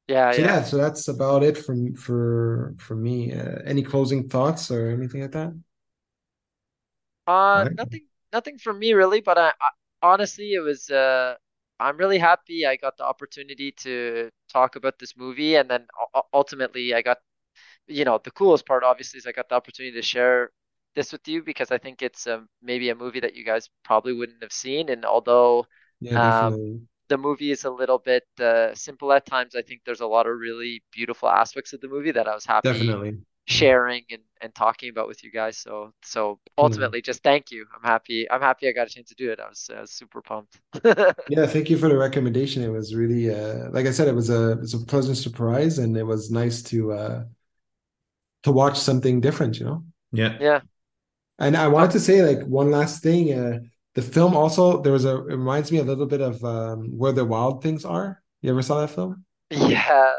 Yeah, 0.09 0.33
So 0.33 0.43
yeah. 0.43 0.43
yeah, 0.43 0.63
so 0.65 0.77
that's 0.77 1.09
about 1.09 1.43
it 1.43 1.57
from 1.59 1.95
for 1.95 2.75
for 2.79 2.95
me. 2.97 3.33
Uh, 3.33 3.61
any 3.65 3.83
closing 3.83 4.29
thoughts 4.29 4.71
or 4.71 4.91
anything 4.91 5.23
like 5.23 5.33
that? 5.33 5.55
Uh, 7.27 7.65
Right. 7.65 7.77
nothing, 7.77 8.07
nothing 8.33 8.59
for 8.59 8.73
me 8.73 8.93
really, 8.93 9.21
but 9.21 9.39
I, 9.39 9.49
I 9.61 9.71
honestly, 10.03 10.55
it 10.55 10.61
was 10.61 10.89
uh, 10.91 11.35
I'm 11.81 11.97
really 11.97 12.19
happy 12.19 12.67
I 12.67 12.77
got 12.77 12.97
the 12.97 13.05
opportunity 13.05 13.73
to 13.83 14.31
talk 14.53 14.77
about 14.77 14.99
this 14.99 15.17
movie, 15.17 15.57
and 15.57 15.69
then 15.71 15.87
ultimately 16.33 16.95
I 16.95 17.03
got, 17.03 17.19
you 17.89 18.05
know, 18.05 18.21
the 18.23 18.31
coolest 18.33 18.67
part 18.67 18.85
obviously 18.85 19.19
is 19.19 19.27
I 19.27 19.33
got 19.33 19.49
the 19.51 19.57
opportunity 19.57 19.95
to 19.97 20.03
share 20.03 20.53
this 20.97 21.13
with 21.13 21.27
you 21.29 21.43
because 21.43 21.71
I 21.73 21.79
think 21.79 22.03
it's 22.03 22.27
um, 22.27 22.49
maybe 22.63 22.91
a 22.91 22.97
movie 22.97 23.21
that 23.21 23.35
you 23.37 23.45
guys 23.45 23.71
probably 23.85 24.15
wouldn't 24.15 24.43
have 24.43 24.53
seen, 24.53 24.91
and 24.91 25.05
although 25.05 25.67
Yeah, 26.01 26.19
um. 26.25 26.55
The 27.09 27.19
movie 27.19 27.51
is 27.51 27.65
a 27.65 27.71
little 27.71 27.99
bit 27.99 28.25
uh, 28.41 28.75
simple 28.75 29.13
at 29.13 29.27
times, 29.27 29.57
I 29.57 29.63
think 29.63 29.83
there's 29.85 30.01
a 30.01 30.07
lot 30.07 30.27
of 30.27 30.39
really 30.39 30.83
beautiful 30.93 31.29
aspects 31.29 31.73
of 31.73 31.81
the 31.81 31.89
movie 31.89 32.13
that 32.13 32.29
I 32.29 32.35
was 32.35 32.47
happy 32.47 33.03
Definitely. 33.03 33.19
sharing 33.47 34.05
and, 34.11 34.23
and 34.43 34.55
talking 34.55 34.91
about 34.91 35.09
with 35.09 35.25
you 35.25 35.31
guys. 35.33 35.59
So 35.59 35.93
so 36.03 36.41
ultimately, 36.59 37.03
just 37.03 37.23
thank 37.23 37.51
you. 37.51 37.67
I'm 37.75 37.83
happy. 37.83 38.31
I'm 38.31 38.43
happy 38.43 38.69
I 38.69 38.73
got 38.73 38.87
a 38.89 38.91
chance 38.91 39.09
to 39.11 39.15
do 39.15 39.31
it. 39.33 39.41
I 39.41 39.49
was, 39.49 39.71
I 39.75 39.81
was 39.81 39.93
super 39.93 40.23
pumped. 40.23 40.61
Yeah, 41.27 41.47
thank 41.47 41.69
you 41.69 41.77
for 41.77 41.89
the 41.89 41.97
recommendation. 41.97 42.63
It 42.63 42.69
was 42.71 42.95
really 42.95 43.31
uh 43.35 43.71
like 43.71 43.87
I 43.87 43.91
said, 43.91 44.09
it 44.09 44.15
was 44.15 44.31
a 44.31 44.53
it 44.53 44.61
was 44.61 44.75
a 44.75 44.79
pleasant 44.87 45.19
surprise 45.19 45.79
and 45.79 45.97
it 45.97 46.05
was 46.05 46.31
nice 46.31 46.63
to 46.65 46.93
uh 46.93 47.25
to 48.45 48.53
watch 48.53 48.79
something 48.79 49.21
different, 49.21 49.59
you 49.59 49.67
know. 49.67 49.85
Yeah, 50.13 50.39
Yeah. 50.39 50.61
And 51.39 51.57
I 51.57 51.69
wanted 51.69 51.93
to 51.93 52.01
say 52.01 52.23
like 52.23 52.47
one 52.47 52.71
last 52.71 53.03
thing. 53.03 53.33
Uh, 53.33 53.61
the 53.95 54.03
film 54.03 54.37
also 54.37 54.83
there 54.83 54.93
was 54.93 55.05
a 55.05 55.17
it 55.17 55.37
reminds 55.37 55.73
me 55.73 55.79
a 55.79 55.85
little 55.85 56.07
bit 56.07 56.21
of 56.21 56.43
um, 56.45 56.97
Where 56.97 57.13
the 57.13 57.25
Wild 57.25 57.63
Things 57.63 57.85
Are. 57.85 58.23
You 58.43 58.51
ever 58.51 58.63
saw 58.63 58.81
that 58.81 58.91
film? 58.91 59.25
Yeah. 59.51 60.13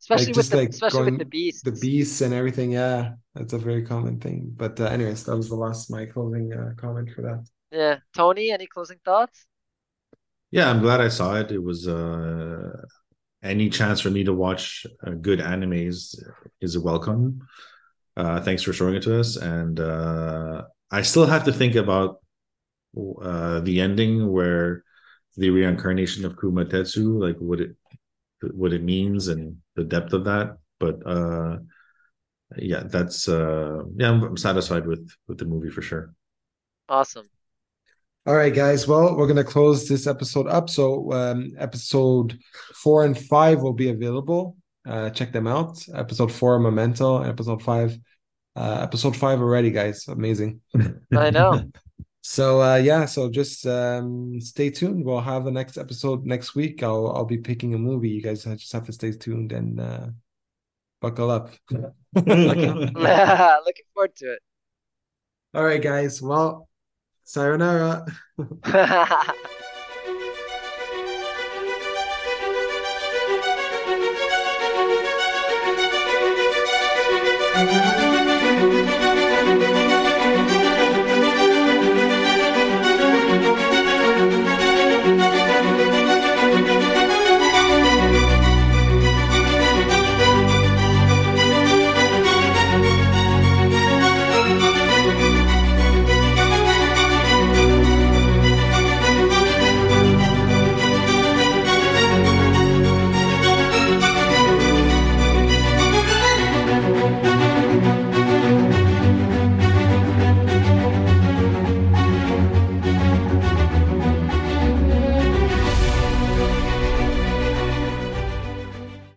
Especially 0.00 0.26
with 0.28 0.34
just 0.36 0.50
the 0.52 0.56
like 0.58 0.68
especially 0.68 1.00
with 1.00 1.08
going- 1.08 1.18
the 1.18 1.24
beasts. 1.24 1.62
The 1.62 1.72
beasts 1.72 2.20
and 2.20 2.32
everything. 2.32 2.70
Yeah, 2.72 3.14
that's 3.34 3.52
a 3.54 3.58
very 3.58 3.84
common 3.84 4.20
thing. 4.20 4.52
But 4.54 4.78
uh, 4.80 4.84
anyways, 4.84 5.24
that 5.24 5.36
was 5.36 5.48
the 5.48 5.56
last 5.56 5.90
my 5.90 6.06
closing 6.06 6.52
uh, 6.52 6.74
comment 6.76 7.10
for 7.14 7.22
that. 7.22 7.44
Yeah. 7.72 7.96
Tony, 8.14 8.52
any 8.52 8.66
closing 8.66 8.98
thoughts? 9.04 9.46
yeah. 10.52 10.70
I'm 10.70 10.80
glad 10.80 11.00
I 11.00 11.08
saw 11.08 11.34
it. 11.36 11.50
It 11.50 11.62
was 11.62 11.88
uh, 11.88 12.70
any 13.42 13.68
chance 13.68 14.00
for 14.00 14.10
me 14.10 14.22
to 14.24 14.32
watch 14.32 14.86
uh, 15.04 15.10
good 15.10 15.40
animes 15.40 16.14
is 16.60 16.78
welcome. 16.78 17.40
Uh, 18.16 18.40
thanks 18.40 18.62
for 18.62 18.72
showing 18.72 18.94
it 18.94 19.02
to 19.02 19.18
us, 19.18 19.36
and 19.36 19.80
uh, 19.80 20.62
I 20.90 21.02
still 21.02 21.26
have 21.26 21.44
to 21.44 21.52
think 21.52 21.74
about 21.74 22.20
uh, 22.96 23.60
the 23.60 23.80
ending 23.80 24.30
where 24.30 24.84
the 25.36 25.50
reincarnation 25.50 26.24
of 26.24 26.36
Kumatetsu, 26.36 27.20
like 27.20 27.36
what 27.38 27.60
it 27.60 27.76
what 28.52 28.72
it 28.72 28.82
means 28.82 29.28
and 29.28 29.56
the 29.74 29.84
depth 29.84 30.12
of 30.12 30.24
that. 30.24 30.58
But 30.78 31.06
uh, 31.06 31.58
yeah, 32.56 32.84
that's 32.84 33.28
uh, 33.28 33.82
yeah, 33.96 34.10
I'm, 34.10 34.22
I'm 34.22 34.36
satisfied 34.36 34.86
with 34.86 35.08
with 35.28 35.38
the 35.38 35.44
movie 35.44 35.70
for 35.70 35.82
sure. 35.82 36.14
Awesome. 36.88 37.26
All 38.26 38.34
right, 38.34 38.54
guys. 38.54 38.88
Well, 38.88 39.16
we're 39.16 39.28
gonna 39.28 39.44
close 39.44 39.88
this 39.88 40.06
episode 40.06 40.48
up. 40.48 40.68
So, 40.68 41.12
um, 41.12 41.52
episode 41.58 42.38
four 42.74 43.04
and 43.04 43.16
five 43.16 43.60
will 43.60 43.72
be 43.72 43.90
available. 43.90 44.56
Uh, 44.86 45.10
check 45.10 45.32
them 45.32 45.46
out. 45.46 45.78
Episode 45.94 46.32
four, 46.32 46.58
Memento. 46.58 47.22
Episode 47.22 47.62
five, 47.62 47.96
uh, 48.54 48.78
episode 48.82 49.16
five 49.16 49.40
already, 49.40 49.70
guys. 49.70 50.06
Amazing. 50.08 50.60
I 51.16 51.30
know. 51.30 51.70
So, 52.28 52.60
uh, 52.60 52.74
yeah. 52.74 53.04
So 53.04 53.30
just 53.30 53.64
um, 53.66 54.40
stay 54.40 54.68
tuned. 54.68 55.04
We'll 55.04 55.20
have 55.20 55.44
the 55.44 55.52
next 55.52 55.78
episode 55.78 56.26
next 56.26 56.56
week. 56.56 56.82
I'll 56.82 57.06
I'll 57.14 57.24
be 57.24 57.38
picking 57.38 57.72
a 57.74 57.78
movie. 57.78 58.08
You 58.08 58.20
guys 58.20 58.42
just 58.42 58.72
have 58.72 58.84
to 58.86 58.92
stay 58.92 59.12
tuned 59.12 59.52
and 59.52 59.78
uh, 59.80 60.08
buckle 61.00 61.30
up. 61.30 61.54
Looking 61.70 61.92
looking 62.16 63.84
forward 63.94 64.16
to 64.16 64.32
it. 64.32 64.40
All 65.54 65.64
right, 65.64 65.80
guys. 65.80 66.20
Well, 66.20 66.68
sayonara. 67.22 68.04
it. 68.48 68.74